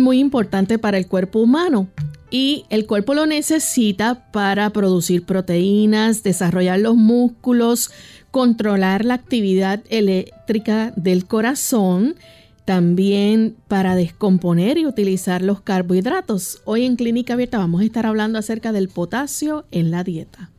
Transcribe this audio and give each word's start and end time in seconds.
Muy 0.00 0.20
importante 0.20 0.78
para 0.78 0.98
el 0.98 1.08
cuerpo 1.08 1.40
humano 1.40 1.88
y 2.30 2.64
el 2.70 2.86
cuerpo 2.86 3.14
lo 3.14 3.26
necesita 3.26 4.30
para 4.30 4.70
producir 4.70 5.24
proteínas, 5.24 6.22
desarrollar 6.22 6.78
los 6.78 6.94
músculos, 6.94 7.90
controlar 8.30 9.04
la 9.04 9.14
actividad 9.14 9.82
eléctrica 9.88 10.92
del 10.96 11.26
corazón, 11.26 12.14
también 12.64 13.56
para 13.66 13.96
descomponer 13.96 14.78
y 14.78 14.86
utilizar 14.86 15.42
los 15.42 15.60
carbohidratos. 15.60 16.62
Hoy 16.64 16.84
en 16.84 16.94
Clínica 16.96 17.34
Abierta 17.34 17.58
vamos 17.58 17.82
a 17.82 17.84
estar 17.84 18.06
hablando 18.06 18.38
acerca 18.38 18.72
del 18.72 18.88
potasio 18.88 19.64
en 19.72 19.90
la 19.90 20.04
dieta. 20.04 20.50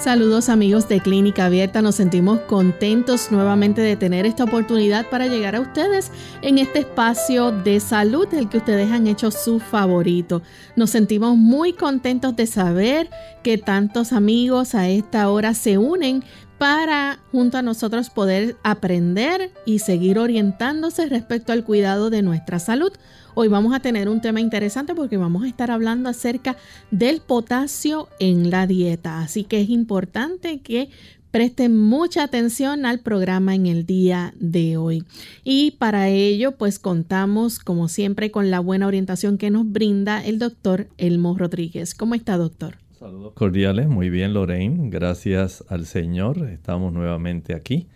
Saludos 0.00 0.48
amigos 0.48 0.88
de 0.88 0.98
Clínica 1.00 1.44
Abierta, 1.44 1.82
nos 1.82 1.96
sentimos 1.96 2.40
contentos 2.40 3.30
nuevamente 3.30 3.82
de 3.82 3.96
tener 3.96 4.24
esta 4.24 4.44
oportunidad 4.44 5.10
para 5.10 5.26
llegar 5.26 5.54
a 5.54 5.60
ustedes 5.60 6.10
en 6.40 6.56
este 6.56 6.78
espacio 6.78 7.52
de 7.52 7.80
salud 7.80 8.26
del 8.26 8.48
que 8.48 8.56
ustedes 8.56 8.90
han 8.90 9.06
hecho 9.06 9.30
su 9.30 9.60
favorito. 9.60 10.40
Nos 10.74 10.88
sentimos 10.88 11.36
muy 11.36 11.74
contentos 11.74 12.34
de 12.34 12.46
saber 12.46 13.10
que 13.42 13.58
tantos 13.58 14.14
amigos 14.14 14.74
a 14.74 14.88
esta 14.88 15.28
hora 15.28 15.52
se 15.52 15.76
unen 15.76 16.24
para 16.60 17.20
junto 17.32 17.56
a 17.56 17.62
nosotros 17.62 18.10
poder 18.10 18.54
aprender 18.62 19.50
y 19.64 19.78
seguir 19.78 20.18
orientándose 20.18 21.06
respecto 21.06 21.54
al 21.54 21.64
cuidado 21.64 22.10
de 22.10 22.20
nuestra 22.20 22.58
salud. 22.58 22.92
Hoy 23.34 23.48
vamos 23.48 23.74
a 23.74 23.80
tener 23.80 24.10
un 24.10 24.20
tema 24.20 24.42
interesante 24.42 24.94
porque 24.94 25.16
vamos 25.16 25.42
a 25.42 25.48
estar 25.48 25.70
hablando 25.70 26.10
acerca 26.10 26.58
del 26.90 27.22
potasio 27.22 28.10
en 28.18 28.50
la 28.50 28.66
dieta. 28.66 29.22
Así 29.22 29.44
que 29.44 29.62
es 29.62 29.70
importante 29.70 30.60
que 30.60 30.90
presten 31.30 31.78
mucha 31.78 32.24
atención 32.24 32.84
al 32.84 33.00
programa 33.00 33.54
en 33.54 33.64
el 33.64 33.86
día 33.86 34.34
de 34.38 34.76
hoy. 34.76 35.04
Y 35.42 35.70
para 35.78 36.10
ello, 36.10 36.58
pues 36.58 36.78
contamos, 36.78 37.58
como 37.58 37.88
siempre, 37.88 38.30
con 38.30 38.50
la 38.50 38.60
buena 38.60 38.86
orientación 38.86 39.38
que 39.38 39.48
nos 39.48 39.66
brinda 39.66 40.22
el 40.22 40.38
doctor 40.38 40.88
Elmo 40.98 41.38
Rodríguez. 41.38 41.94
¿Cómo 41.94 42.14
está, 42.14 42.36
doctor? 42.36 42.79
Saludos 43.00 43.32
cordiales, 43.32 43.88
muy 43.88 44.10
bien, 44.10 44.34
Lorraine. 44.34 44.90
Gracias 44.90 45.64
al 45.70 45.86
Señor. 45.86 46.46
Estamos 46.50 46.92
nuevamente 46.92 47.54
aquí 47.54 47.86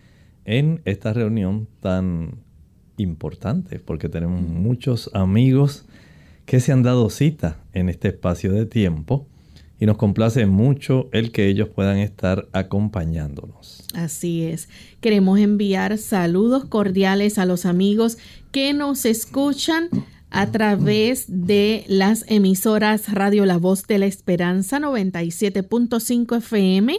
en 0.45 0.81
esta 0.85 1.13
reunión 1.13 1.67
tan 1.79 2.39
importante 2.97 3.77
porque 3.77 4.09
tenemos 4.09 4.41
muchos 4.41 5.11
amigos 5.13 5.85
que 6.47 6.59
se 6.59 6.71
han 6.71 6.81
dado 6.81 7.11
cita 7.11 7.63
en 7.73 7.89
este 7.89 8.07
espacio 8.07 8.51
de 8.51 8.65
tiempo 8.65 9.27
y 9.79 9.85
nos 9.85 9.97
complace 9.97 10.47
mucho 10.47 11.07
el 11.11 11.31
que 11.31 11.49
ellos 11.49 11.69
puedan 11.69 11.97
estar 11.97 12.47
acompañándonos. 12.51 13.85
Así 13.93 14.41
es. 14.41 14.69
Queremos 15.01 15.37
enviar 15.37 15.99
saludos 15.99 16.65
cordiales 16.65 17.37
a 17.37 17.45
los 17.45 17.67
amigos 17.67 18.17
que 18.51 18.73
nos 18.73 19.05
escuchan 19.05 19.89
a 20.35 20.51
través 20.51 21.27
de 21.29 21.85
las 21.87 22.25
emisoras 22.27 23.13
Radio 23.13 23.45
La 23.45 23.55
Voz 23.55 23.87
de 23.87 23.99
la 23.99 24.05
Esperanza 24.05 24.79
97.5 24.79 26.37
FM 26.39 26.97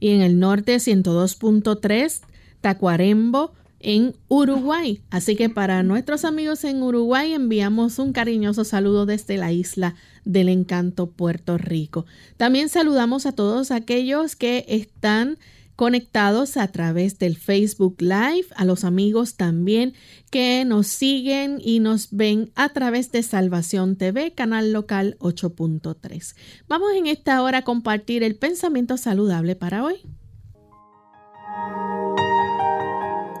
y 0.00 0.10
en 0.10 0.20
el 0.20 0.38
norte 0.38 0.76
102.3 0.76 2.20
Tacuarembo, 2.60 3.54
en 3.80 4.14
Uruguay. 4.28 5.00
Así 5.08 5.34
que 5.34 5.48
para 5.48 5.82
nuestros 5.82 6.26
amigos 6.26 6.62
en 6.64 6.82
Uruguay 6.82 7.32
enviamos 7.32 7.98
un 7.98 8.12
cariñoso 8.12 8.64
saludo 8.64 9.06
desde 9.06 9.38
la 9.38 9.50
isla 9.50 9.94
del 10.26 10.50
encanto 10.50 11.06
Puerto 11.06 11.56
Rico. 11.56 12.04
También 12.36 12.68
saludamos 12.68 13.24
a 13.24 13.32
todos 13.32 13.70
aquellos 13.70 14.36
que 14.36 14.66
están 14.68 15.38
conectados 15.76 16.56
a 16.56 16.68
través 16.68 17.18
del 17.18 17.36
Facebook 17.36 17.96
Live, 18.00 18.46
a 18.56 18.64
los 18.64 18.84
amigos 18.84 19.36
también 19.36 19.94
que 20.30 20.64
nos 20.64 20.86
siguen 20.86 21.58
y 21.62 21.80
nos 21.80 22.08
ven 22.10 22.50
a 22.54 22.68
través 22.70 23.10
de 23.12 23.22
Salvación 23.22 23.96
TV, 23.96 24.34
canal 24.34 24.72
local 24.72 25.16
8.3. 25.20 26.34
Vamos 26.68 26.90
en 26.96 27.06
esta 27.06 27.42
hora 27.42 27.58
a 27.58 27.62
compartir 27.62 28.22
el 28.22 28.36
pensamiento 28.36 28.96
saludable 28.96 29.56
para 29.56 29.84
hoy. 29.84 29.96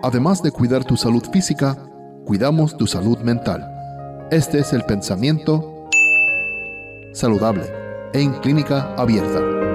Además 0.02 0.42
de 0.42 0.50
cuidar 0.50 0.84
tu 0.84 0.96
salud 0.96 1.24
física, 1.32 1.76
cuidamos 2.26 2.76
tu 2.76 2.86
salud 2.86 3.18
mental. 3.20 3.70
Este 4.30 4.58
es 4.58 4.72
el 4.72 4.82
pensamiento 4.82 5.88
saludable 7.14 7.64
en 8.12 8.32
clínica 8.40 8.94
abierta. 8.96 9.73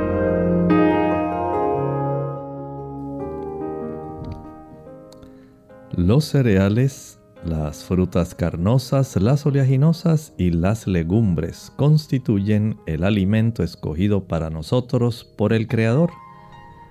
Los 5.91 6.25
cereales, 6.25 7.19
las 7.43 7.83
frutas 7.83 8.35
carnosas, 8.35 9.15
las 9.15 9.45
oleaginosas 9.45 10.33
y 10.37 10.51
las 10.51 10.87
legumbres 10.87 11.71
constituyen 11.75 12.77
el 12.85 13.03
alimento 13.03 13.63
escogido 13.63 14.27
para 14.27 14.49
nosotros 14.49 15.23
por 15.23 15.53
el 15.53 15.67
Creador 15.67 16.11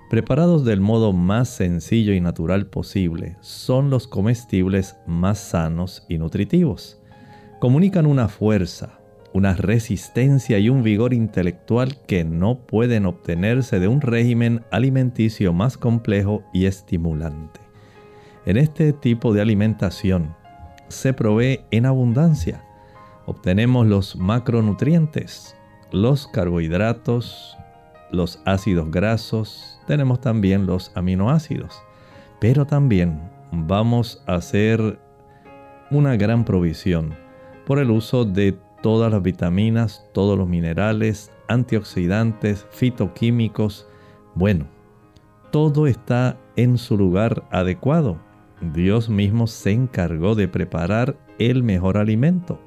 preparados 0.09 0.65
del 0.65 0.81
modo 0.81 1.13
más 1.13 1.49
sencillo 1.49 2.15
y 2.15 2.21
natural 2.21 2.67
posible, 2.67 3.37
son 3.41 3.91
los 3.91 4.07
comestibles 4.09 4.97
más 5.07 5.39
sanos 5.39 6.05
y 6.09 6.19
nutritivos. 6.19 7.01
Comunican 7.61 8.07
una 8.07 8.29
fuerza, 8.29 9.01
una 9.35 9.55
resistencia 9.55 10.59
y 10.59 10.71
un 10.71 10.83
vigor 10.83 11.13
intelectual 11.13 12.01
que 12.07 12.25
no 12.25 12.67
pueden 12.67 13.05
obtenerse 13.05 13.79
de 13.81 13.89
un 13.89 14.01
régimen 14.01 14.65
alimenticio 14.71 15.53
más 15.53 15.77
complejo 15.77 16.43
y 16.55 16.67
estimulante. 16.67 17.68
En 18.49 18.57
este 18.57 18.95
tipo 18.95 19.35
de 19.35 19.43
alimentación 19.43 20.35
se 20.89 21.13
provee 21.13 21.67
en 21.71 21.85
abundancia. 21.85 22.65
Obtenemos 23.27 23.87
los 23.87 24.17
macronutrientes, 24.17 25.55
los 25.93 26.27
carbohidratos, 26.29 27.59
los 28.11 28.41
ácidos 28.47 28.91
grasos, 28.91 29.79
tenemos 29.87 30.23
también 30.23 30.65
los 30.65 30.93
aminoácidos. 30.95 31.83
Pero 32.41 32.65
también 32.65 33.21
vamos 33.53 34.23
a 34.27 34.37
hacer 34.37 34.99
una 35.91 36.17
gran 36.17 36.47
provisión 36.47 37.15
por 37.67 37.79
el 37.79 37.91
uso 37.91 38.25
de 38.25 38.57
todas 38.81 39.13
las 39.13 39.23
vitaminas, 39.23 40.07
todos 40.15 40.39
los 40.39 40.49
minerales, 40.49 41.31
antioxidantes, 41.49 42.67
fitoquímicos. 42.71 43.87
Bueno, 44.35 44.65
todo 45.51 45.87
está 45.87 46.39
en 46.57 46.79
su 46.79 46.97
lugar 46.97 47.47
adecuado. 47.51 48.27
Dios 48.61 49.09
mismo 49.09 49.47
se 49.47 49.71
encargó 49.71 50.35
de 50.35 50.49
preparar 50.49 51.17
el 51.39 51.63
mejor 51.63 51.97
alimento. 51.97 52.61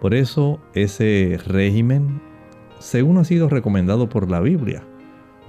Por 0.00 0.14
eso 0.14 0.60
ese 0.74 1.38
régimen, 1.46 2.20
según 2.78 3.18
ha 3.18 3.24
sido 3.24 3.48
recomendado 3.48 4.08
por 4.08 4.30
la 4.30 4.40
Biblia, 4.40 4.82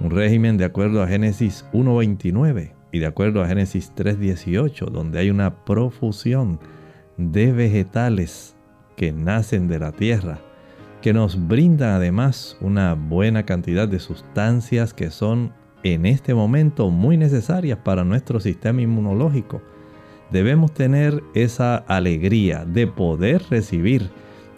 un 0.00 0.10
régimen 0.10 0.56
de 0.58 0.64
acuerdo 0.64 1.02
a 1.02 1.08
Génesis 1.08 1.66
1.29 1.72 2.72
y 2.92 2.98
de 3.00 3.06
acuerdo 3.06 3.42
a 3.42 3.48
Génesis 3.48 3.92
3.18, 3.96 4.90
donde 4.90 5.18
hay 5.18 5.30
una 5.30 5.64
profusión 5.64 6.60
de 7.16 7.52
vegetales 7.52 8.56
que 8.96 9.12
nacen 9.12 9.66
de 9.66 9.80
la 9.80 9.92
tierra, 9.92 10.38
que 11.02 11.12
nos 11.12 11.48
brindan 11.48 11.90
además 11.90 12.56
una 12.60 12.94
buena 12.94 13.44
cantidad 13.44 13.88
de 13.88 13.98
sustancias 13.98 14.94
que 14.94 15.10
son 15.10 15.52
en 15.84 16.06
este 16.06 16.34
momento 16.34 16.90
muy 16.90 17.16
necesarias 17.16 17.78
para 17.84 18.04
nuestro 18.04 18.40
sistema 18.40 18.80
inmunológico. 18.82 19.62
Debemos 20.30 20.72
tener 20.72 21.22
esa 21.34 21.76
alegría 21.76 22.64
de 22.64 22.86
poder 22.86 23.42
recibir 23.50 24.10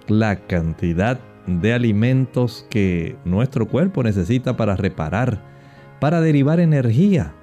la 0.09 0.37
cantidad 0.47 1.19
de 1.47 1.73
alimentos 1.73 2.67
que 2.71 3.17
nuestro 3.25 3.67
cuerpo 3.67 4.03
necesita 4.03 4.57
para 4.57 4.77
reparar, 4.77 5.43
para 6.01 6.21
derivar 6.21 6.61
energía, 6.61 7.35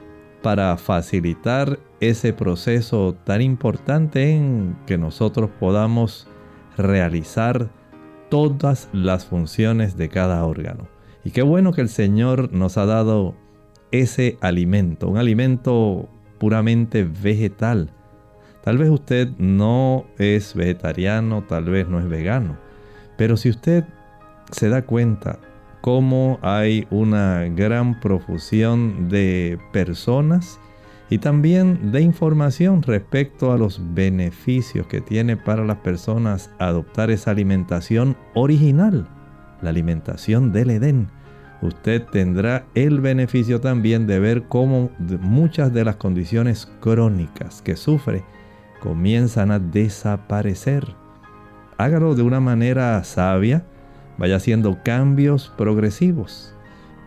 para 0.41 0.75
facilitar 0.77 1.79
ese 1.99 2.33
proceso 2.33 3.15
tan 3.23 3.41
importante 3.41 4.31
en 4.31 4.77
que 4.85 4.97
nosotros 4.97 5.49
podamos 5.59 6.27
realizar 6.77 7.69
todas 8.29 8.89
las 8.93 9.25
funciones 9.25 9.95
de 9.95 10.09
cada 10.09 10.43
órgano. 10.45 10.87
Y 11.23 11.31
qué 11.31 11.41
bueno 11.41 11.71
que 11.71 11.81
el 11.81 11.89
Señor 11.89 12.51
nos 12.51 12.77
ha 12.77 12.85
dado 12.85 13.35
ese 13.93 14.37
alimento, 14.41 15.07
un 15.07 15.17
alimento 15.17 16.09
puramente 16.39 17.03
vegetal. 17.05 17.91
Tal 18.63 18.77
vez 18.77 18.89
usted 18.89 19.29
no 19.37 20.05
es 20.17 20.55
vegetariano, 20.55 21.43
tal 21.43 21.65
vez 21.65 21.87
no 21.87 21.99
es 21.99 22.09
vegano, 22.09 22.57
pero 23.17 23.37
si 23.37 23.49
usted 23.49 23.85
se 24.51 24.69
da 24.69 24.81
cuenta 24.81 25.39
cómo 25.81 26.39
hay 26.41 26.87
una 26.89 27.43
gran 27.55 27.99
profusión 27.99 29.09
de 29.09 29.59
personas 29.71 30.59
y 31.09 31.19
también 31.19 31.91
de 31.91 32.01
información 32.01 32.81
respecto 32.81 33.51
a 33.51 33.57
los 33.57 33.79
beneficios 33.93 34.87
que 34.87 35.01
tiene 35.01 35.37
para 35.37 35.63
las 35.63 35.77
personas 35.77 36.49
adoptar 36.57 37.11
esa 37.11 37.31
alimentación 37.31 38.17
original, 38.33 39.07
la 39.61 39.69
alimentación 39.69 40.51
del 40.51 40.71
Edén. 40.71 41.09
Usted 41.63 42.03
tendrá 42.11 42.65
el 42.75 42.99
beneficio 42.99 43.61
también 43.61 44.05
de 44.05 44.19
ver 44.19 44.43
cómo 44.49 44.89
muchas 45.21 45.73
de 45.73 45.85
las 45.85 45.95
condiciones 45.95 46.69
crónicas 46.81 47.61
que 47.61 47.77
sufre 47.77 48.25
comienzan 48.81 49.49
a 49.49 49.59
desaparecer. 49.59 50.85
Hágalo 51.77 52.15
de 52.15 52.21
una 52.21 52.41
manera 52.41 53.01
sabia, 53.05 53.63
vaya 54.17 54.35
haciendo 54.35 54.83
cambios 54.83 55.53
progresivos 55.57 56.53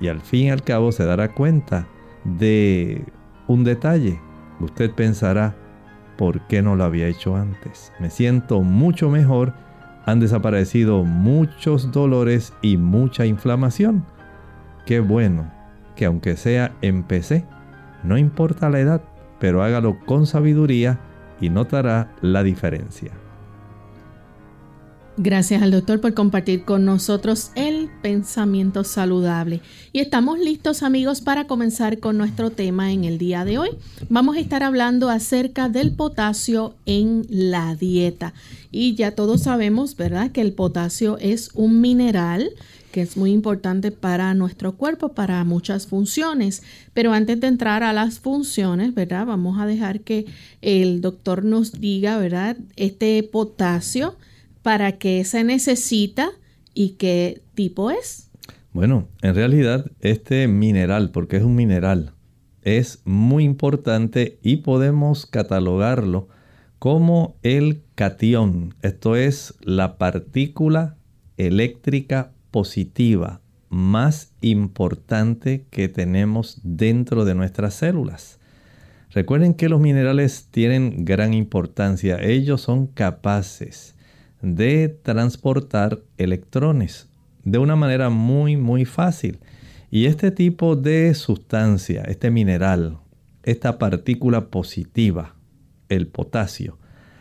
y 0.00 0.08
al 0.08 0.22
fin 0.22 0.46
y 0.46 0.50
al 0.50 0.62
cabo 0.62 0.90
se 0.90 1.04
dará 1.04 1.34
cuenta 1.34 1.86
de 2.24 3.04
un 3.48 3.62
detalle. 3.62 4.18
Usted 4.60 4.90
pensará, 4.92 5.54
¿por 6.16 6.40
qué 6.46 6.62
no 6.62 6.76
lo 6.76 6.84
había 6.84 7.08
hecho 7.08 7.36
antes? 7.36 7.92
Me 8.00 8.08
siento 8.08 8.62
mucho 8.62 9.10
mejor, 9.10 9.52
han 10.06 10.18
desaparecido 10.18 11.04
muchos 11.04 11.92
dolores 11.92 12.54
y 12.62 12.78
mucha 12.78 13.26
inflamación. 13.26 14.15
Qué 14.86 15.00
bueno 15.00 15.52
que 15.96 16.04
aunque 16.04 16.36
sea 16.36 16.76
en 16.80 17.02
PC, 17.02 17.44
no 18.04 18.16
importa 18.16 18.70
la 18.70 18.78
edad, 18.78 19.02
pero 19.40 19.62
hágalo 19.62 19.98
con 20.06 20.26
sabiduría 20.26 21.00
y 21.40 21.50
notará 21.50 22.14
la 22.22 22.44
diferencia. 22.44 23.10
Gracias 25.18 25.62
al 25.62 25.70
doctor 25.70 25.98
por 26.02 26.12
compartir 26.12 26.64
con 26.64 26.84
nosotros 26.84 27.50
el 27.54 27.88
pensamiento 28.02 28.84
saludable. 28.84 29.62
Y 29.94 30.00
estamos 30.00 30.38
listos 30.38 30.82
amigos 30.82 31.22
para 31.22 31.46
comenzar 31.46 32.00
con 32.00 32.18
nuestro 32.18 32.50
tema 32.50 32.92
en 32.92 33.04
el 33.04 33.16
día 33.16 33.46
de 33.46 33.56
hoy. 33.56 33.70
Vamos 34.10 34.36
a 34.36 34.40
estar 34.40 34.62
hablando 34.62 35.08
acerca 35.08 35.70
del 35.70 35.96
potasio 35.96 36.74
en 36.84 37.24
la 37.30 37.74
dieta. 37.74 38.34
Y 38.70 38.94
ya 38.94 39.12
todos 39.12 39.44
sabemos, 39.44 39.96
¿verdad?, 39.96 40.32
que 40.32 40.42
el 40.42 40.52
potasio 40.52 41.16
es 41.18 41.48
un 41.54 41.80
mineral 41.80 42.50
que 42.96 43.02
es 43.02 43.18
muy 43.18 43.32
importante 43.32 43.90
para 43.90 44.32
nuestro 44.32 44.78
cuerpo, 44.78 45.10
para 45.10 45.44
muchas 45.44 45.86
funciones. 45.86 46.62
Pero 46.94 47.12
antes 47.12 47.38
de 47.38 47.46
entrar 47.46 47.82
a 47.82 47.92
las 47.92 48.20
funciones, 48.20 48.94
¿verdad? 48.94 49.26
Vamos 49.26 49.60
a 49.60 49.66
dejar 49.66 50.00
que 50.00 50.24
el 50.62 51.02
doctor 51.02 51.44
nos 51.44 51.78
diga, 51.78 52.16
¿verdad? 52.16 52.56
Este 52.76 53.22
potasio 53.22 54.16
para 54.62 54.92
qué 54.92 55.24
se 55.24 55.44
necesita 55.44 56.30
y 56.72 56.92
qué 56.92 57.42
tipo 57.54 57.90
es? 57.90 58.30
Bueno, 58.72 59.08
en 59.20 59.34
realidad 59.34 59.90
este 60.00 60.48
mineral, 60.48 61.10
porque 61.10 61.36
es 61.36 61.42
un 61.42 61.54
mineral, 61.54 62.14
es 62.62 63.02
muy 63.04 63.44
importante 63.44 64.38
y 64.42 64.56
podemos 64.56 65.26
catalogarlo 65.26 66.28
como 66.78 67.36
el 67.42 67.82
cation. 67.94 68.74
Esto 68.80 69.16
es 69.16 69.52
la 69.60 69.98
partícula 69.98 70.96
eléctrica 71.36 72.32
positiva 72.56 73.42
más 73.68 74.32
importante 74.40 75.66
que 75.68 75.90
tenemos 75.90 76.58
dentro 76.62 77.26
de 77.26 77.34
nuestras 77.34 77.74
células. 77.74 78.38
Recuerden 79.10 79.52
que 79.52 79.68
los 79.68 79.78
minerales 79.78 80.48
tienen 80.50 81.04
gran 81.04 81.34
importancia. 81.34 82.16
Ellos 82.18 82.62
son 82.62 82.86
capaces 82.86 83.94
de 84.40 84.88
transportar 84.88 86.00
electrones 86.16 87.10
de 87.44 87.58
una 87.58 87.76
manera 87.76 88.08
muy 88.08 88.56
muy 88.56 88.86
fácil. 88.86 89.38
Y 89.90 90.06
este 90.06 90.30
tipo 90.30 90.76
de 90.76 91.12
sustancia, 91.12 92.04
este 92.04 92.30
mineral, 92.30 93.00
esta 93.42 93.76
partícula 93.76 94.46
positiva, 94.46 95.34
el 95.90 96.06
potasio, 96.06 96.78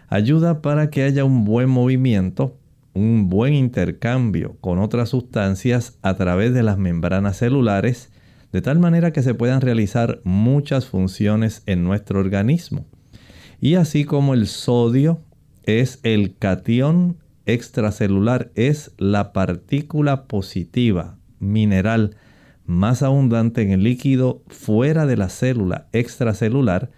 ayuda 0.08 0.62
para 0.62 0.90
que 0.90 1.04
haya 1.04 1.26
un 1.26 1.44
buen 1.44 1.68
movimiento, 1.68 2.58
un 2.96 3.30
buen 3.30 3.54
intercambio 3.54 4.58
con 4.62 4.80
otras 4.80 5.10
sustancias 5.10 6.00
a 6.02 6.16
través 6.16 6.54
de 6.54 6.64
las 6.64 6.78
membranas 6.78 7.38
celulares, 7.38 8.10
de 8.52 8.62
tal 8.62 8.80
manera 8.80 9.12
que 9.12 9.22
se 9.22 9.34
puedan 9.34 9.62
realizar 9.62 10.22
muchas 10.24 10.88
funciones 10.88 11.62
en 11.66 11.84
nuestro 11.84 12.20
organismo. 12.20 12.86
Y 13.60 13.76
así 13.76 14.06
como 14.06 14.34
el 14.34 14.48
sodio 14.48 15.20
es 15.64 16.00
el 16.04 16.36
cation 16.38 17.18
extracelular, 17.46 18.52
es 18.56 18.94
la 18.98 19.34
partícula 19.34 20.24
positiva 20.24 21.18
mineral 21.40 22.16
más 22.66 23.04
abundante 23.04 23.62
en 23.62 23.72
el 23.72 23.84
líquido 23.84 24.42
fuera 24.48 25.06
de 25.06 25.18
la 25.18 25.30
célula 25.30 25.88
extracelular. 25.92 26.92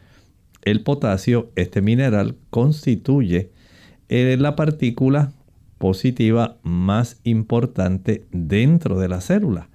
El 0.62 0.84
potasio, 0.84 1.52
este 1.56 1.82
mineral, 1.82 2.36
constituye 2.50 3.52
eh, 4.10 4.38
la 4.40 4.56
partícula 4.56 5.34
positiva 5.78 6.58
más 6.64 7.20
importante 7.24 8.26
dentro 8.32 9.00
de 9.00 9.08
la 9.08 9.22
célula. 9.22 9.70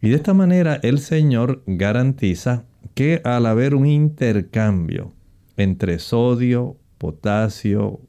Y 0.00 0.08
de 0.08 0.16
esta 0.16 0.34
manera 0.34 0.80
el 0.82 0.98
Señor 0.98 1.62
garantiza 1.66 2.64
que 2.94 3.20
al 3.24 3.46
haber 3.46 3.74
un 3.74 3.86
intercambio 3.86 5.12
entre 5.56 5.98
sodio, 5.98 6.76
potasio, 6.98 8.00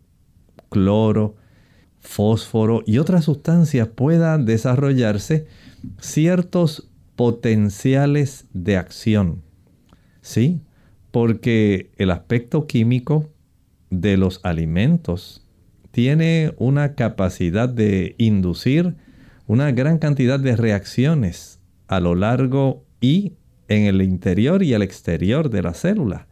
cloro, 0.69 1.35
fósforo 1.99 2.83
y 2.85 2.97
otras 2.97 3.25
sustancias 3.25 3.87
puedan 3.87 4.45
desarrollarse 4.45 5.47
ciertos 5.99 6.89
potenciales 7.15 8.45
de 8.53 8.77
acción. 8.77 9.41
¿Sí? 10.21 10.61
Porque 11.11 11.91
el 11.97 12.11
aspecto 12.11 12.65
químico 12.65 13.29
de 13.89 14.17
los 14.17 14.39
alimentos 14.43 15.42
tiene 15.93 16.55
una 16.57 16.95
capacidad 16.95 17.69
de 17.69 18.15
inducir 18.17 18.95
una 19.45 19.71
gran 19.71 19.99
cantidad 19.99 20.39
de 20.39 20.55
reacciones 20.55 21.59
a 21.87 21.99
lo 21.99 22.15
largo 22.15 22.83
y 22.99 23.33
en 23.67 23.83
el 23.83 24.01
interior 24.01 24.63
y 24.63 24.73
el 24.73 24.81
exterior 24.81 25.51
de 25.51 25.61
la 25.61 25.75
célula. 25.75 26.25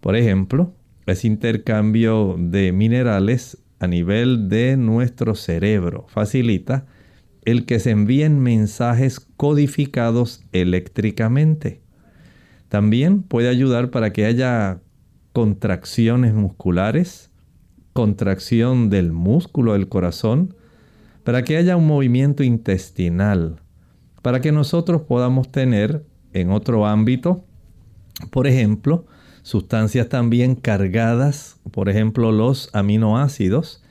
Por 0.00 0.14
ejemplo, 0.14 0.72
ese 1.06 1.26
intercambio 1.26 2.36
de 2.38 2.70
minerales 2.70 3.58
a 3.80 3.88
nivel 3.88 4.48
de 4.48 4.76
nuestro 4.76 5.34
cerebro 5.34 6.06
facilita 6.06 6.86
el 7.44 7.66
que 7.66 7.80
se 7.80 7.90
envíen 7.90 8.38
mensajes 8.38 9.18
codificados 9.18 10.44
eléctricamente. 10.52 11.80
También 12.68 13.24
puede 13.24 13.48
ayudar 13.48 13.90
para 13.90 14.12
que 14.12 14.24
haya 14.24 14.78
contracciones 15.32 16.32
musculares, 16.32 17.32
contracción 17.94 18.90
del 18.90 19.12
músculo 19.12 19.72
del 19.72 19.88
corazón, 19.88 20.54
para 21.22 21.42
que 21.42 21.56
haya 21.56 21.76
un 21.76 21.86
movimiento 21.86 22.42
intestinal, 22.42 23.60
para 24.20 24.40
que 24.42 24.52
nosotros 24.52 25.02
podamos 25.02 25.50
tener 25.50 26.04
en 26.34 26.50
otro 26.50 26.86
ámbito, 26.86 27.44
por 28.30 28.46
ejemplo, 28.46 29.06
sustancias 29.42 30.08
también 30.08 30.56
cargadas, 30.56 31.60
por 31.70 31.88
ejemplo 31.88 32.32
los 32.32 32.68
aminoácidos, 32.74 33.82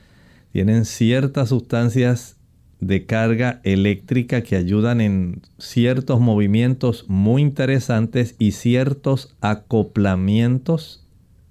tienen 0.52 0.84
ciertas 0.84 1.48
sustancias 1.48 2.36
de 2.80 3.06
carga 3.06 3.60
eléctrica 3.64 4.42
que 4.42 4.56
ayudan 4.56 5.00
en 5.00 5.42
ciertos 5.58 6.20
movimientos 6.20 7.06
muy 7.08 7.40
interesantes 7.40 8.36
y 8.38 8.52
ciertos 8.52 9.34
acoplamientos 9.40 11.03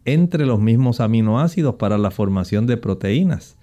entre 0.06 0.46
los 0.46 0.60
mismos 0.60 1.00
aminoácidos 1.00 1.76
para 1.76 1.98
la 1.98 2.12
formación 2.12 2.68
de 2.68 2.78
proteínas. 2.78 3.58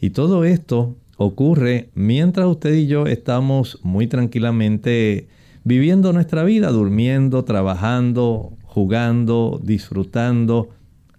Y 0.00 0.10
todo 0.10 0.44
esto 0.44 0.96
ocurre 1.16 1.90
mientras 1.94 2.46
usted 2.46 2.74
y 2.74 2.86
yo 2.86 3.06
estamos 3.06 3.78
muy 3.82 4.06
tranquilamente 4.06 5.28
viviendo 5.64 6.12
nuestra 6.12 6.42
vida, 6.42 6.70
durmiendo, 6.70 7.44
trabajando, 7.44 8.52
jugando, 8.64 9.60
disfrutando, 9.62 10.70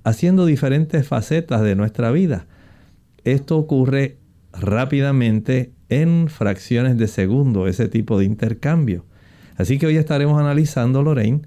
haciendo 0.03 0.45
diferentes 0.45 1.07
facetas 1.07 1.62
de 1.62 1.75
nuestra 1.75 2.12
vida. 2.12 2.45
Esto 3.23 3.57
ocurre 3.57 4.17
rápidamente 4.51 5.71
en 5.89 6.27
fracciones 6.27 6.97
de 6.97 7.07
segundo, 7.07 7.67
ese 7.67 7.88
tipo 7.88 8.19
de 8.19 8.25
intercambio. 8.25 9.05
Así 9.55 9.77
que 9.77 9.85
hoy 9.85 9.97
estaremos 9.97 10.39
analizando, 10.39 11.03
Lorraine, 11.03 11.43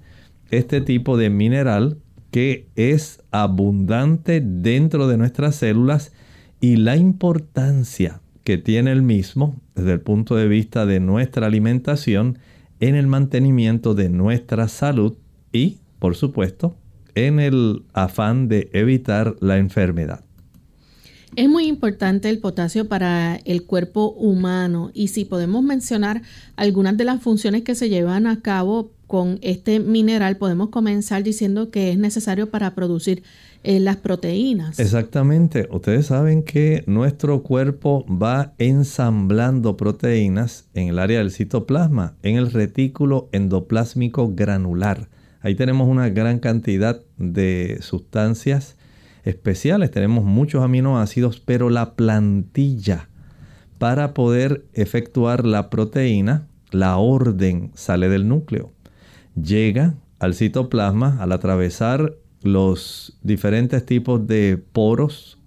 este 0.49 0.81
tipo 0.81 1.17
de 1.17 1.29
mineral 1.29 1.97
que 2.31 2.67
es 2.75 3.23
abundante 3.31 4.41
dentro 4.41 5.07
de 5.07 5.17
nuestras 5.17 5.55
células 5.55 6.11
y 6.59 6.77
la 6.77 6.95
importancia 6.95 8.21
que 8.43 8.57
tiene 8.57 8.91
el 8.91 9.01
mismo 9.01 9.59
desde 9.75 9.93
el 9.93 10.01
punto 10.01 10.35
de 10.35 10.47
vista 10.47 10.85
de 10.85 10.99
nuestra 10.99 11.47
alimentación 11.47 12.39
en 12.79 12.95
el 12.95 13.07
mantenimiento 13.07 13.93
de 13.93 14.09
nuestra 14.09 14.67
salud 14.67 15.15
y, 15.51 15.79
por 15.99 16.15
supuesto, 16.15 16.77
en 17.15 17.39
el 17.39 17.83
afán 17.93 18.47
de 18.47 18.69
evitar 18.73 19.35
la 19.39 19.57
enfermedad. 19.57 20.23
Es 21.35 21.49
muy 21.49 21.65
importante 21.65 22.29
el 22.29 22.39
potasio 22.39 22.87
para 22.87 23.35
el 23.45 23.65
cuerpo 23.65 24.11
humano 24.11 24.91
y 24.93 25.09
si 25.09 25.25
podemos 25.25 25.63
mencionar 25.63 26.21
algunas 26.55 26.97
de 26.97 27.03
las 27.03 27.21
funciones 27.21 27.63
que 27.63 27.75
se 27.75 27.89
llevan 27.89 28.27
a 28.27 28.41
cabo 28.41 28.91
con 29.07 29.39
este 29.41 29.79
mineral, 29.79 30.37
podemos 30.37 30.69
comenzar 30.69 31.23
diciendo 31.23 31.71
que 31.71 31.91
es 31.91 31.97
necesario 31.97 32.51
para 32.51 32.75
producir 32.75 33.23
eh, 33.63 33.79
las 33.79 33.97
proteínas. 33.97 34.79
Exactamente. 34.79 35.67
Ustedes 35.71 36.07
saben 36.07 36.43
que 36.43 36.83
nuestro 36.85 37.41
cuerpo 37.41 38.05
va 38.07 38.53
ensamblando 38.57 39.77
proteínas 39.77 40.67
en 40.73 40.89
el 40.89 40.99
área 40.99 41.19
del 41.19 41.31
citoplasma, 41.31 42.15
en 42.21 42.35
el 42.35 42.51
retículo 42.51 43.29
endoplásmico 43.31 44.33
granular. 44.35 45.09
Ahí 45.41 45.55
tenemos 45.55 45.87
una 45.87 46.09
gran 46.09 46.39
cantidad 46.39 47.01
de 47.17 47.79
sustancias 47.81 48.75
especiales, 49.23 49.91
tenemos 49.91 50.23
muchos 50.23 50.63
aminoácidos, 50.63 51.39
pero 51.39 51.69
la 51.69 51.95
plantilla 51.95 53.09
para 53.77 54.13
poder 54.13 54.65
efectuar 54.73 55.45
la 55.45 55.69
proteína, 55.69 56.47
la 56.71 56.97
orden 56.97 57.71
sale 57.75 58.09
del 58.09 58.27
núcleo, 58.27 58.73
llega 59.41 59.95
al 60.19 60.33
citoplasma 60.33 61.17
al 61.21 61.31
atravesar 61.31 62.15
los 62.41 63.17
diferentes 63.23 63.85
tipos 63.85 64.25
de 64.27 64.57
poros 64.57 65.39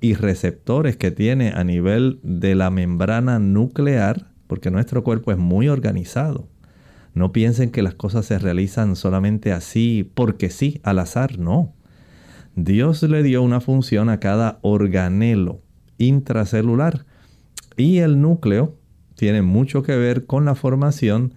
y 0.00 0.14
receptores 0.14 0.96
que 0.96 1.10
tiene 1.10 1.52
a 1.54 1.64
nivel 1.64 2.20
de 2.22 2.54
la 2.54 2.70
membrana 2.70 3.38
nuclear, 3.38 4.30
porque 4.46 4.70
nuestro 4.70 5.02
cuerpo 5.02 5.32
es 5.32 5.38
muy 5.38 5.68
organizado. 5.68 6.48
No 7.14 7.32
piensen 7.32 7.70
que 7.70 7.82
las 7.82 7.94
cosas 7.94 8.26
se 8.26 8.38
realizan 8.38 8.96
solamente 8.96 9.52
así, 9.52 10.10
porque 10.14 10.50
sí, 10.50 10.80
al 10.82 10.98
azar, 10.98 11.38
no. 11.38 11.72
Dios 12.56 13.02
le 13.02 13.22
dio 13.22 13.42
una 13.42 13.60
función 13.60 14.08
a 14.08 14.20
cada 14.20 14.58
organelo 14.62 15.60
intracelular 15.98 17.06
y 17.76 17.98
el 17.98 18.20
núcleo 18.20 18.76
tiene 19.14 19.42
mucho 19.42 19.82
que 19.82 19.96
ver 19.96 20.26
con 20.26 20.44
la 20.44 20.54
formación 20.54 21.34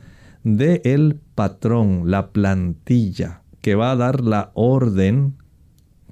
del 0.56 0.82
el 0.86 1.20
patrón, 1.36 2.10
la 2.10 2.32
plantilla 2.32 3.42
que 3.62 3.76
va 3.76 3.92
a 3.92 3.96
dar 3.98 4.22
la 4.22 4.52
orden 4.54 5.34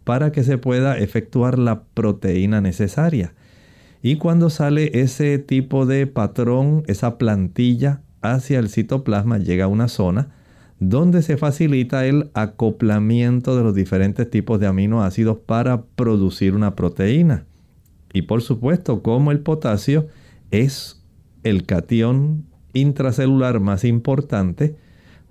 para 0.04 0.34
que 0.34 0.44
se 0.44 0.58
pueda 0.58 0.98
efectuar 0.98 1.58
la 1.58 1.84
proteína 1.84 2.60
necesaria. 2.60 3.34
Y 4.02 4.18
cuando 4.18 4.50
sale 4.50 5.02
ese 5.02 5.40
tipo 5.40 5.86
de 5.86 6.06
patrón, 6.06 6.84
esa 6.88 7.18
plantilla 7.18 8.02
hacia 8.22 8.60
el 8.60 8.70
citoplasma, 8.70 9.38
llega 9.38 9.66
a 9.66 9.70
una 9.70 9.88
zona 9.88 10.30
donde 10.80 11.22
se 11.22 11.38
facilita 11.38 12.06
el 12.06 12.30
acoplamiento 12.34 13.56
de 13.56 13.64
los 13.64 13.74
diferentes 13.74 14.30
tipos 14.30 14.60
de 14.60 14.68
aminoácidos 14.68 15.38
para 15.38 15.84
producir 15.84 16.54
una 16.54 16.76
proteína. 16.76 17.46
Y 18.12 18.24
por 18.24 18.42
supuesto, 18.42 19.02
como 19.02 19.32
el 19.32 19.40
potasio 19.40 20.08
es 20.52 21.02
el 21.44 21.66
catión 21.66 22.46
intracelular 22.76 23.60
más 23.60 23.84
importante, 23.84 24.76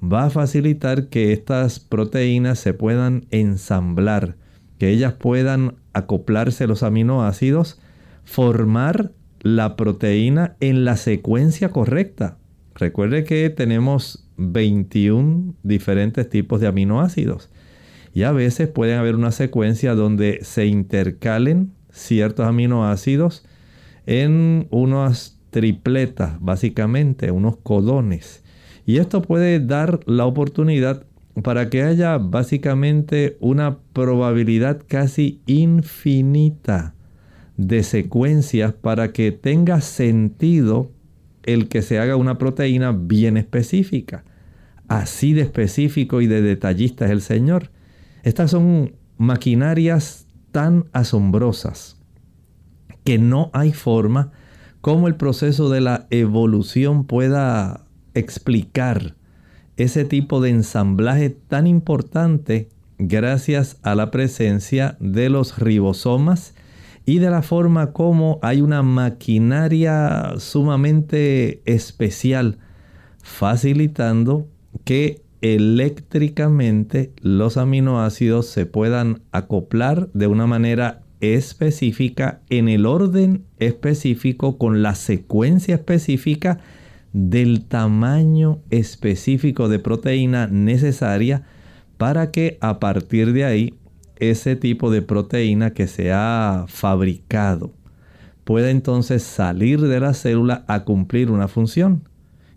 va 0.03 0.25
a 0.25 0.31
facilitar 0.31 1.09
que 1.09 1.33
estas 1.33 1.79
proteínas 1.79 2.59
se 2.59 2.75
puedan 2.75 3.27
ensamblar, 3.31 4.37
que 4.79 4.91
ellas 4.91 5.13
puedan 5.13 5.77
acoplarse 5.93 6.67
los 6.67 6.83
aminoácidos, 6.83 7.81
formar 8.25 9.13
la 9.41 9.77
proteína 9.77 10.57
en 10.61 10.85
la 10.85 10.97
secuencia 10.97 11.69
correcta. 11.69 12.39
Recuerde 12.75 13.23
que 13.25 13.49
tenemos 13.51 14.29
21 14.37 15.55
diferentes 15.63 16.29
tipos 16.29 16.61
de 16.61 16.67
aminoácidos 16.67 17.51
y 18.13 18.23
a 18.23 18.33
veces 18.33 18.69
pueden 18.69 18.99
haber 18.99 19.17
una 19.17 19.33
secuencia 19.33 19.95
donde 19.95 20.41
se 20.43 20.67
intercalen 20.67 21.73
ciertos 21.91 22.47
aminoácidos 22.47 23.45
en 24.07 24.67
unas 24.71 25.34
tripletas, 25.55 26.33
básicamente, 26.41 27.31
unos 27.31 27.59
codones. 27.59 28.43
Y 28.87 28.97
esto 28.97 29.23
puede 29.23 29.65
dar 29.65 30.01
la 30.05 30.27
oportunidad 30.27 31.07
para 31.45 31.71
que 31.71 31.85
haya 31.85 32.19
básicamente 32.19 33.37
una 33.39 33.79
probabilidad 33.93 34.83
casi 34.85 35.43
infinita 35.47 36.97
de 37.57 37.85
secuencias 37.85 38.73
para 38.73 39.13
que 39.13 39.31
tenga 39.31 39.81
sentido 39.81 40.91
el 41.45 41.69
que 41.69 41.83
se 41.83 42.01
haga 42.01 42.17
una 42.17 42.37
proteína 42.37 42.91
bien 42.91 43.37
específica. 43.37 44.25
Así 44.89 45.35
de 45.35 45.43
específico 45.43 46.21
y 46.21 46.27
de 46.27 46.43
detallista 46.43 47.05
es 47.05 47.13
el 47.13 47.21
Señor. 47.21 47.71
Estas 48.25 48.51
son 48.51 48.97
maquinarias 49.19 50.27
tan 50.51 50.87
asombrosas 50.93 52.01
que 53.05 53.19
no 53.19 53.51
hay 53.53 53.73
forma 53.73 54.33
como 54.85 55.09
el 55.09 55.15
proceso 55.15 55.71
de 55.71 55.81
la 55.81 56.07
evolución 56.11 57.05
pueda 57.05 57.87
explicar 58.13 59.15
ese 59.79 60.05
tipo 60.05 60.43
de 60.43 60.51
ensamblaje 60.51 61.31
tan 61.31 61.67
importante 61.67 62.69
gracias 62.99 63.79
a 63.83 63.95
la 63.95 64.11
presencia 64.11 64.99
de 65.01 65.31
los 65.31 65.59
ribosomas 65.59 66.55
y 67.07 67.19
de 67.19 67.31
la 67.31 67.41
forma 67.41 67.93
como 67.93 68.39
hay 68.43 68.61
una 68.61 68.83
maquinaria 68.83 70.35
sumamente 70.37 71.63
especial 71.65 72.59
facilitando 73.23 74.49
que 74.85 75.23
eléctricamente 75.41 77.15
los 77.23 77.57
aminoácidos 77.57 78.49
se 78.49 78.67
puedan 78.67 79.23
acoplar 79.33 80.11
de 80.13 80.27
una 80.27 80.47
manera 80.47 81.04
específica 81.21 82.41
en 82.51 82.69
el 82.69 82.87
orden 82.87 83.45
específico 83.59 84.59
con 84.59 84.83
la 84.83 84.95
secuencia 84.95 85.77
específica 85.77 86.59
del 87.13 87.65
tamaño 87.65 88.61
específico 88.71 89.69
de 89.69 89.79
proteína 89.79 90.47
necesaria 90.49 91.45
para 91.97 92.31
que 92.31 92.59
a 92.61 92.81
partir 92.81 93.33
de 93.33 93.45
ahí 93.45 93.75
ese 94.17 94.57
tipo 94.57 94.91
de 94.91 95.03
proteína 95.03 95.73
que 95.73 95.87
se 95.87 96.13
ha 96.13 96.65
fabricado 96.69 97.73
pueda 98.45 98.71
entonces 98.71 99.23
salir 99.23 99.81
de 99.81 100.01
la 100.01 100.15
célula 100.15 100.65
a 100.69 100.85
cumplir 100.85 101.31
una 101.31 101.49
función. 101.49 102.09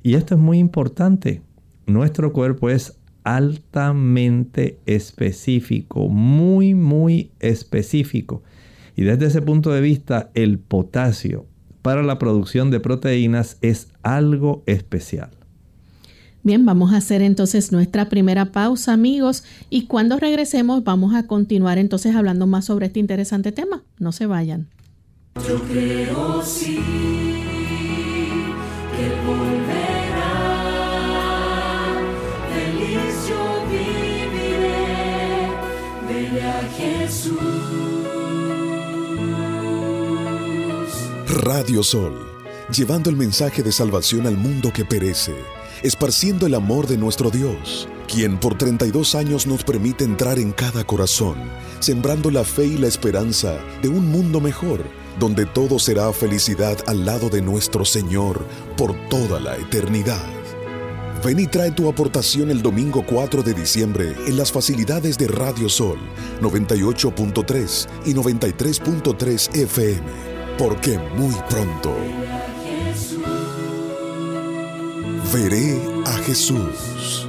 Y 0.03 0.15
esto 0.15 0.35
es 0.35 0.41
muy 0.41 0.59
importante. 0.59 1.41
Nuestro 1.85 2.33
cuerpo 2.33 2.69
es 2.69 2.99
altamente 3.27 4.79
específico, 4.85 6.07
muy, 6.07 6.73
muy 6.75 7.31
específico. 7.41 8.41
Y 8.95 9.03
desde 9.03 9.25
ese 9.25 9.41
punto 9.41 9.73
de 9.73 9.81
vista, 9.81 10.31
el 10.33 10.59
potasio 10.59 11.45
para 11.81 12.03
la 12.03 12.19
producción 12.19 12.71
de 12.71 12.79
proteínas 12.79 13.57
es 13.61 13.89
algo 14.01 14.63
especial. 14.65 15.31
Bien, 16.43 16.65
vamos 16.65 16.93
a 16.93 16.97
hacer 16.97 17.21
entonces 17.21 17.73
nuestra 17.73 18.07
primera 18.07 18.53
pausa, 18.53 18.93
amigos, 18.93 19.43
y 19.69 19.87
cuando 19.87 20.17
regresemos 20.17 20.85
vamos 20.85 21.13
a 21.13 21.27
continuar 21.27 21.79
entonces 21.79 22.15
hablando 22.15 22.47
más 22.47 22.63
sobre 22.63 22.85
este 22.85 23.01
interesante 23.01 23.51
tema. 23.51 23.83
No 23.99 24.13
se 24.13 24.25
vayan. 24.25 24.69
Yo 25.45 25.61
creo 25.63 26.41
sí 26.43 27.26
Radio 41.37 41.83
Sol, 41.83 42.15
llevando 42.75 43.11
el 43.11 43.15
mensaje 43.15 43.61
de 43.61 43.71
salvación 43.71 44.25
al 44.25 44.35
mundo 44.35 44.73
que 44.73 44.83
perece, 44.83 45.35
esparciendo 45.83 46.47
el 46.47 46.55
amor 46.55 46.87
de 46.87 46.97
nuestro 46.97 47.29
Dios, 47.29 47.87
quien 48.11 48.39
por 48.39 48.57
32 48.57 49.13
años 49.13 49.45
nos 49.45 49.63
permite 49.63 50.03
entrar 50.03 50.39
en 50.39 50.51
cada 50.51 50.83
corazón, 50.83 51.35
sembrando 51.79 52.31
la 52.31 52.43
fe 52.43 52.65
y 52.65 52.77
la 52.79 52.87
esperanza 52.87 53.59
de 53.83 53.87
un 53.87 54.07
mundo 54.07 54.41
mejor, 54.41 54.83
donde 55.19 55.45
todo 55.45 55.77
será 55.77 56.11
felicidad 56.11 56.75
al 56.87 57.05
lado 57.05 57.29
de 57.29 57.43
nuestro 57.43 57.85
Señor 57.85 58.43
por 58.75 58.95
toda 59.07 59.39
la 59.39 59.57
eternidad. 59.57 60.25
Ven 61.23 61.39
y 61.39 61.45
trae 61.45 61.69
tu 61.69 61.87
aportación 61.87 62.49
el 62.49 62.63
domingo 62.63 63.05
4 63.05 63.43
de 63.43 63.53
diciembre 63.53 64.15
en 64.25 64.37
las 64.37 64.51
facilidades 64.51 65.19
de 65.19 65.27
Radio 65.27 65.69
Sol 65.69 65.99
98.3 66.41 67.87
y 68.05 68.13
93.3 68.15 69.55
FM 69.55 70.36
porque 70.57 70.97
muy 71.15 71.35
pronto 71.49 71.95
veré 75.31 75.79
a 76.05 76.13
Jesús. 76.23 77.27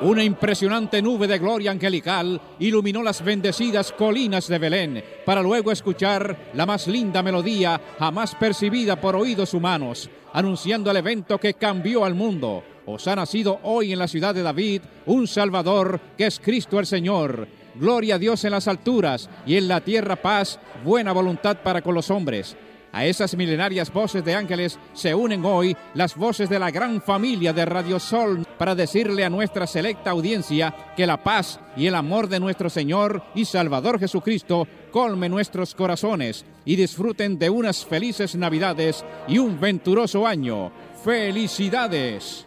Una 0.00 0.22
impresionante 0.22 1.02
nube 1.02 1.26
de 1.26 1.38
gloria 1.38 1.72
angelical 1.72 2.40
iluminó 2.60 3.02
las 3.02 3.22
bendecidas 3.22 3.92
colinas 3.92 4.46
de 4.46 4.58
Belén 4.58 5.04
para 5.26 5.42
luego 5.42 5.72
escuchar 5.72 6.50
la 6.54 6.64
más 6.64 6.86
linda 6.86 7.22
melodía 7.22 7.80
jamás 7.98 8.34
percibida 8.36 9.00
por 9.00 9.16
oídos 9.16 9.54
humanos, 9.54 10.08
anunciando 10.32 10.90
el 10.90 10.96
evento 10.96 11.38
que 11.38 11.54
cambió 11.54 12.04
al 12.04 12.14
mundo. 12.14 12.62
Os 12.86 13.06
ha 13.06 13.16
nacido 13.16 13.60
hoy 13.62 13.92
en 13.92 13.98
la 13.98 14.08
ciudad 14.08 14.34
de 14.34 14.42
David 14.42 14.82
un 15.06 15.26
Salvador 15.26 16.00
que 16.16 16.26
es 16.26 16.40
Cristo 16.40 16.78
el 16.78 16.86
Señor. 16.86 17.46
Gloria 17.74 18.16
a 18.16 18.18
Dios 18.18 18.44
en 18.44 18.52
las 18.52 18.66
alturas 18.66 19.28
y 19.46 19.56
en 19.56 19.68
la 19.68 19.80
tierra 19.80 20.16
paz, 20.16 20.58
buena 20.84 21.12
voluntad 21.12 21.58
para 21.62 21.82
con 21.82 21.94
los 21.94 22.10
hombres. 22.10 22.56
A 22.92 23.04
esas 23.04 23.36
milenarias 23.36 23.92
voces 23.92 24.24
de 24.24 24.34
ángeles 24.34 24.78
se 24.94 25.14
unen 25.14 25.44
hoy 25.44 25.76
las 25.94 26.16
voces 26.16 26.48
de 26.48 26.58
la 26.58 26.70
gran 26.70 27.02
familia 27.02 27.52
de 27.52 27.64
Radio 27.64 28.00
Sol 28.00 28.46
para 28.56 28.74
decirle 28.74 29.24
a 29.24 29.30
nuestra 29.30 29.66
selecta 29.66 30.10
audiencia 30.10 30.74
que 30.96 31.06
la 31.06 31.22
paz 31.22 31.60
y 31.76 31.86
el 31.86 31.94
amor 31.94 32.28
de 32.28 32.40
nuestro 32.40 32.70
Señor 32.70 33.22
y 33.34 33.44
Salvador 33.44 33.98
Jesucristo 33.98 34.66
colme 34.90 35.28
nuestros 35.28 35.74
corazones 35.74 36.44
y 36.64 36.76
disfruten 36.76 37.38
de 37.38 37.50
unas 37.50 37.84
felices 37.84 38.34
Navidades 38.34 39.04
y 39.26 39.38
un 39.38 39.60
venturoso 39.60 40.26
año. 40.26 40.72
¡Felicidades! 41.04 42.46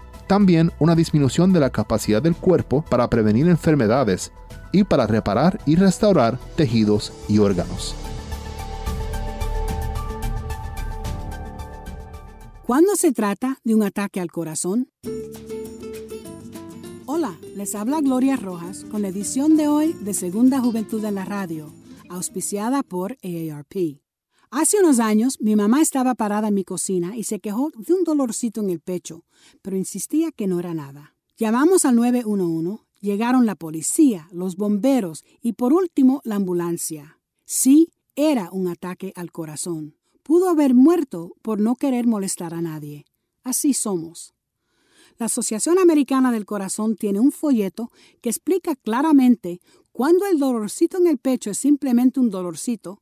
también 0.31 0.71
una 0.79 0.95
disminución 0.95 1.51
de 1.51 1.59
la 1.59 1.71
capacidad 1.71 2.21
del 2.21 2.37
cuerpo 2.37 2.85
para 2.89 3.09
prevenir 3.09 3.49
enfermedades 3.49 4.31
y 4.71 4.85
para 4.85 5.05
reparar 5.05 5.59
y 5.65 5.75
restaurar 5.75 6.39
tejidos 6.55 7.11
y 7.27 7.39
órganos. 7.39 7.93
¿Cuándo 12.65 12.95
se 12.95 13.11
trata 13.11 13.57
de 13.65 13.75
un 13.75 13.83
ataque 13.83 14.21
al 14.21 14.31
corazón? 14.31 14.87
Hola, 17.05 17.37
les 17.57 17.75
habla 17.75 17.99
Gloria 17.99 18.37
Rojas 18.37 18.85
con 18.89 19.01
la 19.01 19.09
edición 19.09 19.57
de 19.57 19.67
hoy 19.67 19.91
de 19.99 20.13
Segunda 20.13 20.61
Juventud 20.61 21.03
en 21.03 21.15
la 21.15 21.25
Radio, 21.25 21.73
auspiciada 22.07 22.83
por 22.83 23.17
AARP. 23.21 24.00
Hace 24.53 24.81
unos 24.81 24.99
años 24.99 25.39
mi 25.39 25.55
mamá 25.55 25.81
estaba 25.81 26.13
parada 26.13 26.49
en 26.49 26.53
mi 26.55 26.65
cocina 26.65 27.15
y 27.15 27.23
se 27.23 27.39
quejó 27.39 27.71
de 27.73 27.93
un 27.93 28.03
dolorcito 28.03 28.59
en 28.59 28.69
el 28.69 28.81
pecho, 28.81 29.23
pero 29.61 29.77
insistía 29.77 30.33
que 30.33 30.45
no 30.45 30.59
era 30.59 30.73
nada. 30.73 31.15
Llamamos 31.37 31.85
al 31.85 31.95
911, 31.95 32.83
llegaron 32.99 33.45
la 33.45 33.55
policía, 33.55 34.27
los 34.33 34.57
bomberos 34.57 35.23
y 35.41 35.53
por 35.53 35.71
último 35.71 36.19
la 36.25 36.35
ambulancia. 36.35 37.17
Sí, 37.45 37.93
era 38.17 38.49
un 38.51 38.67
ataque 38.67 39.13
al 39.15 39.31
corazón. 39.31 39.95
Pudo 40.21 40.49
haber 40.49 40.73
muerto 40.73 41.33
por 41.41 41.61
no 41.61 41.77
querer 41.77 42.05
molestar 42.05 42.53
a 42.53 42.61
nadie. 42.61 43.05
Así 43.43 43.73
somos. 43.73 44.33
La 45.17 45.27
Asociación 45.27 45.79
Americana 45.79 46.29
del 46.29 46.45
Corazón 46.45 46.97
tiene 46.97 47.21
un 47.21 47.31
folleto 47.31 47.89
que 48.19 48.29
explica 48.29 48.75
claramente 48.75 49.61
cuándo 49.93 50.25
el 50.25 50.39
dolorcito 50.39 50.97
en 50.97 51.07
el 51.07 51.19
pecho 51.19 51.51
es 51.51 51.57
simplemente 51.57 52.19
un 52.19 52.29
dolorcito 52.29 53.01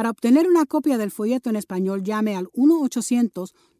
Para 0.00 0.08
obtener 0.08 0.48
una 0.48 0.64
copia 0.64 0.96
del 0.96 1.10
folleto 1.10 1.50
en 1.50 1.56
español, 1.56 2.02
llame 2.02 2.34
al 2.34 2.48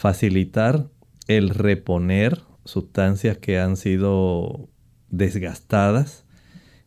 facilitar 0.00 0.88
el 1.26 1.50
reponer 1.50 2.40
sustancias 2.64 3.36
que 3.36 3.58
han 3.58 3.76
sido 3.76 4.70
desgastadas, 5.10 6.24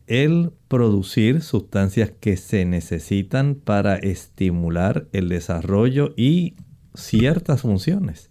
el 0.08 0.50
producir 0.66 1.40
sustancias 1.40 2.10
que 2.10 2.36
se 2.36 2.64
necesitan 2.64 3.54
para 3.54 3.94
estimular 3.98 5.06
el 5.12 5.28
desarrollo 5.28 6.12
y 6.16 6.56
ciertas 6.94 7.60
funciones. 7.60 8.30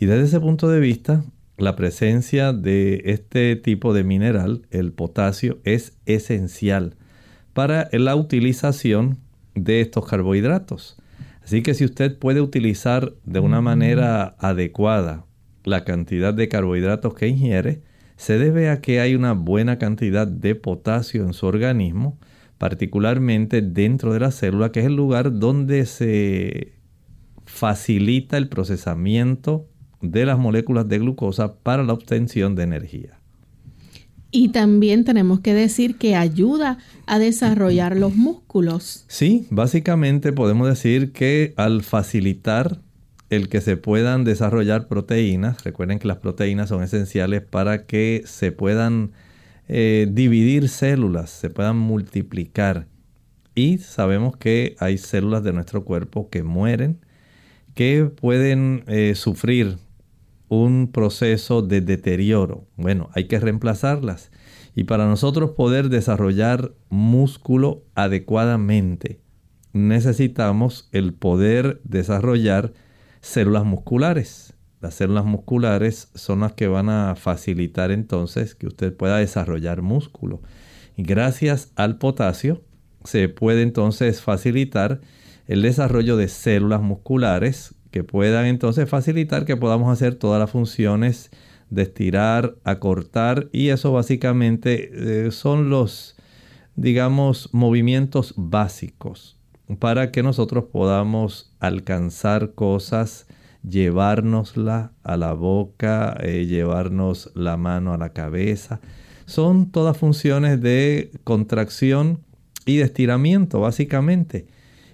Y 0.00 0.06
desde 0.06 0.24
ese 0.24 0.40
punto 0.40 0.70
de 0.70 0.80
vista, 0.80 1.22
la 1.58 1.76
presencia 1.76 2.54
de 2.54 3.02
este 3.04 3.56
tipo 3.56 3.92
de 3.92 4.04
mineral, 4.04 4.62
el 4.70 4.94
potasio, 4.94 5.58
es 5.64 5.98
esencial 6.06 6.96
para 7.52 7.90
la 7.92 8.16
utilización 8.16 9.18
de 9.54 9.82
estos 9.82 10.06
carbohidratos. 10.06 10.97
Así 11.48 11.62
que 11.62 11.72
si 11.72 11.86
usted 11.86 12.18
puede 12.18 12.42
utilizar 12.42 13.14
de 13.24 13.40
una 13.40 13.62
manera 13.62 14.36
adecuada 14.38 15.24
la 15.64 15.82
cantidad 15.82 16.34
de 16.34 16.46
carbohidratos 16.46 17.14
que 17.14 17.26
ingiere, 17.26 17.80
se 18.16 18.36
debe 18.36 18.68
a 18.68 18.82
que 18.82 19.00
hay 19.00 19.14
una 19.14 19.32
buena 19.32 19.78
cantidad 19.78 20.26
de 20.26 20.54
potasio 20.56 21.24
en 21.24 21.32
su 21.32 21.46
organismo, 21.46 22.18
particularmente 22.58 23.62
dentro 23.62 24.12
de 24.12 24.20
la 24.20 24.30
célula, 24.30 24.72
que 24.72 24.80
es 24.80 24.86
el 24.86 24.96
lugar 24.96 25.38
donde 25.38 25.86
se 25.86 26.74
facilita 27.46 28.36
el 28.36 28.50
procesamiento 28.50 29.70
de 30.02 30.26
las 30.26 30.38
moléculas 30.38 30.86
de 30.86 30.98
glucosa 30.98 31.60
para 31.62 31.82
la 31.82 31.94
obtención 31.94 32.56
de 32.56 32.64
energía. 32.64 33.17
Y 34.30 34.50
también 34.50 35.04
tenemos 35.04 35.40
que 35.40 35.54
decir 35.54 35.96
que 35.96 36.14
ayuda 36.14 36.78
a 37.06 37.18
desarrollar 37.18 37.96
los 37.96 38.14
músculos. 38.14 39.04
Sí, 39.08 39.46
básicamente 39.50 40.32
podemos 40.32 40.68
decir 40.68 41.12
que 41.12 41.54
al 41.56 41.82
facilitar 41.82 42.80
el 43.30 43.48
que 43.48 43.60
se 43.60 43.76
puedan 43.76 44.24
desarrollar 44.24 44.88
proteínas, 44.88 45.64
recuerden 45.64 45.98
que 45.98 46.08
las 46.08 46.18
proteínas 46.18 46.68
son 46.68 46.82
esenciales 46.82 47.42
para 47.42 47.86
que 47.86 48.22
se 48.26 48.52
puedan 48.52 49.12
eh, 49.68 50.08
dividir 50.10 50.68
células, 50.68 51.30
se 51.30 51.50
puedan 51.50 51.76
multiplicar. 51.76 52.86
Y 53.54 53.78
sabemos 53.78 54.36
que 54.36 54.76
hay 54.78 54.98
células 54.98 55.42
de 55.42 55.52
nuestro 55.52 55.84
cuerpo 55.84 56.28
que 56.30 56.42
mueren, 56.42 56.98
que 57.74 58.04
pueden 58.04 58.84
eh, 58.86 59.14
sufrir 59.14 59.76
un 60.48 60.90
proceso 60.92 61.62
de 61.62 61.80
deterioro. 61.80 62.66
Bueno, 62.76 63.10
hay 63.14 63.28
que 63.28 63.38
reemplazarlas. 63.38 64.30
Y 64.74 64.84
para 64.84 65.06
nosotros 65.06 65.52
poder 65.52 65.88
desarrollar 65.88 66.72
músculo 66.88 67.84
adecuadamente, 67.94 69.20
necesitamos 69.72 70.88
el 70.92 71.14
poder 71.14 71.80
desarrollar 71.84 72.72
células 73.20 73.64
musculares. 73.64 74.54
Las 74.80 74.94
células 74.94 75.24
musculares 75.24 76.10
son 76.14 76.40
las 76.40 76.52
que 76.52 76.68
van 76.68 76.88
a 76.88 77.16
facilitar 77.16 77.90
entonces 77.90 78.54
que 78.54 78.68
usted 78.68 78.96
pueda 78.96 79.18
desarrollar 79.18 79.82
músculo. 79.82 80.40
Y 80.96 81.02
gracias 81.02 81.72
al 81.74 81.98
potasio 81.98 82.62
se 83.04 83.28
puede 83.28 83.62
entonces 83.62 84.22
facilitar 84.22 85.00
el 85.46 85.62
desarrollo 85.62 86.16
de 86.16 86.28
células 86.28 86.82
musculares 86.82 87.74
que 87.90 88.04
puedan 88.04 88.46
entonces 88.46 88.88
facilitar 88.88 89.44
que 89.44 89.56
podamos 89.56 89.92
hacer 89.92 90.14
todas 90.14 90.40
las 90.40 90.50
funciones 90.50 91.30
de 91.70 91.82
estirar, 91.82 92.56
acortar 92.64 93.48
y 93.52 93.68
eso 93.68 93.92
básicamente 93.92 95.26
eh, 95.26 95.30
son 95.30 95.70
los, 95.70 96.16
digamos, 96.76 97.50
movimientos 97.52 98.34
básicos 98.36 99.38
para 99.78 100.10
que 100.10 100.22
nosotros 100.22 100.64
podamos 100.72 101.54
alcanzar 101.60 102.54
cosas, 102.54 103.26
llevárnosla 103.68 104.92
a 105.02 105.16
la 105.16 105.34
boca, 105.34 106.16
eh, 106.20 106.46
llevarnos 106.46 107.30
la 107.34 107.56
mano 107.56 107.92
a 107.92 107.98
la 107.98 108.14
cabeza. 108.14 108.80
Son 109.26 109.70
todas 109.70 109.98
funciones 109.98 110.60
de 110.62 111.10
contracción 111.24 112.24
y 112.64 112.78
de 112.78 112.84
estiramiento, 112.84 113.60
básicamente. 113.60 114.46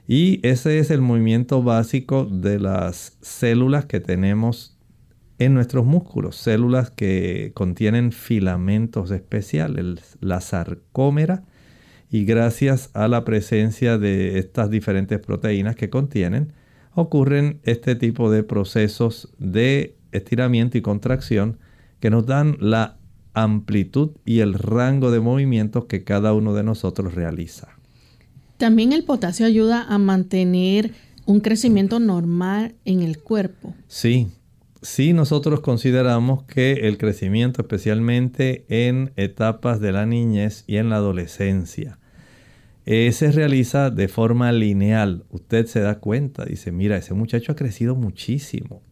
Y 0.07 0.47
ese 0.47 0.79
es 0.79 0.91
el 0.91 1.01
movimiento 1.01 1.63
básico 1.63 2.27
de 2.27 2.61
las 2.61 3.17
células 3.23 3.87
que 3.87 4.01
tenemos 4.01 4.77
en 5.39 5.55
nuestros 5.55 5.85
músculos, 5.85 6.37
células 6.37 6.91
que 6.91 7.53
contienen 7.55 8.13
filamentos 8.13 9.11
especiales, 9.11 10.17
la 10.21 10.41
sarcómera, 10.41 11.45
y 12.11 12.25
gracias 12.25 12.91
a 12.95 13.09
la 13.09 13.25
presencia 13.25 13.99
de 13.99 14.39
estas 14.39 14.71
diferentes 14.71 15.19
proteínas 15.19 15.75
que 15.75 15.91
contienen, 15.91 16.53
ocurren 16.95 17.61
este 17.65 17.97
tipo 17.97 18.31
de 18.31 18.45
procesos 18.45 19.35
de 19.39 19.97
estiramiento 20.13 20.79
y 20.79 20.83
contracción 20.83 21.59
que 21.99 22.11
nos 22.11 22.27
dan 22.27 22.57
la 22.61 22.99
amplitud 23.33 24.13
y 24.25 24.41
el 24.41 24.55
rango 24.55 25.11
de 25.11 25.21
movimientos 25.21 25.87
que 25.87 26.05
cada 26.05 26.35
uno 26.35 26.55
de 26.55 26.63
nosotros 26.63 27.15
realiza. 27.15 27.77
También 28.57 28.93
el 28.93 29.05
potasio 29.05 29.47
ayuda 29.47 29.83
a 29.83 29.99
mantener 29.99 30.93
un 31.27 31.41
crecimiento 31.41 31.99
normal 31.99 32.75
en 32.85 33.03
el 33.03 33.19
cuerpo. 33.19 33.75
Sí, 33.89 34.29
sí 34.83 35.13
nosotros 35.13 35.61
consideramos 35.61 36.45
que 36.45 36.87
el 36.87 36.99
crecimiento, 36.99 37.63
especialmente 37.63 38.65
en 38.69 39.13
etapas 39.17 39.81
de 39.81 39.93
la 39.93 40.07
niñez 40.07 40.65
y 40.67 40.77
en 40.77 40.91
la 40.91 40.97
adolescencia, 40.97 41.99
eh, 42.87 43.11
se 43.13 43.33
realiza 43.33 43.91
de 43.91 44.09
forma 44.09 44.53
lineal. 44.53 45.25
Usted 45.31 45.67
se 45.67 45.81
da 45.81 45.99
cuenta, 46.01 46.45
dice, 46.45 46.71
mira, 46.71 46.99
ese 46.99 47.15
muchacho 47.15 47.53
ha 47.53 47.57
crecido 47.57 47.97
muchísimo. 47.97 48.83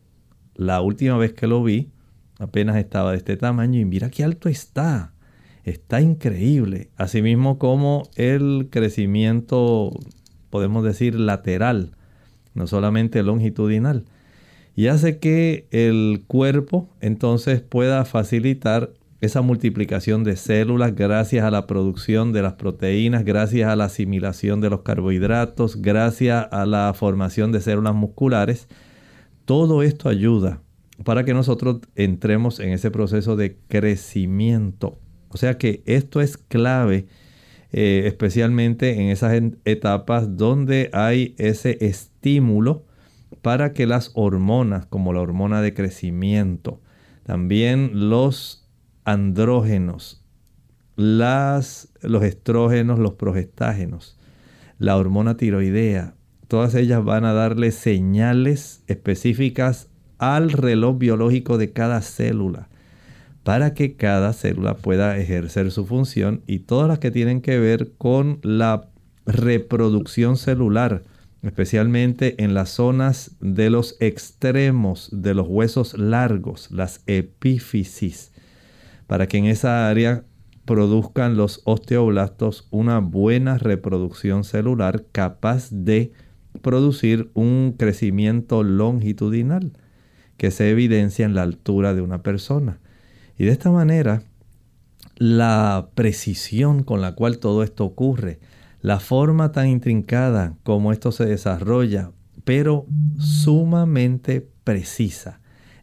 La 0.55 0.81
última 0.81 1.19
vez 1.19 1.35
que 1.35 1.47
lo 1.47 1.63
vi, 1.63 1.91
apenas 2.39 2.77
estaba 2.77 3.13
de 3.13 3.19
este 3.19 3.37
tamaño 3.37 3.79
y 3.79 3.85
mira 3.85 4.11
qué 4.11 4.25
alto 4.25 4.49
está 4.49 5.12
está 5.65 6.01
increíble. 6.01 6.91
Asimismo 6.97 7.59
como 7.59 8.05
el 8.17 8.69
crecimiento, 8.71 9.93
podemos 10.51 10.85
decir, 10.85 11.19
lateral, 11.19 11.93
no 12.55 12.67
solamente 12.67 13.23
longitudinal. 13.23 14.05
Y 14.75 14.87
hace 14.87 15.19
que 15.19 15.67
el 15.71 16.25
cuerpo 16.27 16.89
entonces 17.01 17.61
pueda 17.61 18.05
facilitar 18.05 18.91
esa 19.21 19.41
multiplicación 19.41 20.25
de 20.25 20.37
células 20.37 20.97
gracias 20.97 21.45
a 21.45 21.51
la 21.51 21.69
producción 21.69 22.33
de 22.33 22.43
las 22.43 22.55
proteínas, 22.55 23.25
gracias 23.25 23.71
a 23.71 23.77
la 23.77 23.85
asimilación 23.85 24.61
de 24.61 24.71
los 24.71 24.81
carbohidratos, 24.81 25.81
gracias 25.81 26.49
a 26.51 26.67
la 26.67 26.93
formación 26.93 27.53
de 27.53 27.61
células 27.61 27.95
musculares. 27.95 28.67
Todo 29.45 29.85
esto 29.85 30.09
ayuda 30.09 30.61
para 31.05 31.25
que 31.25 31.35
nosotros 31.35 31.81
entremos 31.95 32.59
en 32.59 32.71
ese 32.71 32.91
proceso 32.91 33.37
de 33.37 33.57
crecimiento 33.69 34.99
o 35.33 35.37
sea 35.39 35.57
que 35.57 35.83
esto 35.87 36.21
es 36.21 36.37
clave, 36.37 37.07
eh, 37.73 38.03
especialmente 38.05 39.01
en 39.01 39.09
esas 39.09 39.41
etapas 39.65 40.37
donde 40.37 40.91
hay 40.93 41.35
ese 41.39 41.79
estímulo 41.81 42.85
para 43.41 43.73
que 43.73 43.87
las 43.87 44.11
hormonas, 44.15 44.85
como 44.87 45.15
la 45.15 45.21
hormona 45.21 45.63
de 45.63 45.73
crecimiento, 45.73 46.81
también 47.23 48.11
los 48.11 48.69
andrógenos, 49.05 50.23
las, 50.97 51.89
los 52.03 52.23
estrógenos, 52.25 52.99
los 52.99 53.15
progestágenos, 53.15 54.19
la 54.79 54.99
hormona 54.99 55.39
tiroidea, 55.39 56.15
todas 56.47 56.75
ellas 56.75 57.03
van 57.03 57.25
a 57.25 57.33
darle 57.33 57.71
señales 57.71 58.83
específicas 58.87 59.89
al 60.19 60.53
reloj 60.53 60.99
biológico 60.99 61.57
de 61.57 61.73
cada 61.73 62.03
célula 62.03 62.69
para 63.45 63.75
que 63.75 63.97
cada 63.97 64.33
célula 64.33 64.77
pueda 64.77 65.19
ejercer 65.19 65.71
su 65.71 65.87
función 65.87 66.43
y 66.47 66.61
todas 66.61 66.89
las 66.89 66.99
que 66.99 67.11
tienen 67.11 67.41
que 67.41 67.59
ver 67.59 67.93
con 67.99 68.39
la 68.43 68.89
reproducción 69.27 70.37
celular, 70.37 71.03
especialmente 71.43 72.43
en 72.43 72.55
las 72.55 72.71
zonas 72.71 73.37
de 73.41 73.71
los 73.71 73.97
extremos 74.01 75.09
de 75.13 75.35
los 75.35 75.47
huesos 75.49 75.99
largos, 75.99 76.71
las 76.71 77.03
epífisis, 77.07 78.33
para 79.07 79.27
que 79.27 79.39
en 79.39 79.47
esa 79.47 79.89
área 79.89 80.25
produzcan 80.65 81.37
los 81.37 81.61
osteoblastos 81.65 82.69
una 82.71 83.01
buena 83.01 83.59
reproducción 83.59 84.45
celular 84.45 85.05
capaz 85.11 85.69
de 85.71 86.13
producir 86.61 87.31
un 87.35 87.75
crecimiento 87.77 88.63
longitudinal 88.63 89.73
que 90.37 90.53
se 90.53 90.71
evidencia 90.71 91.25
en 91.25 91.35
la 91.35 91.43
altura 91.43 91.95
de 91.95 92.03
una 92.03 92.23
persona. 92.23 92.79
Y 93.43 93.47
de 93.47 93.51
esta 93.51 93.73
manera, 93.73 94.23
la 95.17 95.89
precisión 95.97 96.85
con 96.85 97.01
la 97.01 97.17
cual 97.17 97.39
todo 97.39 97.65
esto 97.65 97.85
ocurre, 97.85 98.39
la 98.81 99.01
forma 99.01 99.51
tan 99.51 99.67
intrincada 99.67 100.55
como 100.63 100.93
esto 100.93 101.11
se 101.11 101.27
desarrolla, 101.27 102.13
pero 102.45 102.87
sumamente 103.19 104.49
precisa. 104.63 105.41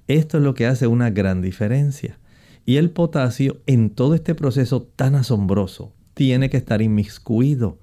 Esto 0.08 0.38
es 0.38 0.44
lo 0.46 0.54
que 0.54 0.68
hace 0.68 0.88
una 0.88 1.10
gran 1.10 1.42
diferencia. 1.42 2.18
Y 2.66 2.78
el 2.78 2.92
potasio 2.92 3.60
en 3.66 3.90
todo 3.90 4.16
este 4.16 4.36
proceso 4.36 4.84
tan 4.84 5.16
asombroso 5.16 5.92
tiene 6.14 6.50
que 6.50 6.56
estar 6.56 6.82
inmiscuido. 6.82 7.78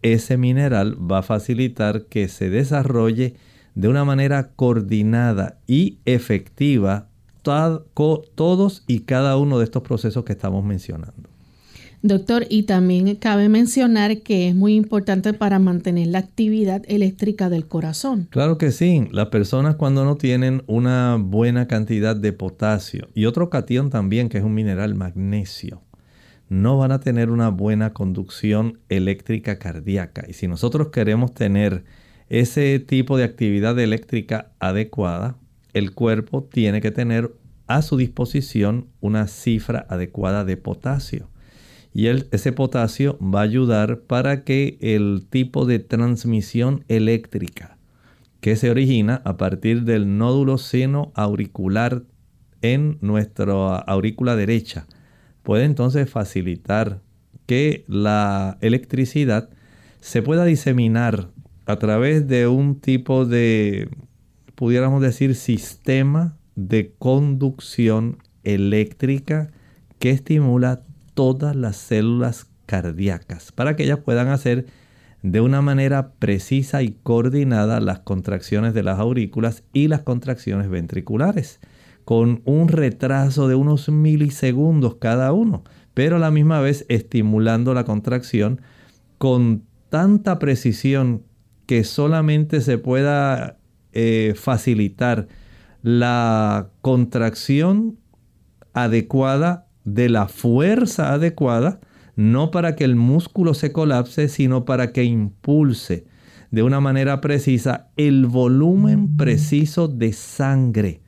Ese 0.00 0.38
mineral 0.38 0.96
va 0.98 1.18
a 1.18 1.22
facilitar 1.22 2.06
que 2.06 2.28
se 2.28 2.48
desarrolle 2.48 3.34
de 3.74 3.88
una 3.88 4.06
manera 4.06 4.52
coordinada 4.52 5.60
y 5.66 5.98
efectiva 6.06 7.10
todos 7.42 8.84
y 8.86 9.00
cada 9.00 9.36
uno 9.36 9.58
de 9.58 9.64
estos 9.64 9.82
procesos 9.82 10.24
que 10.24 10.32
estamos 10.32 10.64
mencionando. 10.64 11.28
Doctor, 12.00 12.46
y 12.48 12.62
también 12.62 13.12
cabe 13.16 13.48
mencionar 13.48 14.18
que 14.18 14.48
es 14.48 14.54
muy 14.54 14.76
importante 14.76 15.32
para 15.32 15.58
mantener 15.58 16.06
la 16.08 16.20
actividad 16.20 16.82
eléctrica 16.86 17.48
del 17.48 17.66
corazón. 17.66 18.28
Claro 18.30 18.56
que 18.56 18.70
sí. 18.70 19.08
Las 19.10 19.28
personas 19.28 19.74
cuando 19.74 20.04
no 20.04 20.16
tienen 20.16 20.62
una 20.68 21.16
buena 21.20 21.66
cantidad 21.66 22.14
de 22.14 22.32
potasio 22.32 23.08
y 23.14 23.24
otro 23.24 23.50
cation 23.50 23.90
también, 23.90 24.28
que 24.28 24.38
es 24.38 24.44
un 24.44 24.54
mineral 24.54 24.94
magnesio, 24.94 25.82
no 26.48 26.78
van 26.78 26.92
a 26.92 27.00
tener 27.00 27.30
una 27.30 27.48
buena 27.48 27.92
conducción 27.92 28.78
eléctrica 28.88 29.58
cardíaca. 29.58 30.24
Y 30.28 30.34
si 30.34 30.46
nosotros 30.46 30.88
queremos 30.88 31.34
tener 31.34 31.82
ese 32.28 32.78
tipo 32.78 33.16
de 33.16 33.24
actividad 33.24 33.76
eléctrica 33.78 34.52
adecuada, 34.60 35.36
el 35.72 35.92
cuerpo 35.92 36.44
tiene 36.44 36.80
que 36.80 36.90
tener 36.90 37.32
a 37.66 37.82
su 37.82 37.96
disposición 37.96 38.86
una 39.00 39.26
cifra 39.28 39.86
adecuada 39.88 40.44
de 40.44 40.56
potasio. 40.56 41.28
Y 41.92 42.06
ese 42.06 42.52
potasio 42.52 43.18
va 43.20 43.40
a 43.40 43.44
ayudar 43.44 44.00
para 44.00 44.44
que 44.44 44.78
el 44.80 45.26
tipo 45.28 45.66
de 45.66 45.78
transmisión 45.78 46.84
eléctrica 46.88 47.78
que 48.40 48.56
se 48.56 48.70
origina 48.70 49.20
a 49.24 49.36
partir 49.36 49.82
del 49.82 50.16
nódulo 50.16 50.58
seno 50.58 51.12
auricular 51.14 52.02
en 52.62 52.98
nuestra 53.00 53.76
aurícula 53.76 54.36
derecha 54.36 54.86
puede 55.42 55.64
entonces 55.64 56.08
facilitar 56.08 57.00
que 57.46 57.84
la 57.88 58.58
electricidad 58.60 59.48
se 60.00 60.22
pueda 60.22 60.44
diseminar 60.44 61.30
a 61.66 61.76
través 61.76 62.28
de 62.28 62.46
un 62.46 62.80
tipo 62.80 63.24
de, 63.24 63.88
pudiéramos 64.58 65.00
decir, 65.00 65.36
sistema 65.36 66.36
de 66.56 66.92
conducción 66.98 68.18
eléctrica 68.42 69.52
que 70.00 70.10
estimula 70.10 70.82
todas 71.14 71.54
las 71.54 71.76
células 71.76 72.50
cardíacas 72.66 73.52
para 73.52 73.76
que 73.76 73.84
ellas 73.84 74.00
puedan 74.04 74.26
hacer 74.26 74.66
de 75.22 75.40
una 75.40 75.62
manera 75.62 76.10
precisa 76.18 76.82
y 76.82 76.96
coordinada 77.04 77.78
las 77.78 78.00
contracciones 78.00 78.74
de 78.74 78.82
las 78.82 78.98
aurículas 78.98 79.62
y 79.72 79.86
las 79.86 80.02
contracciones 80.02 80.68
ventriculares, 80.68 81.60
con 82.04 82.42
un 82.44 82.66
retraso 82.66 83.46
de 83.46 83.54
unos 83.54 83.88
milisegundos 83.88 84.96
cada 84.96 85.32
uno, 85.32 85.62
pero 85.94 86.16
a 86.16 86.18
la 86.18 86.32
misma 86.32 86.60
vez 86.60 86.84
estimulando 86.88 87.74
la 87.74 87.84
contracción 87.84 88.60
con 89.18 89.62
tanta 89.88 90.40
precisión 90.40 91.22
que 91.66 91.84
solamente 91.84 92.60
se 92.60 92.78
pueda 92.78 93.57
eh, 93.92 94.34
facilitar 94.36 95.28
la 95.82 96.70
contracción 96.80 97.98
adecuada 98.72 99.66
de 99.84 100.08
la 100.08 100.28
fuerza 100.28 101.12
adecuada, 101.12 101.80
no 102.16 102.50
para 102.50 102.76
que 102.76 102.84
el 102.84 102.96
músculo 102.96 103.54
se 103.54 103.72
colapse, 103.72 104.28
sino 104.28 104.64
para 104.64 104.92
que 104.92 105.04
impulse 105.04 106.06
de 106.50 106.62
una 106.62 106.80
manera 106.80 107.20
precisa 107.20 107.90
el 107.96 108.26
volumen 108.26 109.16
preciso 109.16 109.88
de 109.88 110.12
sangre 110.12 111.02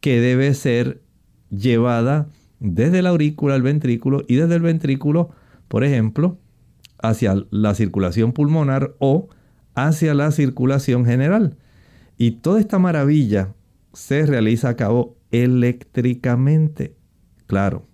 que 0.00 0.20
debe 0.20 0.54
ser 0.54 1.02
llevada 1.50 2.28
desde 2.60 3.02
la 3.02 3.10
aurícula 3.10 3.54
al 3.54 3.62
ventrículo 3.62 4.24
y 4.26 4.36
desde 4.36 4.54
el 4.56 4.62
ventrículo, 4.62 5.30
por 5.68 5.84
ejemplo, 5.84 6.38
hacia 6.98 7.34
la 7.50 7.74
circulación 7.74 8.32
pulmonar 8.32 8.94
o 8.98 9.28
hacia 9.74 10.14
la 10.14 10.30
circulación 10.30 11.04
general. 11.04 11.56
Y 12.18 12.32
toda 12.32 12.60
esta 12.60 12.78
maravilla 12.78 13.54
se 13.92 14.26
realiza 14.26 14.68
a 14.70 14.76
cabo 14.76 15.16
eléctricamente. 15.30 16.96
Claro, 17.46 17.86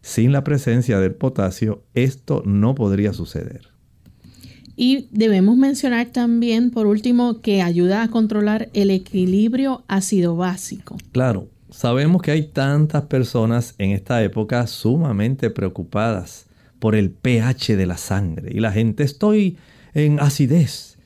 sin 0.00 0.32
la 0.32 0.44
presencia 0.44 0.98
del 0.98 1.14
potasio, 1.14 1.84
esto 1.94 2.42
no 2.44 2.74
podría 2.74 3.12
suceder. 3.12 3.72
Y 4.74 5.08
debemos 5.12 5.56
mencionar 5.56 6.08
también, 6.08 6.70
por 6.70 6.86
último, 6.86 7.40
que 7.40 7.62
ayuda 7.62 8.02
a 8.02 8.08
controlar 8.08 8.70
el 8.72 8.90
equilibrio 8.90 9.84
ácido 9.86 10.34
básico. 10.34 10.96
Claro, 11.12 11.48
sabemos 11.70 12.22
que 12.22 12.30
hay 12.30 12.48
tantas 12.48 13.04
personas 13.04 13.74
en 13.78 13.90
esta 13.90 14.22
época 14.22 14.66
sumamente 14.66 15.50
preocupadas 15.50 16.46
por 16.78 16.94
el 16.94 17.10
pH 17.10 17.76
de 17.76 17.86
la 17.86 17.96
sangre. 17.96 18.50
Y 18.52 18.60
la 18.60 18.72
gente, 18.72 19.04
estoy 19.04 19.56
en 19.94 20.18
acidez, 20.20 20.98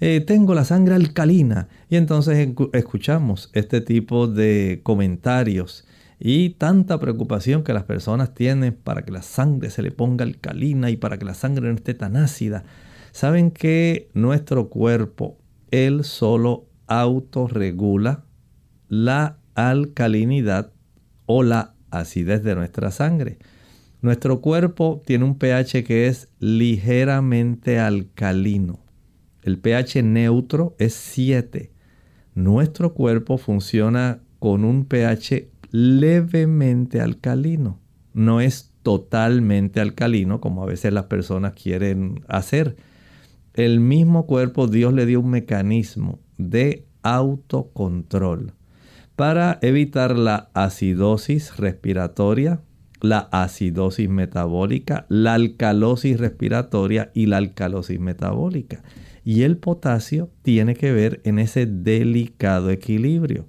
eh, 0.00 0.20
tengo 0.20 0.54
la 0.54 0.64
sangre 0.64 0.94
alcalina. 0.94 1.68
Y 1.94 1.96
entonces 1.96 2.48
escuchamos 2.72 3.50
este 3.52 3.80
tipo 3.80 4.26
de 4.26 4.80
comentarios 4.82 5.86
y 6.18 6.50
tanta 6.50 6.98
preocupación 6.98 7.62
que 7.62 7.72
las 7.72 7.84
personas 7.84 8.34
tienen 8.34 8.74
para 8.74 9.04
que 9.04 9.12
la 9.12 9.22
sangre 9.22 9.70
se 9.70 9.80
le 9.80 9.92
ponga 9.92 10.24
alcalina 10.24 10.90
y 10.90 10.96
para 10.96 11.18
que 11.18 11.24
la 11.24 11.34
sangre 11.34 11.68
no 11.68 11.76
esté 11.76 11.94
tan 11.94 12.16
ácida. 12.16 12.64
Saben 13.12 13.52
que 13.52 14.10
nuestro 14.12 14.70
cuerpo, 14.70 15.38
él 15.70 16.02
solo 16.02 16.66
autorregula 16.88 18.24
la 18.88 19.38
alcalinidad 19.54 20.72
o 21.26 21.44
la 21.44 21.76
acidez 21.92 22.42
de 22.42 22.56
nuestra 22.56 22.90
sangre. 22.90 23.38
Nuestro 24.02 24.40
cuerpo 24.40 25.00
tiene 25.06 25.26
un 25.26 25.38
pH 25.38 25.84
que 25.84 26.08
es 26.08 26.28
ligeramente 26.40 27.78
alcalino. 27.78 28.80
El 29.42 29.60
pH 29.60 30.02
neutro 30.02 30.74
es 30.80 30.94
7. 30.94 31.73
Nuestro 32.34 32.94
cuerpo 32.94 33.38
funciona 33.38 34.20
con 34.38 34.64
un 34.64 34.86
pH 34.86 35.48
levemente 35.70 37.00
alcalino. 37.00 37.78
No 38.12 38.40
es 38.40 38.72
totalmente 38.82 39.80
alcalino 39.80 40.40
como 40.40 40.62
a 40.62 40.66
veces 40.66 40.92
las 40.92 41.04
personas 41.04 41.54
quieren 41.54 42.24
hacer. 42.28 42.76
El 43.54 43.80
mismo 43.80 44.26
cuerpo 44.26 44.66
Dios 44.66 44.92
le 44.92 45.06
dio 45.06 45.20
un 45.20 45.30
mecanismo 45.30 46.18
de 46.36 46.86
autocontrol 47.02 48.52
para 49.16 49.58
evitar 49.62 50.18
la 50.18 50.50
acidosis 50.54 51.56
respiratoria, 51.56 52.62
la 53.00 53.28
acidosis 53.30 54.08
metabólica, 54.08 55.06
la 55.08 55.34
alcalosis 55.34 56.18
respiratoria 56.18 57.10
y 57.14 57.26
la 57.26 57.36
alcalosis 57.36 58.00
metabólica. 58.00 58.82
Y 59.24 59.42
el 59.42 59.56
potasio 59.56 60.30
tiene 60.42 60.74
que 60.74 60.92
ver 60.92 61.20
en 61.24 61.38
ese 61.38 61.66
delicado 61.66 62.70
equilibrio. 62.70 63.46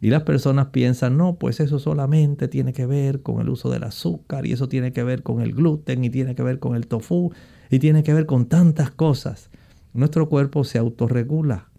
Y 0.00 0.10
las 0.10 0.24
personas 0.24 0.68
piensan, 0.68 1.16
no, 1.16 1.36
pues 1.36 1.60
eso 1.60 1.78
solamente 1.78 2.48
tiene 2.48 2.72
que 2.72 2.86
ver 2.86 3.22
con 3.22 3.40
el 3.40 3.48
uso 3.48 3.70
del 3.70 3.84
azúcar 3.84 4.46
y 4.46 4.52
eso 4.52 4.68
tiene 4.68 4.92
que 4.92 5.04
ver 5.04 5.22
con 5.22 5.40
el 5.40 5.52
gluten 5.52 6.02
y 6.02 6.10
tiene 6.10 6.34
que 6.34 6.42
ver 6.42 6.58
con 6.58 6.74
el 6.74 6.88
tofu 6.88 7.30
y 7.70 7.78
tiene 7.78 8.02
que 8.02 8.12
ver 8.12 8.26
con 8.26 8.46
tantas 8.46 8.90
cosas. 8.90 9.48
Nuestro 9.94 10.28
cuerpo 10.28 10.64
se 10.64 10.78
autorregula 10.78 11.70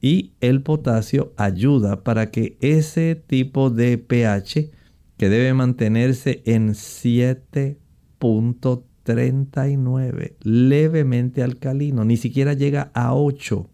y 0.00 0.32
el 0.40 0.62
potasio 0.62 1.34
ayuda 1.36 2.02
para 2.02 2.30
que 2.30 2.56
ese 2.60 3.14
tipo 3.14 3.68
de 3.68 3.98
pH 3.98 4.70
que 5.18 5.28
debe 5.28 5.52
mantenerse 5.52 6.42
en 6.46 6.70
7.3 6.70 8.80
39, 9.02 10.36
levemente 10.42 11.42
alcalino, 11.42 12.04
ni 12.04 12.16
siquiera 12.16 12.54
llega 12.54 12.90
a 12.94 13.14
8. 13.14 13.68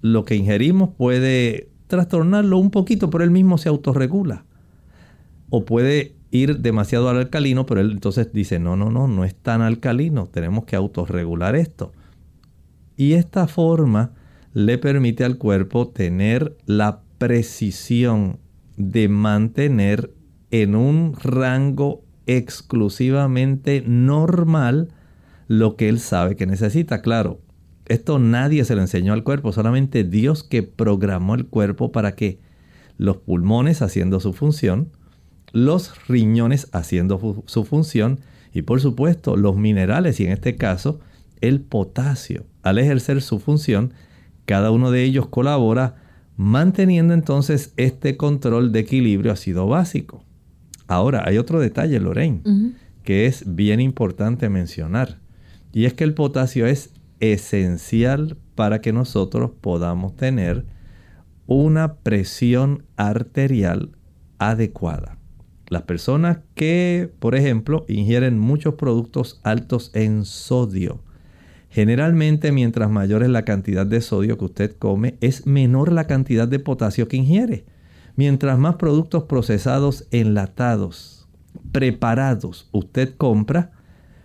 lo 0.00 0.24
que 0.24 0.34
ingerimos 0.34 0.90
puede 0.96 1.68
trastornarlo 1.86 2.58
un 2.58 2.70
poquito, 2.70 3.10
pero 3.10 3.22
él 3.22 3.30
mismo 3.30 3.58
se 3.58 3.68
autorregula. 3.68 4.44
O 5.50 5.64
puede 5.64 6.14
ir 6.30 6.58
demasiado 6.58 7.08
al 7.08 7.18
alcalino, 7.18 7.66
pero 7.66 7.80
él 7.80 7.92
entonces 7.92 8.32
dice, 8.32 8.58
no, 8.58 8.74
no, 8.74 8.90
no, 8.90 9.06
no 9.06 9.24
es 9.24 9.34
tan 9.34 9.60
alcalino, 9.60 10.26
tenemos 10.26 10.64
que 10.64 10.74
autorregular 10.74 11.54
esto. 11.54 11.92
Y 12.96 13.12
esta 13.12 13.46
forma 13.46 14.12
le 14.54 14.78
permite 14.78 15.24
al 15.24 15.38
cuerpo 15.38 15.88
tener 15.88 16.56
la 16.66 17.02
precisión 17.18 18.38
de 18.76 19.08
mantener 19.08 20.12
en 20.50 20.74
un 20.74 21.14
rango 21.14 22.02
exclusivamente 22.26 23.82
normal 23.86 24.88
lo 25.48 25.76
que 25.76 25.88
él 25.88 26.00
sabe 26.00 26.36
que 26.36 26.46
necesita. 26.46 27.02
Claro, 27.02 27.40
esto 27.86 28.18
nadie 28.18 28.64
se 28.64 28.74
lo 28.74 28.80
enseñó 28.80 29.12
al 29.12 29.24
cuerpo, 29.24 29.52
solamente 29.52 30.04
Dios 30.04 30.44
que 30.44 30.62
programó 30.62 31.34
el 31.34 31.46
cuerpo 31.46 31.92
para 31.92 32.14
que 32.14 32.38
los 32.96 33.16
pulmones 33.18 33.82
haciendo 33.82 34.20
su 34.20 34.32
función, 34.32 34.90
los 35.52 36.06
riñones 36.06 36.68
haciendo 36.72 37.44
su 37.46 37.64
función 37.64 38.20
y 38.52 38.62
por 38.62 38.80
supuesto 38.80 39.36
los 39.36 39.56
minerales 39.56 40.20
y 40.20 40.26
en 40.26 40.32
este 40.32 40.56
caso 40.56 41.00
el 41.40 41.60
potasio. 41.60 42.46
Al 42.62 42.78
ejercer 42.78 43.22
su 43.22 43.40
función, 43.40 43.92
cada 44.46 44.70
uno 44.70 44.90
de 44.90 45.04
ellos 45.04 45.26
colabora 45.28 45.96
manteniendo 46.36 47.14
entonces 47.14 47.72
este 47.76 48.16
control 48.16 48.72
de 48.72 48.80
equilibrio 48.80 49.32
ácido 49.32 49.66
básico. 49.66 50.24
Ahora, 50.86 51.22
hay 51.26 51.38
otro 51.38 51.60
detalle, 51.60 52.00
Lorraine, 52.00 52.42
que 53.02 53.26
es 53.26 53.54
bien 53.54 53.80
importante 53.80 54.48
mencionar, 54.48 55.18
y 55.72 55.86
es 55.86 55.94
que 55.94 56.04
el 56.04 56.14
potasio 56.14 56.66
es 56.66 56.92
esencial 57.20 58.36
para 58.54 58.80
que 58.80 58.92
nosotros 58.92 59.52
podamos 59.60 60.16
tener 60.16 60.66
una 61.46 61.94
presión 61.96 62.84
arterial 62.96 63.92
adecuada. 64.38 65.18
Las 65.68 65.82
personas 65.82 66.38
que, 66.54 67.10
por 67.18 67.34
ejemplo, 67.34 67.84
ingieren 67.88 68.38
muchos 68.38 68.74
productos 68.74 69.40
altos 69.42 69.90
en 69.94 70.24
sodio, 70.24 71.02
generalmente 71.72 72.52
mientras 72.52 72.90
mayor 72.90 73.22
es 73.22 73.30
la 73.30 73.46
cantidad 73.46 73.86
de 73.86 74.02
sodio 74.02 74.36
que 74.36 74.44
usted 74.44 74.76
come, 74.78 75.16
es 75.22 75.46
menor 75.46 75.90
la 75.90 76.06
cantidad 76.06 76.46
de 76.46 76.58
potasio 76.58 77.08
que 77.08 77.16
ingiere. 77.16 77.64
Mientras 78.14 78.58
más 78.58 78.76
productos 78.76 79.24
procesados 79.24 80.06
enlatados, 80.10 81.26
preparados 81.72 82.68
usted 82.72 83.14
compra, 83.16 83.72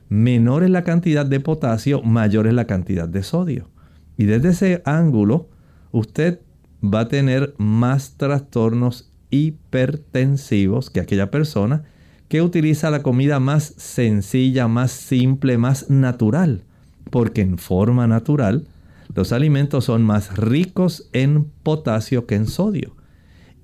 menor 0.10 0.63
es 0.63 0.69
la 0.69 0.83
cantidad 0.83 1.25
de 1.25 1.39
potasio, 1.39 2.01
mayor 2.01 2.47
es 2.47 2.53
la 2.53 2.67
cantidad 2.67 3.07
de 3.07 3.23
sodio. 3.23 3.69
Y 4.17 4.25
desde 4.25 4.49
ese 4.49 4.81
ángulo, 4.83 5.47
usted 5.93 6.41
va 6.83 7.01
a 7.01 7.07
tener 7.07 7.53
más 7.57 8.17
trastornos 8.17 9.13
hipertensivos 9.29 10.89
que 10.89 10.99
aquella 10.99 11.31
persona 11.31 11.86
que 12.27 12.41
utiliza 12.41 12.91
la 12.91 13.03
comida 13.03 13.39
más 13.39 13.73
sencilla, 13.77 14.67
más 14.67 14.91
simple, 14.91 15.57
más 15.57 15.89
natural. 15.89 16.65
Porque 17.09 17.41
en 17.41 17.57
forma 17.57 18.07
natural, 18.07 18.67
los 19.15 19.31
alimentos 19.31 19.85
son 19.85 20.03
más 20.03 20.37
ricos 20.37 21.09
en 21.13 21.45
potasio 21.63 22.25
que 22.25 22.35
en 22.35 22.47
sodio. 22.47 22.95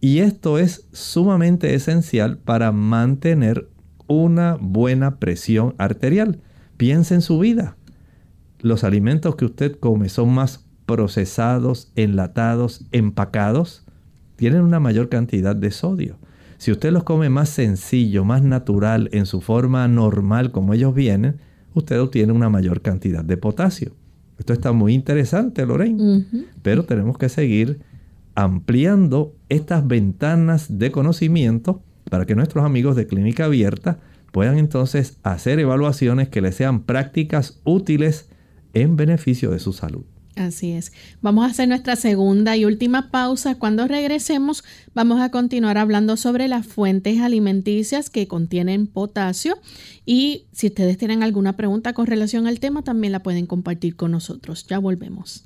Y 0.02 0.20
esto 0.20 0.58
es 0.58 0.88
sumamente 0.92 1.76
esencial 1.76 2.38
para 2.38 2.72
mantener 2.72 3.70
una 4.08 4.58
buena 4.60 5.18
presión 5.20 5.76
arterial. 5.78 6.42
Piense 6.78 7.16
en 7.16 7.22
su 7.22 7.40
vida. 7.40 7.78
Los 8.60 8.84
alimentos 8.84 9.36
que 9.36 9.46
usted 9.46 9.78
come 9.80 10.10
son 10.10 10.34
más 10.34 10.66
procesados, 10.86 11.92
enlatados, 11.96 12.86
empacados, 12.92 13.86
tienen 14.36 14.62
una 14.62 14.80
mayor 14.80 15.10
cantidad 15.10 15.56
de 15.56 15.72
sodio. 15.72 16.18
Si 16.58 16.72
usted 16.72 16.92
los 16.92 17.04
come 17.04 17.30
más 17.30 17.50
sencillo, 17.50 18.26
más 18.26 18.42
natural, 18.42 19.10
en 19.12 19.26
su 19.26 19.42
forma 19.42 19.88
normal 19.88 20.52
como 20.52 20.74
ellos 20.74 20.94
vienen, 20.96 21.40
usted 21.74 22.00
obtiene 22.00 22.34
una 22.34 22.50
mayor 22.50 22.82
cantidad 22.82 23.24
de 23.24 23.38
potasio. 23.38 23.94
Esto 24.38 24.54
está 24.54 24.72
muy 24.72 24.94
interesante, 24.94 25.66
Lorraine, 25.66 26.26
pero 26.62 26.86
tenemos 26.86 27.18
que 27.18 27.30
seguir 27.30 27.82
ampliando 28.36 29.36
estas 29.50 29.88
ventanas 29.88 30.80
de 30.80 30.92
conocimiento 30.92 31.82
para 32.10 32.26
que 32.26 32.36
nuestros 32.36 32.66
amigos 32.66 32.96
de 32.96 33.08
clínica 33.08 33.46
abierta 33.46 34.00
puedan 34.32 34.58
entonces 34.58 35.20
hacer 35.24 35.60
evaluaciones 35.60 36.30
que 36.30 36.42
les 36.42 36.56
sean 36.56 36.82
prácticas 36.84 37.62
útiles 37.64 38.30
en 38.74 38.96
beneficio 38.96 39.52
de 39.52 39.60
su 39.60 39.74
salud. 39.74 40.06
Así 40.36 40.72
es. 40.72 40.92
Vamos 41.22 41.46
a 41.46 41.52
hacer 41.52 41.68
nuestra 41.68 41.96
segunda 41.96 42.58
y 42.58 42.66
última 42.66 43.12
pausa. 43.12 43.56
Cuando 43.56 43.88
regresemos 43.88 44.64
vamos 44.94 45.22
a 45.22 45.30
continuar 45.30 45.78
hablando 45.78 46.18
sobre 46.18 46.48
las 46.48 46.66
fuentes 46.66 47.20
alimenticias 47.20 48.10
que 48.10 48.28
contienen 48.28 48.88
potasio 48.88 49.60
y 50.06 50.48
si 50.52 50.68
ustedes 50.68 50.98
tienen 50.98 51.22
alguna 51.22 51.56
pregunta 51.56 51.94
con 51.94 52.08
relación 52.08 52.48
al 52.48 52.60
tema 52.60 52.82
también 52.82 53.12
la 53.12 53.22
pueden 53.22 53.46
compartir 53.46 53.96
con 53.96 54.12
nosotros. 54.12 54.66
Ya 54.68 54.80
volvemos. 54.80 55.46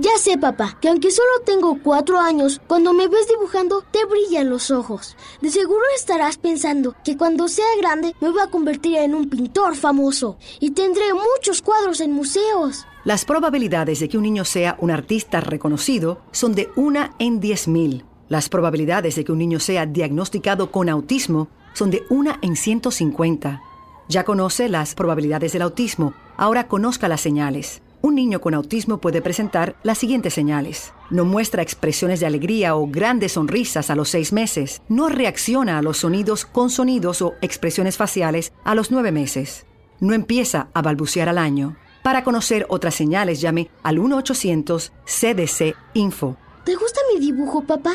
Ya 0.00 0.16
sé, 0.16 0.38
papá, 0.38 0.78
que 0.80 0.88
aunque 0.88 1.10
solo 1.10 1.28
tengo 1.44 1.78
cuatro 1.82 2.18
años, 2.18 2.58
cuando 2.66 2.94
me 2.94 3.06
ves 3.06 3.28
dibujando 3.28 3.84
te 3.90 4.02
brillan 4.06 4.48
los 4.48 4.70
ojos. 4.70 5.14
De 5.42 5.50
seguro 5.50 5.82
estarás 5.94 6.38
pensando 6.38 6.94
que 7.04 7.18
cuando 7.18 7.48
sea 7.48 7.66
grande 7.78 8.14
me 8.18 8.30
voy 8.30 8.40
a 8.40 8.46
convertir 8.46 8.96
en 8.96 9.14
un 9.14 9.28
pintor 9.28 9.76
famoso 9.76 10.38
y 10.58 10.70
tendré 10.70 11.12
muchos 11.12 11.60
cuadros 11.60 12.00
en 12.00 12.12
museos. 12.12 12.86
Las 13.04 13.26
probabilidades 13.26 14.00
de 14.00 14.08
que 14.08 14.16
un 14.16 14.22
niño 14.22 14.46
sea 14.46 14.74
un 14.80 14.90
artista 14.90 15.42
reconocido 15.42 16.22
son 16.32 16.54
de 16.54 16.70
una 16.76 17.14
en 17.18 17.38
diez 17.38 17.68
mil. 17.68 18.06
Las 18.30 18.48
probabilidades 18.48 19.16
de 19.16 19.24
que 19.24 19.32
un 19.32 19.38
niño 19.38 19.60
sea 19.60 19.84
diagnosticado 19.84 20.70
con 20.72 20.88
autismo 20.88 21.48
son 21.74 21.90
de 21.90 22.04
una 22.08 22.38
en 22.40 22.56
150. 22.56 23.60
Ya 24.08 24.24
conoce 24.24 24.70
las 24.70 24.94
probabilidades 24.94 25.52
del 25.52 25.60
autismo, 25.60 26.14
ahora 26.38 26.68
conozca 26.68 27.06
las 27.06 27.20
señales. 27.20 27.82
Un 28.02 28.14
niño 28.14 28.40
con 28.40 28.54
autismo 28.54 28.98
puede 28.98 29.20
presentar 29.20 29.76
las 29.82 29.98
siguientes 29.98 30.32
señales. 30.32 30.94
No 31.10 31.26
muestra 31.26 31.60
expresiones 31.62 32.20
de 32.20 32.26
alegría 32.26 32.74
o 32.74 32.86
grandes 32.86 33.32
sonrisas 33.32 33.90
a 33.90 33.94
los 33.94 34.08
seis 34.08 34.32
meses. 34.32 34.80
No 34.88 35.10
reacciona 35.10 35.76
a 35.76 35.82
los 35.82 35.98
sonidos 35.98 36.46
con 36.46 36.70
sonidos 36.70 37.20
o 37.20 37.34
expresiones 37.42 37.98
faciales 37.98 38.54
a 38.64 38.74
los 38.74 38.90
nueve 38.90 39.12
meses. 39.12 39.66
No 40.00 40.14
empieza 40.14 40.68
a 40.72 40.80
balbucear 40.80 41.28
al 41.28 41.36
año. 41.36 41.76
Para 42.02 42.24
conocer 42.24 42.64
otras 42.70 42.94
señales, 42.94 43.42
llame 43.42 43.68
al 43.82 43.98
1-800-CDC-INFO. 43.98 46.38
¿Te 46.64 46.76
gusta 46.76 47.00
mi 47.12 47.20
dibujo, 47.20 47.64
papá? 47.64 47.92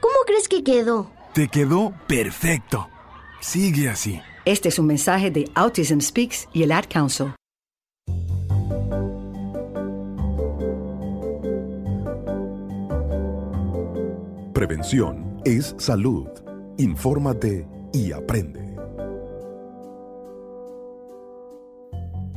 ¿Cómo 0.00 0.14
crees 0.26 0.48
que 0.48 0.64
quedó? 0.64 1.10
Te 1.34 1.48
quedó 1.48 1.92
perfecto. 2.06 2.88
Sigue 3.40 3.90
así. 3.90 4.22
Este 4.46 4.70
es 4.70 4.78
un 4.78 4.86
mensaje 4.86 5.30
de 5.30 5.50
Autism 5.54 6.00
Speaks 6.00 6.48
y 6.54 6.62
el 6.62 6.72
Ad 6.72 6.86
Council. 6.88 7.34
Prevención 14.58 15.40
es 15.44 15.76
salud. 15.78 16.26
Infórmate 16.78 17.64
y 17.92 18.10
aprende. 18.10 18.76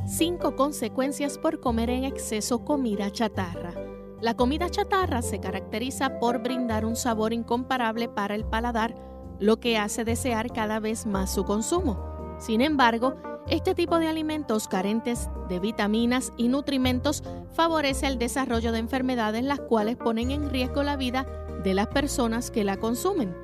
Cinco 0.06 0.54
consecuencias 0.54 1.36
por 1.36 1.58
comer 1.58 1.90
en 1.90 2.04
exceso 2.04 2.64
comida 2.64 3.10
chatarra. 3.10 3.74
La 4.20 4.36
comida 4.36 4.70
chatarra 4.70 5.20
se 5.20 5.40
caracteriza 5.40 6.20
por 6.20 6.40
brindar 6.40 6.84
un 6.84 6.94
sabor 6.94 7.32
incomparable 7.32 8.08
para 8.08 8.36
el 8.36 8.44
paladar, 8.44 8.94
lo 9.40 9.58
que 9.58 9.76
hace 9.76 10.04
desear 10.04 10.52
cada 10.52 10.78
vez 10.78 11.06
más 11.06 11.34
su 11.34 11.42
consumo. 11.42 12.36
Sin 12.38 12.60
embargo, 12.60 13.16
este 13.48 13.74
tipo 13.74 13.98
de 13.98 14.06
alimentos 14.06 14.68
carentes 14.68 15.28
de 15.48 15.58
vitaminas 15.58 16.32
y 16.36 16.46
nutrimentos 16.46 17.24
favorece 17.52 18.06
el 18.06 18.20
desarrollo 18.20 18.70
de 18.70 18.78
enfermedades 18.78 19.42
las 19.42 19.58
cuales 19.58 19.96
ponen 19.96 20.30
en 20.30 20.50
riesgo 20.50 20.84
la 20.84 20.96
vida 20.96 21.26
de 21.62 21.74
las 21.74 21.88
personas 21.88 22.50
que 22.50 22.64
la 22.64 22.76
consumen. 22.76 23.34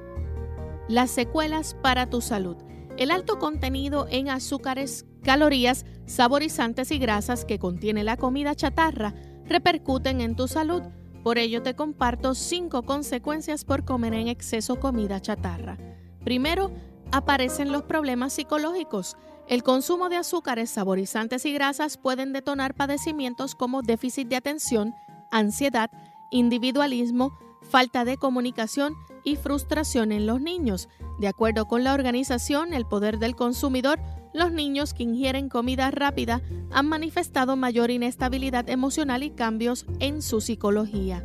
Las 0.89 1.11
secuelas 1.11 1.77
para 1.83 2.09
tu 2.09 2.21
salud. 2.21 2.57
El 2.97 3.11
alto 3.11 3.39
contenido 3.39 4.07
en 4.11 4.29
azúcares, 4.29 5.07
calorías, 5.23 5.85
saborizantes 6.07 6.91
y 6.91 6.99
grasas 6.99 7.45
que 7.45 7.59
contiene 7.59 8.03
la 8.03 8.17
comida 8.17 8.55
chatarra 8.55 9.15
repercuten 9.45 10.21
en 10.21 10.35
tu 10.37 10.49
salud. 10.49 10.83
Por 11.23 11.39
ello 11.39 11.63
te 11.63 11.75
comparto 11.75 12.35
cinco 12.35 12.83
consecuencias 12.83 13.65
por 13.65 13.85
comer 13.85 14.15
en 14.15 14.29
exceso 14.29 14.81
comida 14.81 15.21
chatarra. 15.21 15.79
Primero, 16.25 16.73
aparecen 17.13 17.73
los 17.73 17.83
problemas 17.83 18.33
psicológicos. 18.33 19.17
El 19.47 19.63
consumo 19.63 20.09
de 20.09 20.17
azúcares, 20.17 20.71
saborizantes 20.71 21.47
y 21.47 21.53
grasas 21.53 21.97
pueden 21.97 22.33
detonar 22.33 22.75
padecimientos 22.75 23.55
como 23.55 23.83
déficit 23.83 24.29
de 24.29 24.37
atención, 24.37 24.95
ansiedad, 25.31 25.91
individualismo, 26.31 27.39
falta 27.63 28.05
de 28.05 28.17
comunicación 28.17 28.97
y 29.25 29.37
frustración 29.37 30.13
en 30.13 30.27
los 30.27 30.41
niños. 30.41 30.89
De 31.19 31.29
acuerdo 31.29 31.67
con 31.67 31.85
la 31.85 31.95
organización 31.95 32.73
El 32.73 32.87
Poder 32.87 33.19
del 33.19 33.35
Consumidor, 33.37 33.99
los 34.35 34.53
niños 34.53 34.95
que 34.95 35.03
ingieren 35.03 35.49
comida 35.49 35.91
rápida 35.91 36.43
han 36.71 36.87
manifestado 36.87 37.57
mayor 37.57 37.91
inestabilidad 37.91 38.69
emocional 38.69 39.23
y 39.23 39.31
cambios 39.31 39.87
en 40.01 40.23
su 40.23 40.41
psicología. 40.41 41.25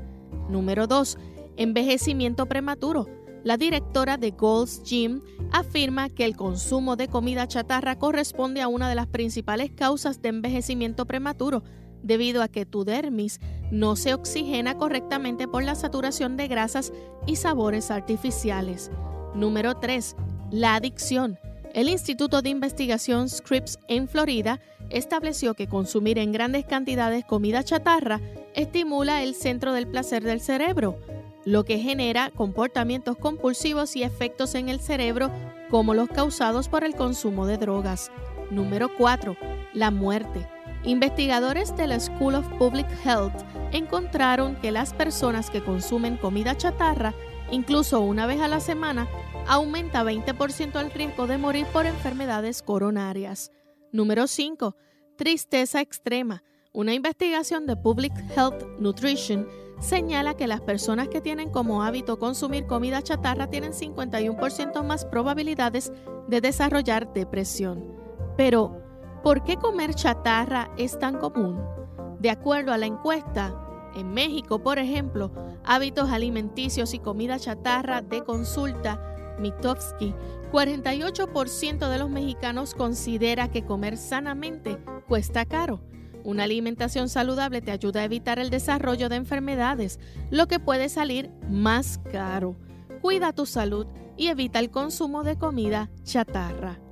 Número 0.49 0.87
2. 0.87 1.17
Envejecimiento 1.57 2.45
prematuro. 2.47 3.07
La 3.43 3.57
directora 3.57 4.17
de 4.17 4.31
Gold's 4.31 4.81
Gym 4.83 5.21
afirma 5.51 6.09
que 6.09 6.23
el 6.23 6.37
consumo 6.37 6.95
de 6.95 7.09
comida 7.09 7.47
chatarra 7.47 7.99
corresponde 7.99 8.61
a 8.61 8.69
una 8.69 8.87
de 8.87 8.95
las 8.95 9.07
principales 9.07 9.71
causas 9.71 10.21
de 10.21 10.29
envejecimiento 10.29 11.05
prematuro, 11.05 11.61
debido 12.01 12.41
a 12.41 12.47
que 12.47 12.65
tu 12.65 12.85
dermis 12.85 13.39
no 13.73 13.95
se 13.95 14.13
oxigena 14.13 14.77
correctamente 14.77 15.47
por 15.47 15.63
la 15.63 15.73
saturación 15.73 16.37
de 16.37 16.47
grasas 16.47 16.93
y 17.25 17.37
sabores 17.37 17.89
artificiales. 17.89 18.91
Número 19.33 19.77
3. 19.79 20.15
La 20.51 20.75
adicción. 20.75 21.39
El 21.73 21.89
Instituto 21.89 22.43
de 22.43 22.49
Investigación 22.49 23.29
Scripps 23.29 23.79
en 23.87 24.07
Florida 24.07 24.59
estableció 24.91 25.55
que 25.55 25.67
consumir 25.67 26.19
en 26.19 26.31
grandes 26.31 26.65
cantidades 26.65 27.25
comida 27.25 27.63
chatarra 27.63 28.21
estimula 28.53 29.23
el 29.23 29.33
centro 29.33 29.73
del 29.73 29.87
placer 29.87 30.21
del 30.21 30.39
cerebro, 30.39 30.99
lo 31.43 31.65
que 31.65 31.79
genera 31.79 32.29
comportamientos 32.29 33.17
compulsivos 33.17 33.95
y 33.95 34.03
efectos 34.03 34.53
en 34.53 34.69
el 34.69 34.81
cerebro 34.81 35.31
como 35.71 35.95
los 35.95 36.09
causados 36.09 36.69
por 36.69 36.83
el 36.83 36.95
consumo 36.95 37.47
de 37.47 37.57
drogas. 37.57 38.11
Número 38.51 38.95
4. 38.95 39.35
La 39.73 39.89
muerte. 39.89 40.52
Investigadores 40.85 41.75
de 41.77 41.87
la 41.87 41.99
School 41.99 42.35
of 42.35 42.45
Public 42.57 42.87
Health 43.05 43.33
encontraron 43.71 44.57
que 44.57 44.71
las 44.71 44.93
personas 44.93 45.49
que 45.49 45.63
consumen 45.63 46.17
comida 46.17 46.57
chatarra, 46.57 47.13
incluso 47.51 48.01
una 48.01 48.25
vez 48.25 48.41
a 48.41 48.49
la 48.49 48.59
semana, 48.59 49.07
aumenta 49.47 50.03
20% 50.03 50.81
el 50.81 50.91
riesgo 50.91 51.25
de 51.25 51.37
morir 51.37 51.65
por 51.67 51.85
enfermedades 51.85 52.61
coronarias. 52.61 53.51
Número 53.93 54.27
5. 54.27 54.75
Tristeza 55.15 55.79
extrema. 55.79 56.43
Una 56.73 56.93
investigación 56.93 57.65
de 57.65 57.77
Public 57.77 58.13
Health 58.35 58.63
Nutrition 58.79 59.47
señala 59.79 60.35
que 60.35 60.47
las 60.47 60.59
personas 60.59 61.07
que 61.07 61.21
tienen 61.21 61.49
como 61.49 61.83
hábito 61.83 62.19
consumir 62.19 62.65
comida 62.65 63.01
chatarra 63.01 63.49
tienen 63.49 63.71
51% 63.71 64.83
más 64.83 65.05
probabilidades 65.05 65.93
de 66.27 66.41
desarrollar 66.41 67.13
depresión. 67.13 67.95
Pero, 68.35 68.82
¿por 69.23 69.43
qué 69.43 69.55
comer 69.55 69.95
chatarra 69.95 70.69
es 70.77 70.99
tan 70.99 71.17
común? 71.17 71.59
De 72.19 72.29
acuerdo 72.29 72.73
a 72.73 72.77
la 72.77 72.85
encuesta, 72.85 73.59
en 73.95 74.13
México, 74.13 74.59
por 74.59 74.79
ejemplo, 74.79 75.31
hábitos 75.63 76.09
alimenticios 76.11 76.93
y 76.93 76.99
comida 76.99 77.39
chatarra 77.39 78.01
de 78.01 78.23
consulta 78.23 79.01
Mitofsky, 79.39 80.13
48% 80.51 81.89
de 81.89 81.97
los 81.97 82.09
mexicanos 82.09 82.75
considera 82.75 83.49
que 83.49 83.65
comer 83.65 83.97
sanamente 83.97 84.77
cuesta 85.07 85.45
caro. 85.45 85.81
Una 86.23 86.43
alimentación 86.43 87.09
saludable 87.09 87.61
te 87.61 87.71
ayuda 87.71 88.01
a 88.01 88.05
evitar 88.05 88.39
el 88.39 88.49
desarrollo 88.49 89.09
de 89.09 89.17
enfermedades, 89.17 89.99
lo 90.29 90.47
que 90.47 90.59
puede 90.59 90.89
salir 90.89 91.31
más 91.49 91.99
caro. 92.11 92.55
Cuida 93.01 93.33
tu 93.33 93.45
salud 93.45 93.87
y 94.15 94.27
evita 94.27 94.59
el 94.59 94.69
consumo 94.69 95.23
de 95.23 95.37
comida 95.37 95.89
chatarra. 96.03 96.82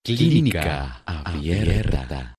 Clínica 0.04 1.02
Abierta. 1.04 2.34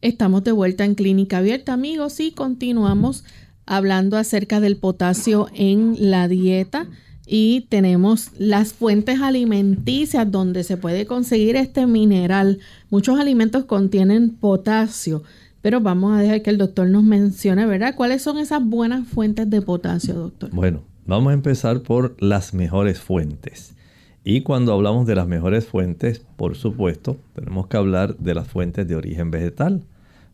Estamos 0.00 0.44
de 0.44 0.52
vuelta 0.52 0.84
en 0.84 0.94
Clínica 0.94 1.38
Abierta, 1.38 1.72
amigos, 1.74 2.20
y 2.20 2.32
continuamos 2.32 3.24
hablando 3.66 4.16
acerca 4.16 4.58
del 4.58 4.78
potasio 4.78 5.48
en 5.54 6.10
la 6.10 6.26
dieta. 6.26 6.88
Y 7.32 7.66
tenemos 7.68 8.32
las 8.38 8.72
fuentes 8.72 9.20
alimenticias 9.20 10.28
donde 10.28 10.64
se 10.64 10.76
puede 10.76 11.06
conseguir 11.06 11.54
este 11.54 11.86
mineral. 11.86 12.58
Muchos 12.90 13.20
alimentos 13.20 13.66
contienen 13.66 14.30
potasio, 14.30 15.22
pero 15.62 15.80
vamos 15.80 16.12
a 16.18 16.20
dejar 16.20 16.42
que 16.42 16.50
el 16.50 16.58
doctor 16.58 16.88
nos 16.88 17.04
mencione, 17.04 17.66
¿verdad? 17.66 17.94
¿Cuáles 17.94 18.22
son 18.22 18.38
esas 18.38 18.64
buenas 18.64 19.06
fuentes 19.06 19.48
de 19.48 19.62
potasio, 19.62 20.14
doctor? 20.14 20.50
Bueno, 20.52 20.82
vamos 21.06 21.30
a 21.30 21.34
empezar 21.34 21.82
por 21.82 22.16
las 22.20 22.52
mejores 22.52 22.98
fuentes. 22.98 23.76
Y 24.24 24.40
cuando 24.40 24.72
hablamos 24.72 25.06
de 25.06 25.14
las 25.14 25.28
mejores 25.28 25.64
fuentes, 25.66 26.22
por 26.34 26.56
supuesto, 26.56 27.16
tenemos 27.36 27.68
que 27.68 27.76
hablar 27.76 28.16
de 28.16 28.34
las 28.34 28.48
fuentes 28.48 28.88
de 28.88 28.96
origen 28.96 29.30
vegetal, 29.30 29.84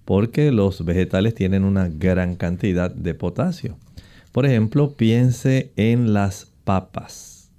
porque 0.07 0.51
los 0.51 0.83
vegetales 0.83 1.35
tienen 1.35 1.65
una 1.65 1.91
gran 1.91 2.37
cantidad 2.37 2.91
de 2.91 3.13
potasio. 3.13 3.77
Por 4.33 4.47
ejemplo, 4.47 4.93
piense 4.93 5.73
en 5.77 6.15
las 6.15 6.56
papas. 6.67 7.53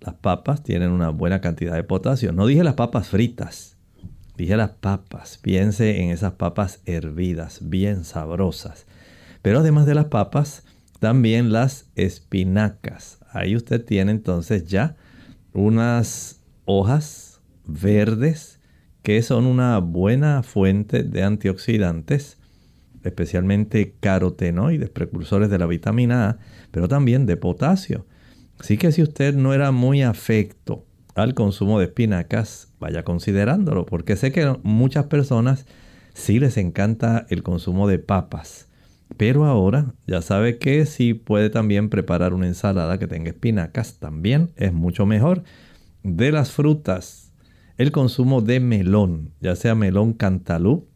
Las 0.00 0.14
papas 0.14 0.64
tienen 0.64 0.90
una 0.90 1.10
buena 1.10 1.40
cantidad 1.40 1.74
de 1.74 1.84
potasio. 1.84 2.32
No 2.32 2.46
dije 2.46 2.64
las 2.64 2.74
papas 2.74 3.08
fritas, 3.08 3.78
dije 4.36 4.56
las 4.56 4.72
papas. 4.72 5.38
Piense 5.38 6.02
en 6.02 6.10
esas 6.10 6.32
papas 6.32 6.80
hervidas, 6.84 7.60
bien 7.62 8.04
sabrosas. 8.04 8.86
Pero 9.42 9.60
además 9.60 9.86
de 9.86 9.94
las 9.94 10.06
papas, 10.06 10.64
también 10.98 11.52
las 11.52 11.86
espinacas. 11.94 13.20
Ahí 13.32 13.54
usted 13.54 13.84
tiene 13.84 14.10
entonces 14.10 14.66
ya 14.66 14.96
unas 15.52 16.40
hojas 16.64 17.40
verdes 17.64 18.58
que 19.02 19.22
son 19.22 19.46
una 19.46 19.78
buena 19.78 20.42
fuente 20.42 21.04
de 21.04 21.22
antioxidantes, 21.22 22.38
especialmente 23.04 23.94
carotenoides, 24.00 24.90
precursores 24.90 25.48
de 25.48 25.58
la 25.58 25.66
vitamina 25.66 26.28
A, 26.28 26.38
pero 26.72 26.88
también 26.88 27.24
de 27.24 27.36
potasio. 27.36 28.04
Así 28.58 28.76
que 28.76 28.92
si 28.92 29.02
usted 29.02 29.34
no 29.34 29.54
era 29.54 29.70
muy 29.70 30.02
afecto 30.02 30.84
al 31.14 31.34
consumo 31.34 31.78
de 31.78 31.86
espinacas, 31.86 32.72
vaya 32.80 33.04
considerándolo, 33.04 33.86
porque 33.86 34.16
sé 34.16 34.32
que 34.32 34.56
muchas 34.62 35.06
personas 35.06 35.66
sí 36.14 36.38
les 36.38 36.56
encanta 36.56 37.26
el 37.30 37.42
consumo 37.42 37.88
de 37.88 37.98
papas. 37.98 38.68
Pero 39.16 39.46
ahora 39.46 39.94
ya 40.06 40.20
sabe 40.22 40.58
que 40.58 40.84
si 40.86 41.14
puede 41.14 41.50
también 41.50 41.88
preparar 41.88 42.34
una 42.34 42.46
ensalada 42.46 42.98
que 42.98 43.06
tenga 43.06 43.30
espinacas, 43.30 43.98
también 43.98 44.50
es 44.56 44.72
mucho 44.72 45.06
mejor. 45.06 45.44
De 46.02 46.30
las 46.30 46.52
frutas, 46.52 47.32
el 47.78 47.90
consumo 47.90 48.42
de 48.42 48.60
melón, 48.60 49.32
ya 49.40 49.56
sea 49.56 49.74
melón 49.74 50.12
cantalú, 50.12 50.88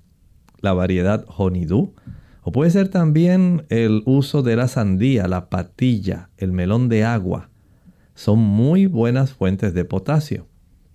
la 0.61 0.73
variedad 0.73 1.25
honeydew, 1.29 1.95
o 2.43 2.53
puede 2.53 2.71
ser 2.71 2.89
también 2.89 3.65
el 3.69 4.03
uso 4.05 4.43
de 4.43 4.57
la 4.57 4.69
sandía, 4.69 5.29
la 5.29 5.49
patilla, 5.49 6.31
el 6.37 6.53
melón 6.53 6.89
de 6.89 7.05
agua. 7.05 7.51
Son 8.15 8.39
muy 8.39 8.87
buenas 8.87 9.33
fuentes 9.33 9.75
de 9.75 9.85
potasio. 9.85 10.47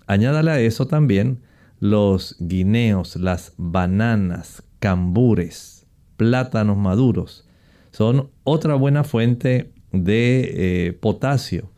Añádale 0.05 0.51
a 0.51 0.59
eso 0.59 0.87
también 0.87 1.41
los 1.79 2.35
guineos, 2.39 3.15
las 3.15 3.53
bananas, 3.57 4.63
cambures, 4.79 5.85
plátanos 6.15 6.77
maduros. 6.77 7.47
Son 7.91 8.29
otra 8.43 8.75
buena 8.75 9.03
fuente 9.03 9.71
de 9.91 10.87
eh, 10.87 10.93
potasio. 10.93 11.71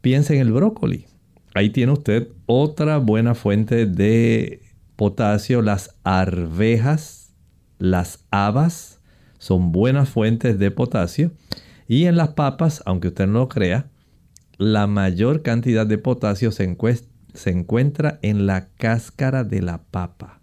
Piense 0.00 0.34
en 0.34 0.40
el 0.40 0.52
brócoli. 0.52 1.06
Ahí 1.54 1.70
tiene 1.70 1.92
usted 1.92 2.28
otra 2.46 2.98
buena 2.98 3.34
fuente 3.34 3.86
de 3.86 4.60
potasio. 4.96 5.62
Las 5.62 5.96
arvejas, 6.04 7.32
las 7.78 8.24
habas 8.30 8.96
son 9.38 9.72
buenas 9.72 10.08
fuentes 10.08 10.58
de 10.58 10.70
potasio. 10.70 11.32
Y 11.88 12.06
en 12.06 12.16
las 12.16 12.30
papas, 12.30 12.82
aunque 12.84 13.08
usted 13.08 13.26
no 13.26 13.40
lo 13.40 13.48
crea, 13.48 13.90
la 14.58 14.86
mayor 14.86 15.42
cantidad 15.42 15.86
de 15.86 15.98
potasio 15.98 16.52
se, 16.52 16.76
se 17.34 17.50
encuentra 17.50 18.18
en 18.22 18.46
la 18.46 18.68
cáscara 18.76 19.44
de 19.44 19.62
la 19.62 19.82
papa 19.82 20.40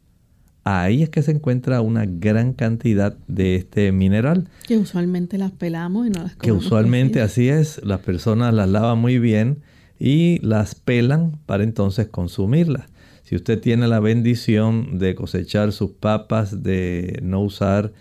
ahí 0.63 1.03
es 1.03 1.09
que 1.09 1.21
se 1.21 1.31
encuentra 1.31 1.81
una 1.81 2.05
gran 2.05 2.53
cantidad 2.53 3.17
de 3.27 3.55
este 3.55 3.91
mineral. 3.91 4.47
Que 4.65 4.77
usualmente 4.77 5.37
las 5.37 5.51
pelamos 5.51 6.07
y 6.07 6.09
no 6.09 6.23
las 6.23 6.35
comemos. 6.35 6.41
Que 6.41 6.51
usualmente 6.51 7.21
así 7.21 7.49
es, 7.49 7.81
las 7.83 7.99
personas 7.99 8.53
las 8.53 8.69
lavan 8.69 8.99
muy 8.99 9.19
bien 9.19 9.61
y 9.99 10.39
las 10.39 10.75
pelan 10.75 11.39
para 11.45 11.63
entonces 11.63 12.07
consumirlas. 12.07 12.85
Si 13.23 13.35
usted 13.35 13.59
tiene 13.59 13.87
la 13.87 13.99
bendición 13.99 14.99
de 14.99 15.15
cosechar 15.15 15.71
sus 15.71 15.91
papas, 15.91 16.63
de 16.63 17.19
no 17.23 17.41
usar 17.41 17.93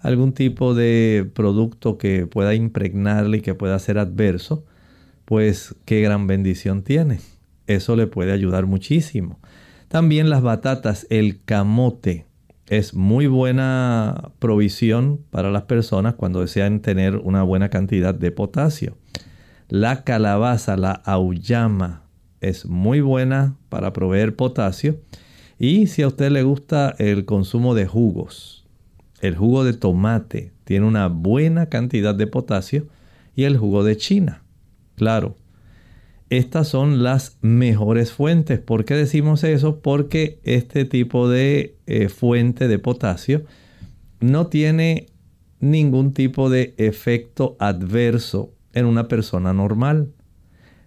algún 0.00 0.32
tipo 0.32 0.74
de 0.74 1.28
producto 1.34 1.98
que 1.98 2.26
pueda 2.26 2.54
impregnarle 2.54 3.38
y 3.38 3.40
que 3.40 3.54
pueda 3.54 3.78
ser 3.78 3.98
adverso, 3.98 4.64
pues 5.26 5.74
qué 5.84 6.00
gran 6.00 6.26
bendición 6.26 6.82
tiene. 6.82 7.20
Eso 7.66 7.96
le 7.96 8.06
puede 8.06 8.32
ayudar 8.32 8.64
muchísimo. 8.64 9.38
También 9.88 10.30
las 10.30 10.40
batatas, 10.40 11.06
el 11.10 11.42
camote, 11.44 12.24
es 12.68 12.94
muy 12.94 13.26
buena 13.26 14.32
provisión 14.38 15.20
para 15.30 15.50
las 15.50 15.62
personas 15.62 16.14
cuando 16.14 16.40
desean 16.40 16.80
tener 16.80 17.16
una 17.16 17.42
buena 17.42 17.68
cantidad 17.68 18.14
de 18.14 18.32
potasio. 18.32 18.96
La 19.68 20.02
calabaza, 20.02 20.76
la 20.76 20.92
auyama, 20.92 22.02
es 22.40 22.66
muy 22.66 23.00
buena 23.00 23.56
para 23.68 23.92
proveer 23.92 24.34
potasio. 24.34 25.00
Y 25.58 25.86
si 25.86 26.02
a 26.02 26.08
usted 26.08 26.30
le 26.30 26.42
gusta 26.42 26.94
el 26.98 27.24
consumo 27.24 27.74
de 27.74 27.86
jugos, 27.86 28.64
el 29.20 29.36
jugo 29.36 29.64
de 29.64 29.72
tomate 29.72 30.52
tiene 30.64 30.86
una 30.86 31.08
buena 31.08 31.66
cantidad 31.66 32.14
de 32.14 32.26
potasio 32.26 32.86
y 33.34 33.44
el 33.44 33.56
jugo 33.56 33.82
de 33.84 33.96
china. 33.96 34.42
Claro, 34.96 35.36
estas 36.28 36.68
son 36.68 37.02
las 37.02 37.38
mejores 37.40 38.12
fuentes. 38.12 38.58
¿Por 38.58 38.84
qué 38.84 38.94
decimos 38.94 39.44
eso? 39.44 39.80
Porque 39.80 40.40
este 40.42 40.84
tipo 40.84 41.28
de 41.28 41.76
eh, 41.86 42.08
fuente 42.08 42.66
de 42.66 42.78
potasio 42.78 43.44
no 44.20 44.48
tiene 44.48 45.06
ningún 45.60 46.12
tipo 46.12 46.50
de 46.50 46.74
efecto 46.78 47.56
adverso 47.60 48.52
en 48.72 48.86
una 48.86 49.06
persona 49.06 49.52
normal. 49.52 50.12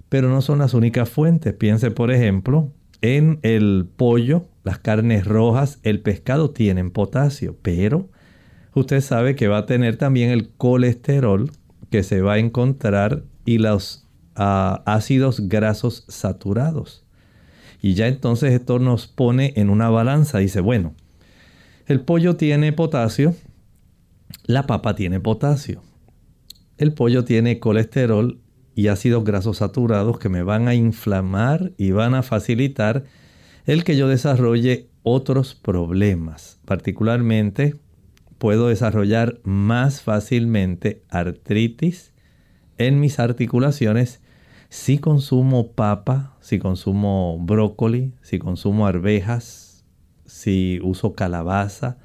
Pero 0.10 0.30
no 0.30 0.41
son 0.41 0.60
las 0.60 0.74
únicas 0.74 1.07
fuentes. 1.10 1.53
Piense, 1.53 1.91
por 1.91 2.12
ejemplo, 2.12 2.74
en 3.01 3.39
el 3.43 3.88
pollo, 3.95 4.45
las 4.64 4.80
carnes 4.80 5.26
rojas, 5.26 5.80
el 5.84 6.01
pescado 6.01 6.49
tienen 6.49 6.91
potasio, 6.91 7.55
pero 7.62 8.10
usted 8.76 9.01
sabe 9.01 9.36
que 9.36 9.47
va 9.47 9.60
a 9.60 9.66
tener 9.66 9.97
también 9.97 10.32
el 10.32 10.49
colesterol 10.49 11.51
que 11.89 12.03
se 12.03 12.22
va 12.22 12.34
a 12.34 12.39
encontrar 12.39 13.24
y 13.50 13.58
los 13.58 14.06
ácidos 14.36 15.50
grasos 15.50 16.06
saturados. 16.08 17.04
Y 17.82 17.95
ya 17.95 18.08
entonces 18.08 18.54
esto 18.54 18.78
nos 18.78 19.08
pone 19.08 19.54
en 19.56 19.72
una 19.72 19.89
balanza. 19.89 20.38
Dice, 20.38 20.62
bueno, 20.62 20.93
el 21.88 22.02
pollo 22.02 22.36
tiene 22.36 22.74
potasio, 22.74 23.34
la 24.45 24.68
papa 24.68 24.93
tiene 24.93 25.20
potasio. 25.20 25.82
El 26.78 26.93
pollo 26.93 27.24
tiene 27.26 27.60
colesterol 27.60 28.39
y 28.76 28.88
ácidos 28.88 29.24
grasos 29.24 29.58
saturados 29.58 30.20
que 30.20 30.30
me 30.30 30.43
van 30.43 30.68
a 30.68 30.76
inflamar 30.76 31.72
y 31.76 31.89
van 31.89 32.14
a 32.14 32.22
facilitar 32.22 33.06
el 33.66 33.84
que 33.84 33.97
yo 33.97 34.08
desarrolle 34.08 34.89
otros 35.02 35.56
problemas. 35.56 36.60
Particularmente 36.66 37.78
puedo 38.38 38.68
desarrollar 38.68 39.39
más 39.43 40.04
fácilmente 40.04 41.02
artritis 41.10 42.14
en 42.80 42.99
mis 42.99 43.19
articulaciones 43.19 44.21
si 44.69 44.97
consumo 44.99 45.71
papa, 45.73 46.36
si 46.41 46.59
consumo 46.59 47.38
brócoli, 47.39 48.13
si 48.21 48.39
consumo 48.39 48.88
arvejas, 48.88 49.84
si 50.25 50.80
uso 50.84 51.13
calabaza, 51.13 51.97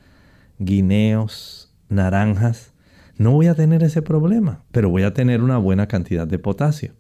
guineos, 0.59 1.75
naranjas, 1.89 2.72
no 3.16 3.33
voy 3.33 3.47
a 3.47 3.55
tener 3.55 3.83
ese 3.83 4.03
problema, 4.03 4.64
pero 4.72 4.91
voy 4.91 5.03
a 5.03 5.14
tener 5.14 5.43
una 5.43 5.59
buena 5.59 5.87
cantidad 5.87 6.27
de 6.27 6.39
potasio. 6.39 6.95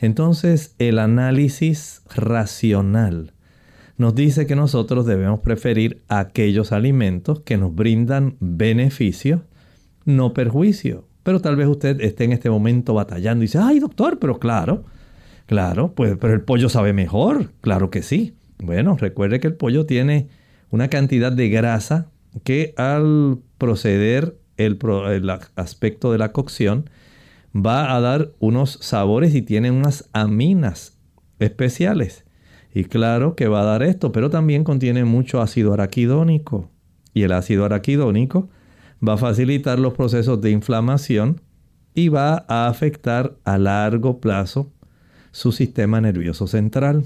Entonces, 0.00 0.74
el 0.78 0.98
análisis 0.98 2.02
racional 2.14 3.32
nos 3.96 4.14
dice 4.14 4.46
que 4.46 4.54
nosotros 4.54 5.06
debemos 5.06 5.40
preferir 5.40 6.02
aquellos 6.08 6.70
alimentos 6.70 7.40
que 7.40 7.56
nos 7.56 7.74
brindan 7.74 8.36
beneficio, 8.40 9.44
no 10.04 10.34
perjuicio. 10.34 11.07
Pero 11.28 11.40
tal 11.40 11.56
vez 11.56 11.68
usted 11.68 12.00
esté 12.00 12.24
en 12.24 12.32
este 12.32 12.48
momento 12.48 12.94
batallando 12.94 13.44
y 13.44 13.48
dice, 13.48 13.58
ay 13.58 13.80
doctor, 13.80 14.18
pero 14.18 14.38
claro, 14.38 14.86
claro, 15.44 15.92
pues, 15.94 16.16
pero 16.18 16.32
el 16.32 16.40
pollo 16.40 16.70
sabe 16.70 16.94
mejor, 16.94 17.52
claro 17.60 17.90
que 17.90 18.00
sí. 18.00 18.32
Bueno, 18.58 18.96
recuerde 18.96 19.38
que 19.38 19.46
el 19.46 19.52
pollo 19.52 19.84
tiene 19.84 20.28
una 20.70 20.88
cantidad 20.88 21.30
de 21.30 21.50
grasa 21.50 22.06
que 22.44 22.72
al 22.78 23.40
proceder 23.58 24.38
el, 24.56 24.78
el 25.10 25.30
aspecto 25.56 26.12
de 26.12 26.16
la 26.16 26.32
cocción 26.32 26.88
va 27.54 27.94
a 27.94 28.00
dar 28.00 28.30
unos 28.38 28.78
sabores 28.80 29.34
y 29.34 29.42
tiene 29.42 29.70
unas 29.70 30.08
aminas 30.14 30.96
especiales. 31.40 32.24
Y 32.72 32.84
claro 32.84 33.36
que 33.36 33.48
va 33.48 33.60
a 33.60 33.64
dar 33.64 33.82
esto, 33.82 34.12
pero 34.12 34.30
también 34.30 34.64
contiene 34.64 35.04
mucho 35.04 35.42
ácido 35.42 35.74
araquidónico. 35.74 36.70
Y 37.12 37.24
el 37.24 37.32
ácido 37.32 37.66
araquidónico 37.66 38.48
va 39.06 39.14
a 39.14 39.18
facilitar 39.18 39.78
los 39.78 39.94
procesos 39.94 40.40
de 40.40 40.50
inflamación 40.50 41.40
y 41.94 42.08
va 42.08 42.44
a 42.48 42.68
afectar 42.68 43.36
a 43.44 43.58
largo 43.58 44.20
plazo 44.20 44.72
su 45.32 45.52
sistema 45.52 46.00
nervioso 46.00 46.46
central. 46.46 47.04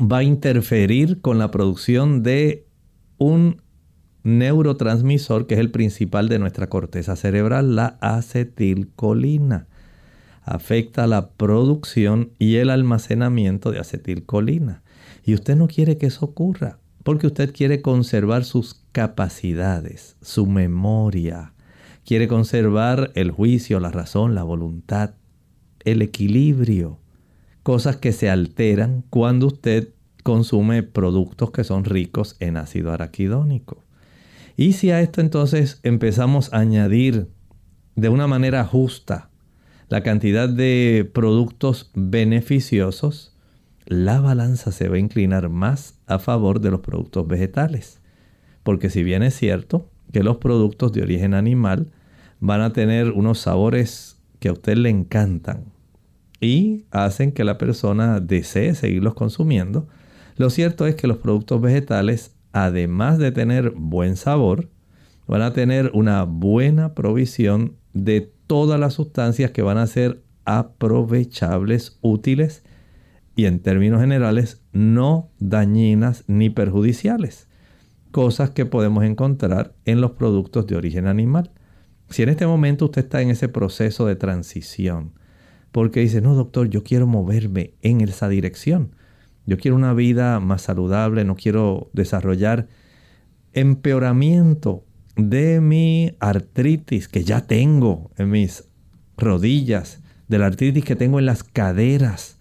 Va 0.00 0.18
a 0.18 0.22
interferir 0.22 1.20
con 1.20 1.38
la 1.38 1.50
producción 1.50 2.22
de 2.22 2.66
un 3.16 3.62
neurotransmisor 4.24 5.46
que 5.46 5.54
es 5.54 5.60
el 5.60 5.70
principal 5.70 6.28
de 6.28 6.38
nuestra 6.38 6.68
corteza 6.68 7.16
cerebral, 7.16 7.76
la 7.76 7.98
acetilcolina. 8.00 9.68
Afecta 10.42 11.06
la 11.06 11.30
producción 11.30 12.32
y 12.38 12.56
el 12.56 12.70
almacenamiento 12.70 13.70
de 13.70 13.78
acetilcolina. 13.78 14.82
Y 15.24 15.34
usted 15.34 15.56
no 15.56 15.68
quiere 15.68 15.98
que 15.98 16.06
eso 16.06 16.24
ocurra 16.24 16.78
porque 17.08 17.26
usted 17.26 17.54
quiere 17.54 17.80
conservar 17.80 18.44
sus 18.44 18.82
capacidades, 18.92 20.18
su 20.20 20.46
memoria, 20.46 21.54
quiere 22.04 22.28
conservar 22.28 23.12
el 23.14 23.30
juicio, 23.30 23.80
la 23.80 23.90
razón, 23.90 24.34
la 24.34 24.42
voluntad, 24.42 25.14
el 25.86 26.02
equilibrio, 26.02 26.98
cosas 27.62 27.96
que 27.96 28.12
se 28.12 28.28
alteran 28.28 29.04
cuando 29.08 29.46
usted 29.46 29.88
consume 30.22 30.82
productos 30.82 31.50
que 31.50 31.64
son 31.64 31.86
ricos 31.86 32.36
en 32.40 32.58
ácido 32.58 32.92
araquidónico. 32.92 33.86
Y 34.54 34.74
si 34.74 34.90
a 34.90 35.00
esto 35.00 35.22
entonces 35.22 35.80
empezamos 35.84 36.52
a 36.52 36.58
añadir 36.58 37.28
de 37.96 38.10
una 38.10 38.26
manera 38.26 38.66
justa 38.66 39.30
la 39.88 40.02
cantidad 40.02 40.46
de 40.46 41.10
productos 41.14 41.90
beneficiosos, 41.94 43.34
la 43.88 44.20
balanza 44.20 44.70
se 44.70 44.86
va 44.88 44.96
a 44.96 45.00
inclinar 45.00 45.48
más 45.48 45.98
a 46.06 46.18
favor 46.18 46.60
de 46.60 46.70
los 46.70 46.80
productos 46.80 47.26
vegetales. 47.26 48.00
Porque 48.62 48.90
si 48.90 49.02
bien 49.02 49.22
es 49.22 49.34
cierto 49.34 49.88
que 50.12 50.22
los 50.22 50.36
productos 50.36 50.92
de 50.92 51.00
origen 51.00 51.32
animal 51.32 51.90
van 52.38 52.60
a 52.60 52.74
tener 52.74 53.12
unos 53.12 53.38
sabores 53.38 54.18
que 54.40 54.50
a 54.50 54.52
usted 54.52 54.76
le 54.76 54.90
encantan 54.90 55.64
y 56.38 56.84
hacen 56.90 57.32
que 57.32 57.44
la 57.44 57.56
persona 57.56 58.20
desee 58.20 58.74
seguirlos 58.74 59.14
consumiendo, 59.14 59.88
lo 60.36 60.50
cierto 60.50 60.86
es 60.86 60.94
que 60.94 61.06
los 61.06 61.16
productos 61.16 61.60
vegetales, 61.62 62.34
además 62.52 63.16
de 63.16 63.32
tener 63.32 63.70
buen 63.70 64.16
sabor, 64.16 64.68
van 65.26 65.40
a 65.40 65.54
tener 65.54 65.92
una 65.94 66.24
buena 66.24 66.94
provisión 66.94 67.76
de 67.94 68.30
todas 68.46 68.78
las 68.78 68.94
sustancias 68.94 69.50
que 69.50 69.62
van 69.62 69.78
a 69.78 69.86
ser 69.86 70.22
aprovechables, 70.44 71.98
útiles 72.02 72.64
y 73.38 73.46
en 73.46 73.60
términos 73.60 74.00
generales 74.00 74.62
no 74.72 75.30
dañinas 75.38 76.24
ni 76.26 76.50
perjudiciales. 76.50 77.46
Cosas 78.10 78.50
que 78.50 78.66
podemos 78.66 79.04
encontrar 79.04 79.76
en 79.84 80.00
los 80.00 80.10
productos 80.10 80.66
de 80.66 80.74
origen 80.74 81.06
animal. 81.06 81.52
Si 82.10 82.24
en 82.24 82.30
este 82.30 82.48
momento 82.48 82.86
usted 82.86 83.04
está 83.04 83.22
en 83.22 83.30
ese 83.30 83.48
proceso 83.48 84.06
de 84.06 84.16
transición, 84.16 85.12
porque 85.70 86.00
dice, 86.00 86.20
no 86.20 86.34
doctor, 86.34 86.68
yo 86.68 86.82
quiero 86.82 87.06
moverme 87.06 87.74
en 87.80 88.00
esa 88.00 88.28
dirección. 88.28 88.96
Yo 89.46 89.56
quiero 89.56 89.76
una 89.76 89.94
vida 89.94 90.40
más 90.40 90.62
saludable, 90.62 91.24
no 91.24 91.36
quiero 91.36 91.90
desarrollar 91.92 92.66
empeoramiento 93.52 94.84
de 95.14 95.60
mi 95.60 96.16
artritis 96.18 97.06
que 97.06 97.22
ya 97.22 97.46
tengo 97.46 98.10
en 98.16 98.30
mis 98.30 98.64
rodillas, 99.16 100.02
de 100.26 100.38
la 100.38 100.46
artritis 100.46 100.84
que 100.84 100.96
tengo 100.96 101.20
en 101.20 101.26
las 101.26 101.44
caderas, 101.44 102.37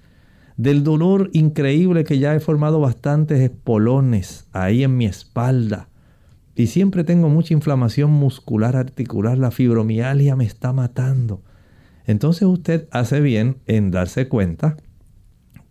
del 0.57 0.83
dolor 0.83 1.29
increíble 1.33 2.03
que 2.03 2.19
ya 2.19 2.35
he 2.35 2.39
formado 2.39 2.79
bastantes 2.79 3.39
espolones 3.39 4.47
ahí 4.51 4.83
en 4.83 4.97
mi 4.97 5.05
espalda. 5.05 5.89
Y 6.55 6.67
siempre 6.67 7.03
tengo 7.03 7.29
mucha 7.29 7.53
inflamación 7.53 8.09
muscular 8.09 8.75
articular, 8.75 9.37
la 9.37 9.51
fibromialgia 9.51 10.35
me 10.35 10.45
está 10.45 10.73
matando. 10.73 11.43
Entonces 12.07 12.43
usted 12.43 12.87
hace 12.91 13.21
bien 13.21 13.57
en 13.67 13.91
darse 13.91 14.27
cuenta 14.27 14.77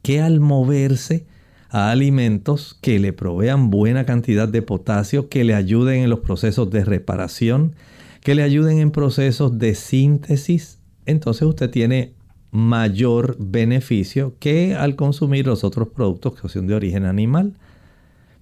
que 0.02 0.20
al 0.20 0.38
moverse 0.38 1.26
a 1.68 1.90
alimentos 1.90 2.78
que 2.80 3.00
le 3.00 3.12
provean 3.12 3.70
buena 3.70 4.06
cantidad 4.06 4.46
de 4.46 4.62
potasio, 4.62 5.28
que 5.28 5.42
le 5.42 5.54
ayuden 5.54 6.04
en 6.04 6.10
los 6.10 6.20
procesos 6.20 6.70
de 6.70 6.84
reparación, 6.84 7.74
que 8.22 8.36
le 8.36 8.44
ayuden 8.44 8.78
en 8.78 8.92
procesos 8.92 9.58
de 9.58 9.74
síntesis, 9.74 10.78
entonces 11.06 11.42
usted 11.42 11.70
tiene 11.70 12.15
mayor 12.56 13.36
beneficio 13.38 14.34
que 14.38 14.74
al 14.74 14.96
consumir 14.96 15.46
los 15.46 15.62
otros 15.62 15.88
productos 15.88 16.40
que 16.40 16.48
son 16.48 16.66
de 16.66 16.74
origen 16.74 17.04
animal. 17.04 17.52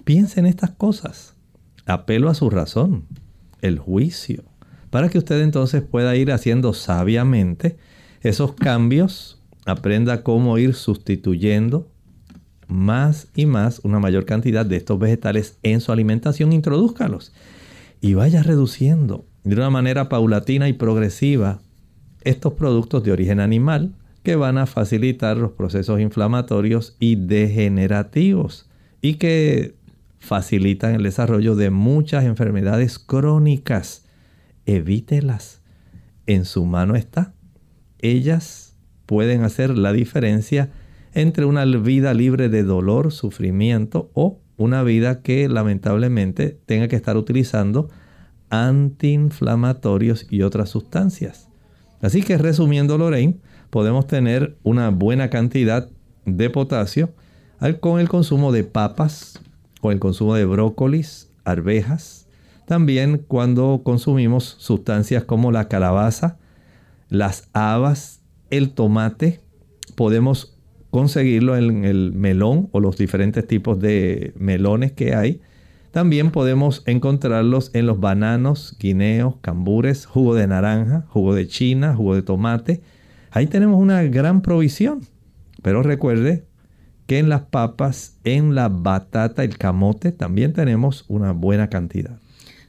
Piense 0.04 0.38
en 0.38 0.46
estas 0.46 0.70
cosas. 0.70 1.34
Apelo 1.84 2.30
a 2.30 2.34
su 2.34 2.48
razón, 2.48 3.06
el 3.60 3.80
juicio, 3.80 4.44
para 4.90 5.08
que 5.08 5.18
usted 5.18 5.42
entonces 5.42 5.82
pueda 5.82 6.14
ir 6.14 6.30
haciendo 6.30 6.74
sabiamente 6.74 7.76
esos 8.20 8.52
cambios, 8.52 9.42
aprenda 9.66 10.22
cómo 10.22 10.58
ir 10.58 10.74
sustituyendo 10.74 11.88
más 12.68 13.26
y 13.34 13.46
más 13.46 13.80
una 13.82 13.98
mayor 13.98 14.26
cantidad 14.26 14.64
de 14.64 14.76
estos 14.76 14.98
vegetales 15.00 15.58
en 15.64 15.80
su 15.80 15.90
alimentación, 15.90 16.52
introduzcalos 16.52 17.32
y 18.00 18.14
vaya 18.14 18.44
reduciendo 18.44 19.26
de 19.42 19.56
una 19.56 19.70
manera 19.70 20.08
paulatina 20.08 20.68
y 20.68 20.72
progresiva 20.72 21.58
estos 22.22 22.52
productos 22.54 23.02
de 23.02 23.10
origen 23.10 23.40
animal 23.40 23.92
que 24.24 24.36
van 24.36 24.58
a 24.58 24.66
facilitar 24.66 25.36
los 25.36 25.52
procesos 25.52 26.00
inflamatorios 26.00 26.96
y 26.98 27.14
degenerativos 27.14 28.68
y 29.02 29.14
que 29.14 29.76
facilitan 30.18 30.94
el 30.94 31.02
desarrollo 31.02 31.54
de 31.54 31.68
muchas 31.68 32.24
enfermedades 32.24 32.98
crónicas. 32.98 34.06
Evítelas. 34.64 35.60
En 36.26 36.46
su 36.46 36.64
mano 36.64 36.96
está. 36.96 37.34
Ellas 37.98 38.74
pueden 39.04 39.42
hacer 39.44 39.76
la 39.76 39.92
diferencia 39.92 40.70
entre 41.12 41.44
una 41.44 41.66
vida 41.66 42.14
libre 42.14 42.48
de 42.48 42.62
dolor, 42.62 43.12
sufrimiento 43.12 44.10
o 44.14 44.40
una 44.56 44.82
vida 44.82 45.20
que 45.20 45.50
lamentablemente 45.50 46.58
tenga 46.64 46.88
que 46.88 46.96
estar 46.96 47.18
utilizando 47.18 47.90
antiinflamatorios 48.48 50.26
y 50.30 50.40
otras 50.42 50.70
sustancias. 50.70 51.50
Así 52.00 52.22
que 52.22 52.38
resumiendo 52.38 52.96
Lorraine, 52.96 53.40
podemos 53.74 54.06
tener 54.06 54.56
una 54.62 54.90
buena 54.90 55.30
cantidad 55.30 55.90
de 56.26 56.48
potasio 56.48 57.12
con 57.80 57.98
el 57.98 58.08
consumo 58.08 58.52
de 58.52 58.62
papas, 58.62 59.40
con 59.80 59.92
el 59.92 59.98
consumo 59.98 60.36
de 60.36 60.44
brócolis, 60.44 61.32
arvejas, 61.44 62.28
también 62.66 63.18
cuando 63.26 63.80
consumimos 63.82 64.44
sustancias 64.60 65.24
como 65.24 65.50
la 65.50 65.66
calabaza, 65.66 66.38
las 67.08 67.48
habas, 67.52 68.22
el 68.48 68.70
tomate, 68.70 69.40
podemos 69.96 70.56
conseguirlo 70.90 71.56
en 71.56 71.84
el 71.84 72.12
melón 72.12 72.68
o 72.70 72.78
los 72.78 72.96
diferentes 72.96 73.44
tipos 73.44 73.80
de 73.80 74.34
melones 74.36 74.92
que 74.92 75.16
hay. 75.16 75.40
También 75.90 76.30
podemos 76.30 76.84
encontrarlos 76.86 77.72
en 77.74 77.86
los 77.86 77.98
bananos, 77.98 78.76
guineos, 78.78 79.34
cambures, 79.40 80.06
jugo 80.06 80.36
de 80.36 80.46
naranja, 80.46 81.06
jugo 81.08 81.34
de 81.34 81.48
china, 81.48 81.96
jugo 81.96 82.14
de 82.14 82.22
tomate. 82.22 82.93
Ahí 83.34 83.48
tenemos 83.48 83.80
una 83.80 84.04
gran 84.04 84.42
provisión. 84.42 85.00
Pero 85.60 85.82
recuerde 85.82 86.44
que 87.06 87.18
en 87.18 87.28
las 87.28 87.42
papas, 87.42 88.14
en 88.22 88.54
la 88.54 88.68
batata, 88.68 89.42
el 89.42 89.58
camote, 89.58 90.12
también 90.12 90.52
tenemos 90.52 91.04
una 91.08 91.32
buena 91.32 91.68
cantidad. 91.68 92.18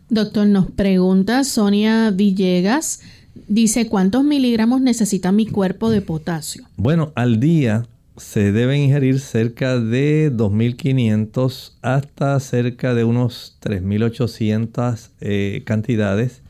Doctor, 0.09 0.47
nos 0.47 0.72
pregunta 0.72 1.43
Sonia 1.43 2.09
Villegas, 2.09 3.01
dice, 3.47 3.88
¿cuántos 3.88 4.24
miligramos 4.24 4.82
necesita 4.82 5.32
mi 5.32 5.45
cuerpo 5.45 5.91
de 5.91 6.01
potasio? 6.01 6.63
Bueno, 6.78 7.11
al 7.16 7.39
día 7.39 7.86
se 8.18 8.51
deben 8.51 8.82
ingerir 8.82 9.20
cerca 9.20 9.80
de 9.80 10.32
2.500 10.34 11.74
hasta 11.84 12.39
cerca 12.39 12.95
de 12.95 13.03
unos 13.03 13.57
3.800 13.61 15.09
eh, 15.22 15.61
cantidades 15.63 16.41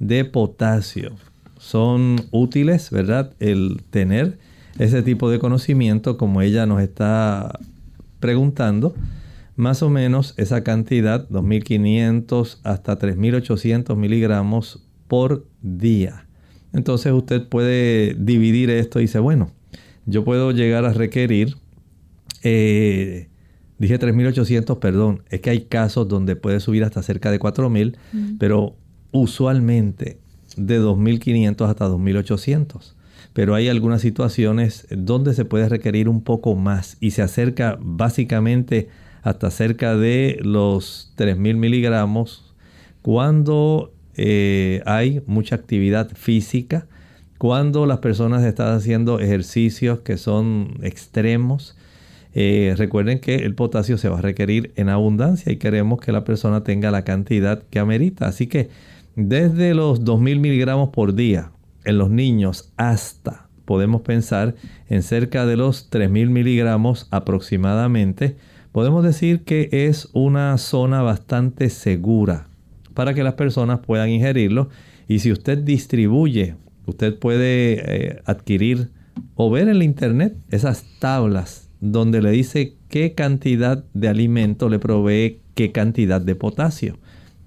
de 0.00 0.24
potasio. 0.24 1.14
Son 1.60 2.16
útiles, 2.30 2.90
¿verdad? 2.90 3.34
El 3.38 3.82
tener 3.90 4.38
ese 4.78 5.02
tipo 5.02 5.30
de 5.30 5.38
conocimiento 5.38 6.16
como 6.16 6.40
ella 6.40 6.64
nos 6.64 6.80
está 6.80 7.60
preguntando. 8.18 8.94
Más 9.56 9.82
o 9.82 9.90
menos 9.90 10.32
esa 10.38 10.64
cantidad, 10.64 11.28
2.500 11.28 12.60
hasta 12.62 12.98
3.800 12.98 13.94
miligramos 13.94 14.88
por 15.06 15.46
día. 15.60 16.26
Entonces 16.72 17.12
usted 17.12 17.46
puede 17.46 18.14
dividir 18.14 18.70
esto 18.70 18.98
y 18.98 19.02
dice, 19.02 19.18
bueno, 19.18 19.50
yo 20.06 20.24
puedo 20.24 20.52
llegar 20.52 20.86
a 20.86 20.94
requerir, 20.94 21.56
eh, 22.42 23.28
dije 23.78 24.00
3.800, 24.00 24.78
perdón, 24.78 25.24
es 25.28 25.42
que 25.42 25.50
hay 25.50 25.60
casos 25.66 26.08
donde 26.08 26.36
puede 26.36 26.58
subir 26.58 26.84
hasta 26.84 27.02
cerca 27.02 27.30
de 27.30 27.38
4.000, 27.38 27.98
pero 28.38 28.76
usualmente 29.12 30.19
de 30.56 30.80
2.500 30.80 31.68
hasta 31.68 31.88
2.800 31.88 32.94
pero 33.32 33.54
hay 33.54 33.68
algunas 33.68 34.00
situaciones 34.00 34.86
donde 34.90 35.34
se 35.34 35.44
puede 35.44 35.68
requerir 35.68 36.08
un 36.08 36.22
poco 36.22 36.56
más 36.56 36.96
y 37.00 37.12
se 37.12 37.22
acerca 37.22 37.78
básicamente 37.80 38.88
hasta 39.22 39.50
cerca 39.50 39.96
de 39.96 40.38
los 40.42 41.12
3.000 41.16 41.56
miligramos 41.56 42.54
cuando 43.02 43.92
eh, 44.16 44.82
hay 44.86 45.22
mucha 45.26 45.54
actividad 45.54 46.10
física, 46.14 46.86
cuando 47.38 47.86
las 47.86 47.98
personas 47.98 48.44
están 48.44 48.74
haciendo 48.74 49.20
ejercicios 49.20 50.00
que 50.00 50.16
son 50.16 50.78
extremos. 50.82 51.76
Eh, 52.32 52.74
recuerden 52.76 53.18
que 53.18 53.36
el 53.36 53.54
potasio 53.54 53.98
se 53.98 54.08
va 54.08 54.18
a 54.18 54.22
requerir 54.22 54.72
en 54.76 54.88
abundancia 54.88 55.50
y 55.50 55.56
queremos 55.56 56.00
que 56.00 56.12
la 56.12 56.24
persona 56.24 56.62
tenga 56.62 56.90
la 56.90 57.02
cantidad 57.02 57.62
que 57.62 57.78
amerita. 57.78 58.26
Así 58.26 58.46
que 58.46 58.68
desde 59.16 59.74
los 59.74 60.04
2.000 60.04 60.40
miligramos 60.40 60.90
por 60.90 61.14
día 61.14 61.52
en 61.84 61.98
los 61.98 62.10
niños 62.10 62.72
hasta, 62.76 63.48
podemos 63.64 64.02
pensar, 64.02 64.54
en 64.88 65.02
cerca 65.02 65.46
de 65.46 65.56
los 65.56 65.90
3.000 65.90 66.30
miligramos 66.30 67.08
aproximadamente, 67.10 68.36
podemos 68.72 69.04
decir 69.04 69.44
que 69.44 69.68
es 69.72 70.08
una 70.12 70.56
zona 70.58 71.02
bastante 71.02 71.70
segura 71.70 72.48
para 72.94 73.14
que 73.14 73.22
las 73.22 73.34
personas 73.34 73.80
puedan 73.80 74.10
ingerirlo. 74.10 74.68
Y 75.08 75.20
si 75.20 75.32
usted 75.32 75.58
distribuye, 75.58 76.56
usted 76.86 77.18
puede 77.18 77.80
eh, 77.84 78.22
adquirir 78.24 78.90
o 79.34 79.50
ver 79.50 79.68
en 79.68 79.78
la 79.78 79.84
internet 79.84 80.36
esas 80.50 80.84
tablas 80.98 81.70
donde 81.80 82.22
le 82.22 82.30
dice 82.30 82.74
qué 82.88 83.14
cantidad 83.14 83.84
de 83.94 84.08
alimento 84.08 84.68
le 84.68 84.78
provee 84.78 85.40
qué 85.54 85.72
cantidad 85.72 86.20
de 86.20 86.34
potasio. 86.34 86.98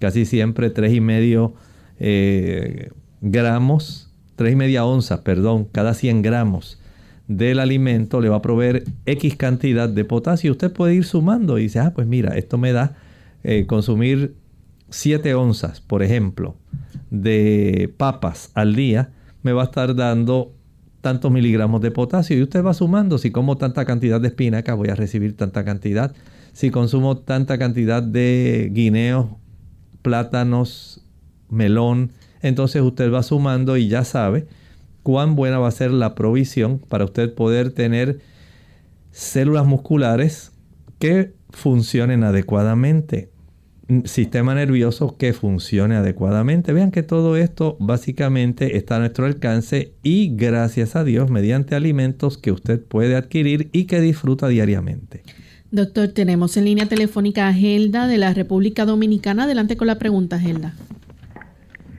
Casi 0.04 0.26
siempre 0.26 0.74
3,5 0.74 0.96
y 0.96 1.00
medio 1.00 1.54
eh, 1.98 2.90
gramos 3.22 4.12
tres 4.36 4.52
y 4.52 4.56
media 4.58 4.84
onzas, 4.84 5.22
perdón, 5.22 5.64
cada 5.72 5.94
100 5.94 6.22
gramos 6.22 6.78
del 7.30 7.58
alimento 7.58 8.20
le 8.20 8.28
va 8.28 8.36
a 8.36 8.42
proveer 8.42 8.84
X 9.06 9.38
cantidad 9.38 9.88
de 9.88 10.04
potasio. 10.04 10.52
Usted 10.52 10.74
puede 10.74 10.96
ir 10.96 11.06
sumando 11.06 11.58
y 11.58 11.64
dice, 11.64 11.80
ah, 11.80 11.94
pues 11.96 12.06
mira, 12.06 12.36
esto 12.36 12.58
me 12.58 12.74
da 12.74 12.98
eh, 13.46 13.66
consumir 13.66 14.36
7 14.90 15.36
onzas, 15.36 15.80
por 15.80 16.04
ejemplo, 16.04 16.58
de 17.10 17.94
papas 17.96 18.52
al 18.56 18.76
día, 18.76 19.12
me 19.42 19.54
va 19.54 19.62
a 19.62 19.66
estar 19.68 19.96
dando 19.96 20.52
tantos 21.00 21.32
miligramos 21.32 21.80
de 21.80 21.92
potasio. 21.92 22.38
Y 22.38 22.44
usted 22.44 22.62
va 22.62 22.74
sumando, 22.74 23.18
si 23.18 23.32
como 23.32 23.56
tanta 23.56 23.86
cantidad 23.86 24.20
de 24.20 24.28
espinaca, 24.28 24.74
voy 24.74 24.90
a 24.90 24.96
recibir 24.96 25.38
tanta 25.38 25.64
cantidad. 25.64 26.14
Si 26.52 26.72
consumo 26.72 27.20
tanta 27.20 27.58
cantidad 27.58 28.04
de 28.04 28.70
guineos, 28.74 29.28
plátanos, 30.04 31.04
melón, 31.50 32.12
entonces 32.42 32.84
usted 32.84 33.12
va 33.12 33.24
sumando 33.24 33.78
y 33.78 33.88
ya 33.88 34.04
sabe 34.04 34.46
cuán 35.02 35.36
buena 35.36 35.60
va 35.60 35.68
a 35.68 35.72
ser 35.72 35.92
la 35.92 36.14
provisión 36.16 36.80
para 36.80 37.06
usted 37.06 37.34
poder 37.34 37.72
tener 37.72 38.20
células 39.12 39.66
musculares 39.66 40.52
que 41.00 41.34
funcionen 41.50 42.24
adecuadamente, 42.24 43.30
sistema 44.06 44.56
nervioso 44.56 45.18
que 45.18 45.34
funcione 45.34 45.96
adecuadamente. 45.96 46.74
Vean 46.74 46.92
que 46.92 47.04
todo 47.04 47.36
esto 47.36 47.78
básicamente 47.80 48.78
está 48.78 48.96
a 48.96 49.00
nuestro 49.00 49.26
alcance 49.26 49.94
y 50.02 50.36
gracias 50.36 50.96
a 50.96 51.04
Dios 51.04 51.30
mediante 51.30 51.76
alimentos 51.76 52.38
que 52.38 52.52
usted 52.52 52.84
puede 52.84 53.16
adquirir 53.16 53.70
y 53.74 53.86
que 53.86 54.02
disfruta 54.02 54.48
diariamente. 54.48 55.24
Doctor, 55.74 56.10
tenemos 56.10 56.56
en 56.56 56.66
línea 56.66 56.86
telefónica 56.86 57.48
a 57.48 57.54
Gelda 57.54 58.06
de 58.06 58.20
la 58.20 58.32
República 58.32 58.86
Dominicana. 58.86 59.46
Adelante 59.46 59.76
con 59.76 59.88
la 59.88 59.98
pregunta, 59.98 60.38
Gelda. 60.38 60.74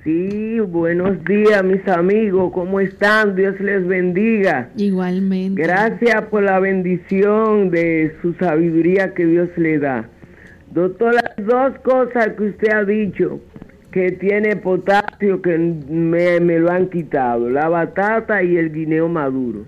Sí, 0.05 0.61
buenos 0.61 1.25
días 1.25 1.64
mis 1.64 1.85
amigos, 1.89 2.53
¿cómo 2.53 2.79
están? 2.79 3.35
Dios 3.35 3.59
les 3.59 3.85
bendiga. 3.85 4.70
Igualmente. 4.77 5.61
Gracias 5.61 6.22
por 6.31 6.45
la 6.45 6.61
bendición 6.61 7.70
de 7.70 8.14
su 8.22 8.35
sabiduría 8.35 9.12
que 9.12 9.27
Dios 9.27 9.49
le 9.57 9.81
da. 9.81 10.09
Doctor, 10.70 11.14
las 11.14 11.45
dos 11.45 11.77
cosas 11.81 12.29
que 12.37 12.45
usted 12.45 12.70
ha 12.70 12.85
dicho 12.85 13.41
que 13.91 14.12
tiene 14.12 14.55
potasio 14.55 15.43
que 15.43 15.59
me, 15.59 16.39
me 16.39 16.61
lo 16.61 16.70
han 16.70 16.91
quitado, 16.91 17.51
la 17.51 17.68
batata 17.68 18.41
y 18.45 18.57
el 18.57 18.72
guineo 18.72 19.09
maduro. 19.09 19.64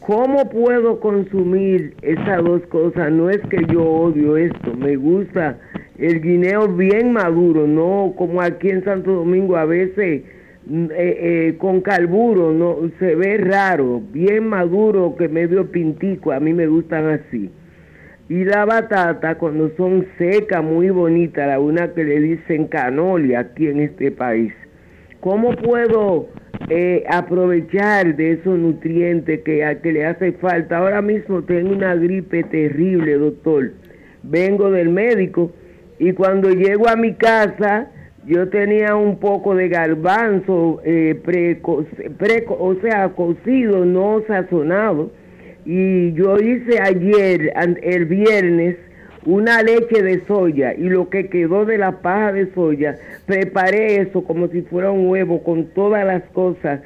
¿Cómo 0.00 0.48
puedo 0.48 0.98
consumir 0.98 1.94
esas 2.00 2.42
dos 2.42 2.62
cosas? 2.68 3.12
No 3.12 3.28
es 3.28 3.40
que 3.50 3.64
yo 3.70 3.84
odio 3.84 4.36
esto, 4.38 4.74
me 4.74 4.96
gusta 4.96 5.58
el 5.98 6.22
guineo 6.22 6.68
bien 6.68 7.12
maduro, 7.12 7.66
no 7.66 8.14
como 8.16 8.40
aquí 8.40 8.70
en 8.70 8.82
Santo 8.82 9.12
Domingo 9.12 9.58
a 9.58 9.66
veces 9.66 10.22
mm, 10.66 10.84
eh, 10.84 10.88
eh, 10.96 11.56
con 11.58 11.82
carburo, 11.82 12.52
no 12.52 12.90
se 12.98 13.14
ve 13.14 13.36
raro, 13.36 14.00
bien 14.10 14.48
maduro 14.48 15.14
que 15.18 15.28
medio 15.28 15.70
pintico, 15.70 16.32
a 16.32 16.40
mí 16.40 16.54
me 16.54 16.66
gustan 16.66 17.06
así. 17.10 17.50
Y 18.30 18.44
la 18.44 18.64
batata 18.64 19.34
cuando 19.34 19.70
son 19.76 20.06
secas, 20.16 20.64
muy 20.64 20.88
bonitas, 20.88 21.46
la 21.46 21.60
una 21.60 21.92
que 21.92 22.04
le 22.04 22.20
dicen 22.20 22.68
canolia 22.68 23.40
aquí 23.40 23.66
en 23.66 23.80
este 23.80 24.10
país. 24.10 24.54
¿Cómo 25.20 25.54
puedo 25.56 26.28
eh, 26.68 27.04
aprovechar 27.08 28.16
de 28.16 28.32
esos 28.32 28.58
nutrientes 28.58 29.40
que, 29.42 29.64
a, 29.64 29.80
que 29.80 29.92
le 29.92 30.04
hace 30.04 30.32
falta. 30.32 30.78
Ahora 30.78 31.00
mismo 31.02 31.42
tengo 31.42 31.72
una 31.72 31.94
gripe 31.94 32.42
terrible, 32.44 33.14
doctor. 33.14 33.72
Vengo 34.22 34.70
del 34.70 34.90
médico 34.90 35.52
y 35.98 36.12
cuando 36.12 36.50
llego 36.50 36.88
a 36.88 36.96
mi 36.96 37.14
casa, 37.14 37.88
yo 38.26 38.48
tenía 38.48 38.94
un 38.94 39.18
poco 39.18 39.54
de 39.54 39.68
garbanzo, 39.68 40.80
eh, 40.84 41.20
o 41.64 42.74
sea, 42.82 43.08
cocido, 43.10 43.84
no 43.84 44.22
sazonado. 44.26 45.10
Y 45.64 46.12
yo 46.12 46.36
hice 46.38 46.80
ayer, 46.80 47.52
el 47.82 48.04
viernes, 48.06 48.76
una 49.26 49.62
leche 49.62 50.02
de 50.02 50.24
soya 50.26 50.74
y 50.74 50.88
lo 50.88 51.10
que 51.10 51.28
quedó 51.28 51.64
de 51.64 51.78
la 51.78 52.00
paja 52.00 52.32
de 52.32 52.52
soya, 52.54 52.98
preparé 53.26 53.96
eso 53.96 54.24
como 54.24 54.48
si 54.48 54.62
fuera 54.62 54.90
un 54.90 55.08
huevo 55.08 55.42
con 55.42 55.66
todas 55.66 56.06
las 56.06 56.22
cosas, 56.30 56.80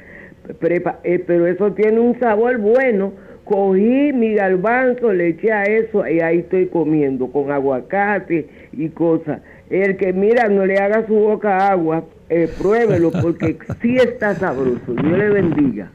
eh, 0.61 1.23
pero 1.25 1.47
eso 1.47 1.73
tiene 1.73 1.99
un 1.99 2.19
sabor 2.19 2.57
bueno. 2.57 3.13
Cogí 3.45 4.11
mi 4.11 4.33
garbanzo, 4.33 5.13
le 5.13 5.29
eché 5.29 5.51
a 5.51 5.65
eso 5.65 6.07
y 6.07 6.19
ahí 6.19 6.39
estoy 6.39 6.65
comiendo 6.65 7.27
con 7.27 7.51
aguacate 7.51 8.47
y 8.73 8.89
cosas. 8.89 9.41
El 9.69 9.97
que 9.97 10.13
mira, 10.13 10.49
no 10.49 10.65
le 10.65 10.79
haga 10.79 11.05
su 11.05 11.13
boca 11.13 11.69
agua, 11.69 12.03
eh, 12.29 12.49
pruébelo 12.57 13.11
porque 13.11 13.55
sí 13.81 13.97
está 13.97 14.33
sabroso. 14.33 14.93
Dios 14.93 15.17
le 15.17 15.29
bendiga. 15.29 15.91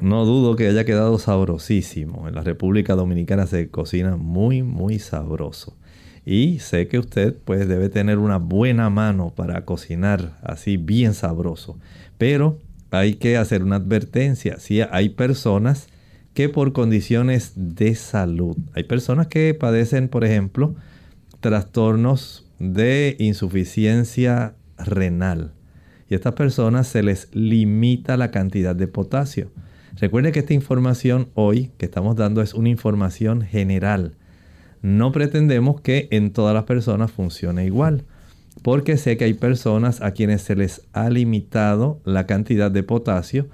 No 0.00 0.24
dudo 0.24 0.56
que 0.56 0.68
haya 0.68 0.84
quedado 0.84 1.18
sabrosísimo. 1.18 2.28
En 2.28 2.34
la 2.34 2.42
República 2.42 2.94
Dominicana 2.94 3.46
se 3.46 3.70
cocina 3.70 4.16
muy, 4.16 4.62
muy 4.62 4.98
sabroso. 4.98 5.76
Y 6.26 6.58
sé 6.60 6.88
que 6.88 6.98
usted 6.98 7.36
pues 7.44 7.68
debe 7.68 7.88
tener 7.88 8.18
una 8.18 8.38
buena 8.38 8.88
mano 8.90 9.34
para 9.34 9.64
cocinar 9.64 10.38
así 10.42 10.76
bien 10.76 11.14
sabroso. 11.14 11.78
Pero 12.18 12.58
hay 12.90 13.14
que 13.14 13.36
hacer 13.36 13.62
una 13.62 13.76
advertencia. 13.76 14.58
Si 14.58 14.80
hay 14.80 15.10
personas 15.10 15.88
que 16.32 16.48
por 16.48 16.72
condiciones 16.72 17.52
de 17.56 17.94
salud, 17.94 18.56
hay 18.74 18.84
personas 18.84 19.26
que 19.28 19.54
padecen, 19.54 20.08
por 20.08 20.24
ejemplo, 20.24 20.74
trastornos 21.40 22.50
de 22.58 23.16
insuficiencia 23.18 24.54
renal. 24.78 25.52
Y 26.08 26.14
a 26.14 26.16
estas 26.16 26.34
personas 26.34 26.86
se 26.86 27.02
les 27.02 27.28
limita 27.34 28.16
la 28.16 28.30
cantidad 28.30 28.74
de 28.74 28.88
potasio. 28.88 29.50
Recuerde 29.96 30.32
que 30.32 30.40
esta 30.40 30.54
información 30.54 31.28
hoy 31.34 31.70
que 31.78 31.86
estamos 31.86 32.16
dando 32.16 32.42
es 32.42 32.52
una 32.54 32.68
información 32.68 33.42
general. 33.42 34.16
No 34.82 35.12
pretendemos 35.12 35.80
que 35.80 36.08
en 36.10 36.32
todas 36.32 36.52
las 36.52 36.64
personas 36.64 37.12
funcione 37.12 37.64
igual, 37.64 38.04
porque 38.62 38.96
sé 38.96 39.16
que 39.16 39.24
hay 39.24 39.34
personas 39.34 40.00
a 40.02 40.10
quienes 40.10 40.42
se 40.42 40.56
les 40.56 40.82
ha 40.92 41.08
limitado 41.10 42.00
la 42.04 42.26
cantidad 42.26 42.70
de 42.70 42.82
potasio, 42.82 43.46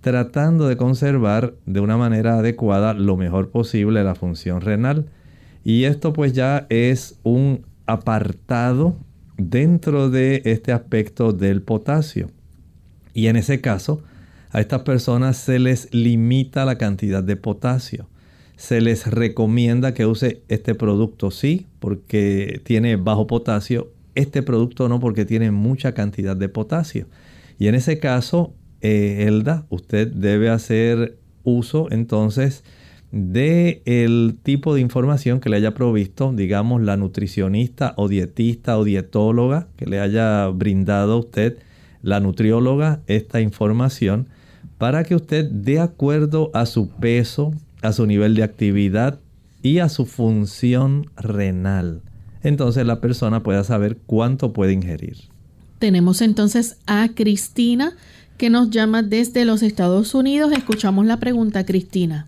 tratando 0.00 0.68
de 0.68 0.76
conservar 0.76 1.54
de 1.64 1.80
una 1.80 1.96
manera 1.96 2.38
adecuada 2.38 2.92
lo 2.92 3.16
mejor 3.16 3.50
posible 3.50 4.02
la 4.02 4.16
función 4.16 4.60
renal. 4.60 5.06
Y 5.62 5.84
esto 5.84 6.12
pues 6.12 6.32
ya 6.32 6.66
es 6.70 7.18
un 7.22 7.64
apartado 7.86 8.96
dentro 9.36 10.10
de 10.10 10.42
este 10.44 10.72
aspecto 10.72 11.32
del 11.32 11.62
potasio. 11.62 12.30
Y 13.14 13.28
en 13.28 13.36
ese 13.36 13.60
caso, 13.60 14.02
a 14.54 14.60
estas 14.60 14.82
personas 14.82 15.36
se 15.36 15.58
les 15.58 15.92
limita 15.92 16.64
la 16.64 16.78
cantidad 16.78 17.24
de 17.24 17.34
potasio. 17.34 18.08
Se 18.56 18.80
les 18.80 19.04
recomienda 19.08 19.94
que 19.94 20.06
use 20.06 20.42
este 20.46 20.76
producto 20.76 21.32
sí, 21.32 21.66
porque 21.80 22.60
tiene 22.62 22.94
bajo 22.94 23.26
potasio. 23.26 23.90
Este 24.14 24.44
producto 24.44 24.88
no, 24.88 25.00
porque 25.00 25.24
tiene 25.24 25.50
mucha 25.50 25.92
cantidad 25.92 26.36
de 26.36 26.48
potasio. 26.48 27.08
Y 27.58 27.66
en 27.66 27.74
ese 27.74 27.98
caso, 27.98 28.54
eh, 28.80 29.24
Elda, 29.26 29.66
usted 29.70 30.06
debe 30.06 30.50
hacer 30.50 31.18
uso 31.42 31.88
entonces 31.90 32.62
de 33.10 33.82
el 33.86 34.36
tipo 34.40 34.72
de 34.72 34.80
información 34.80 35.40
que 35.40 35.48
le 35.48 35.56
haya 35.56 35.74
provisto, 35.74 36.32
digamos, 36.32 36.80
la 36.80 36.96
nutricionista 36.96 37.92
o 37.96 38.06
dietista 38.06 38.78
o 38.78 38.84
dietóloga 38.84 39.66
que 39.76 39.86
le 39.86 39.98
haya 39.98 40.46
brindado 40.46 41.14
a 41.14 41.16
usted, 41.16 41.58
la 42.02 42.20
nutrióloga, 42.20 43.02
esta 43.08 43.40
información 43.40 44.28
para 44.84 45.02
que 45.02 45.14
usted, 45.14 45.50
de 45.50 45.80
acuerdo 45.80 46.50
a 46.52 46.66
su 46.66 46.90
peso, 46.90 47.54
a 47.80 47.92
su 47.92 48.04
nivel 48.04 48.34
de 48.34 48.42
actividad 48.42 49.18
y 49.62 49.78
a 49.78 49.88
su 49.88 50.04
función 50.04 51.06
renal, 51.16 52.02
entonces 52.42 52.84
la 52.84 53.00
persona 53.00 53.42
pueda 53.42 53.64
saber 53.64 53.96
cuánto 54.04 54.52
puede 54.52 54.74
ingerir. 54.74 55.16
Tenemos 55.78 56.20
entonces 56.20 56.78
a 56.86 57.08
Cristina 57.14 57.92
que 58.36 58.50
nos 58.50 58.68
llama 58.68 59.02
desde 59.02 59.46
los 59.46 59.62
Estados 59.62 60.14
Unidos. 60.14 60.52
Escuchamos 60.52 61.06
la 61.06 61.16
pregunta, 61.16 61.64
Cristina. 61.64 62.26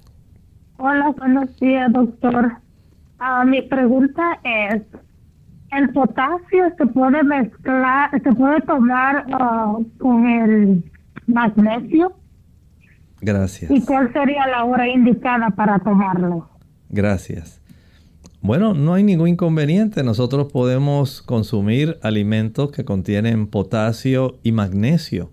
Hola, 0.78 1.11
buenos 1.18 1.54
días, 1.61 1.92
doctor. 1.92 2.52
Ah, 3.18 3.44
mi 3.44 3.61
pregunta 3.61 4.40
es, 4.44 4.80
¿el 5.72 5.90
potasio 5.90 6.72
se 6.78 6.86
puede 6.86 7.22
mezclar, 7.22 8.11
se 8.12 8.32
puede 8.32 8.62
tomar 8.62 9.26
ah, 9.34 9.76
con 9.98 10.26
el 10.26 10.82
magnesio? 11.26 12.14
Gracias. 13.20 13.70
¿Y 13.70 13.80
cuál 13.82 14.12
sería 14.12 14.46
la 14.46 14.64
hora 14.64 14.88
indicada 14.88 15.50
para 15.50 15.78
tomarlo? 15.78 16.48
Gracias. 16.88 17.60
Bueno, 18.40 18.74
no 18.74 18.94
hay 18.94 19.02
ningún 19.02 19.28
inconveniente. 19.28 20.04
Nosotros 20.04 20.52
podemos 20.52 21.22
consumir 21.22 21.98
alimentos 22.02 22.70
que 22.70 22.84
contienen 22.84 23.48
potasio 23.48 24.38
y 24.42 24.52
magnesio 24.52 25.32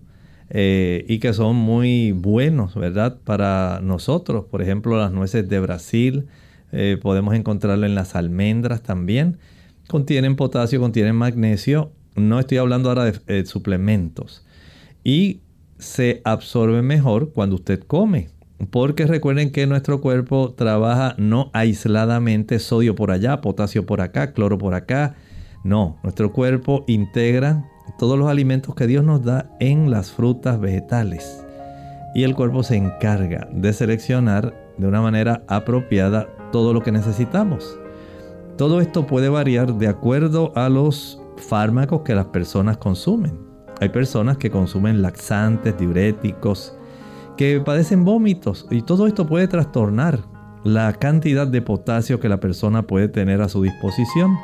eh, 0.50 1.04
y 1.08 1.20
que 1.20 1.32
son 1.32 1.56
muy 1.56 2.12
buenos, 2.12 2.74
¿verdad? 2.74 3.18
Para 3.22 3.80
nosotros. 3.82 4.46
Por 4.46 4.62
ejemplo, 4.62 4.98
las 4.98 5.12
nueces 5.12 5.48
de 5.48 5.60
Brasil, 5.60 6.26
eh, 6.72 6.98
podemos 7.00 7.34
encontrarlo 7.34 7.86
en 7.86 7.94
las 7.94 8.16
almendras 8.16 8.82
también. 8.82 9.38
Contienen 9.86 10.34
potasio, 10.34 10.80
contienen 10.80 11.14
magnesio. 11.14 11.92
No 12.16 12.40
estoy 12.40 12.58
hablando 12.58 12.88
ahora 12.88 13.04
de 13.04 13.20
eh, 13.28 13.44
suplementos. 13.46 14.44
Y 15.04 15.40
se 15.84 16.22
absorbe 16.24 16.82
mejor 16.82 17.32
cuando 17.32 17.56
usted 17.56 17.80
come. 17.80 18.30
Porque 18.70 19.06
recuerden 19.06 19.52
que 19.52 19.66
nuestro 19.66 20.00
cuerpo 20.00 20.54
trabaja 20.56 21.14
no 21.18 21.50
aisladamente 21.52 22.58
sodio 22.58 22.94
por 22.94 23.10
allá, 23.10 23.40
potasio 23.40 23.84
por 23.84 24.00
acá, 24.00 24.32
cloro 24.32 24.58
por 24.58 24.74
acá. 24.74 25.14
No, 25.62 25.98
nuestro 26.02 26.32
cuerpo 26.32 26.84
integra 26.86 27.68
todos 27.98 28.18
los 28.18 28.28
alimentos 28.28 28.74
que 28.74 28.86
Dios 28.86 29.04
nos 29.04 29.22
da 29.22 29.50
en 29.60 29.90
las 29.90 30.12
frutas 30.12 30.58
vegetales. 30.58 31.44
Y 32.14 32.22
el 32.22 32.34
cuerpo 32.34 32.62
se 32.62 32.76
encarga 32.76 33.48
de 33.52 33.72
seleccionar 33.72 34.54
de 34.78 34.86
una 34.86 35.02
manera 35.02 35.44
apropiada 35.48 36.28
todo 36.52 36.72
lo 36.72 36.80
que 36.80 36.92
necesitamos. 36.92 37.78
Todo 38.56 38.80
esto 38.80 39.06
puede 39.06 39.28
variar 39.28 39.74
de 39.74 39.88
acuerdo 39.88 40.52
a 40.54 40.68
los 40.68 41.20
fármacos 41.36 42.02
que 42.02 42.14
las 42.14 42.26
personas 42.26 42.76
consumen. 42.78 43.53
Hay 43.84 43.90
personas 43.90 44.38
que 44.38 44.50
consumen 44.50 45.02
laxantes, 45.02 45.76
diuréticos, 45.76 46.74
que 47.36 47.60
padecen 47.60 48.02
vómitos 48.02 48.66
y 48.70 48.80
todo 48.80 49.06
esto 49.06 49.26
puede 49.26 49.46
trastornar 49.46 50.20
la 50.64 50.94
cantidad 50.94 51.46
de 51.46 51.60
potasio 51.60 52.18
que 52.18 52.30
la 52.30 52.40
persona 52.40 52.86
puede 52.86 53.08
tener 53.08 53.42
a 53.42 53.50
su 53.50 53.60
disposición. 53.60 54.38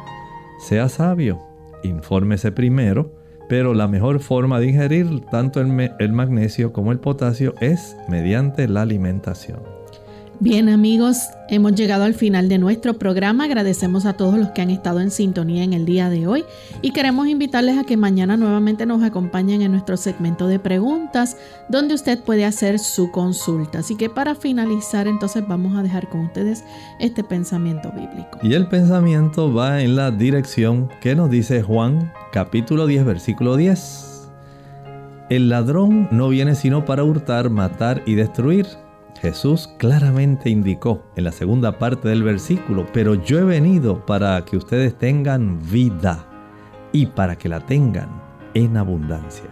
Sea 0.59 0.91
sabio, 0.91 1.41
infórmese 1.83 2.53
primero, 2.53 3.15
pero 3.49 3.73
la 3.73 3.89
mejor 3.89 4.21
forma 4.21 4.61
de 4.61 4.67
ingerir 4.67 5.21
tanto 5.31 5.63
el, 5.63 5.91
el 5.99 6.13
magnesio 6.13 6.75
como 6.75 6.93
el 6.93 6.99
potasio 6.99 7.55
es 7.63 7.97
mediante 8.11 8.69
la 8.69 8.83
alimentación. 8.83 9.80
Bien 10.43 10.71
amigos, 10.71 11.19
hemos 11.51 11.75
llegado 11.75 12.05
al 12.05 12.15
final 12.15 12.49
de 12.49 12.57
nuestro 12.57 12.95
programa. 12.95 13.45
Agradecemos 13.45 14.07
a 14.07 14.15
todos 14.15 14.39
los 14.39 14.49
que 14.53 14.63
han 14.63 14.71
estado 14.71 15.01
en 15.01 15.11
sintonía 15.11 15.63
en 15.63 15.75
el 15.75 15.85
día 15.85 16.09
de 16.09 16.27
hoy 16.27 16.47
y 16.81 16.93
queremos 16.93 17.29
invitarles 17.29 17.77
a 17.77 17.85
que 17.85 17.99
mañana 17.99 18.39
nuevamente 18.39 18.87
nos 18.87 19.03
acompañen 19.03 19.61
en 19.61 19.73
nuestro 19.73 19.99
segmento 19.99 20.47
de 20.47 20.59
preguntas 20.59 21.37
donde 21.69 21.93
usted 21.93 22.21
puede 22.21 22.47
hacer 22.47 22.79
su 22.79 23.11
consulta. 23.11 23.81
Así 23.81 23.97
que 23.97 24.09
para 24.09 24.35
finalizar 24.35 25.09
entonces 25.09 25.47
vamos 25.47 25.77
a 25.77 25.83
dejar 25.83 26.09
con 26.09 26.21
ustedes 26.21 26.65
este 27.01 27.23
pensamiento 27.23 27.93
bíblico. 27.93 28.39
Y 28.43 28.55
el 28.55 28.67
pensamiento 28.67 29.53
va 29.53 29.83
en 29.83 29.95
la 29.95 30.11
dirección 30.11 30.89
que 31.03 31.15
nos 31.15 31.29
dice 31.29 31.61
Juan 31.61 32.15
capítulo 32.33 32.87
10 32.87 33.05
versículo 33.05 33.57
10. 33.57 34.31
El 35.29 35.51
ladrón 35.51 36.09
no 36.11 36.31
viene 36.31 36.55
sino 36.55 36.87
para 36.87 37.05
hurtar, 37.05 37.51
matar 37.51 38.03
y 38.07 38.15
destruir. 38.15 38.67
Jesús 39.21 39.69
claramente 39.79 40.49
indicó 40.49 41.03
en 41.17 41.25
la 41.25 41.33
segunda 41.33 41.79
parte 41.79 42.09
del 42.09 42.23
versículo, 42.23 42.87
pero 42.93 43.15
yo 43.15 43.39
he 43.39 43.45
venido 43.45 44.07
para 44.07 44.45
que 44.45 44.57
ustedes 44.57 44.99
tengan 44.99 45.61
vida 45.71 46.27
y 46.93 47.07
para 47.07 47.37
que 47.37 47.49
la 47.49 47.67
tengan 47.67 48.09
en 48.55 48.77
abundancia. 48.77 49.45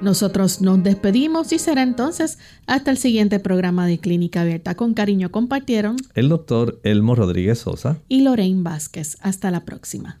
Nosotros 0.00 0.60
nos 0.60 0.82
despedimos 0.82 1.52
y 1.52 1.58
será 1.58 1.82
entonces 1.82 2.38
hasta 2.66 2.90
el 2.90 2.98
siguiente 2.98 3.40
programa 3.40 3.86
de 3.86 3.98
Clínica 3.98 4.42
Abierta. 4.42 4.76
Con 4.76 4.94
cariño 4.94 5.30
compartieron 5.30 5.96
el 6.14 6.28
doctor 6.28 6.80
Elmo 6.84 7.14
Rodríguez 7.14 7.60
Sosa 7.60 7.98
y 8.08 8.22
Lorraine 8.22 8.62
Vázquez. 8.62 9.16
Hasta 9.20 9.50
la 9.50 9.64
próxima. 9.64 10.20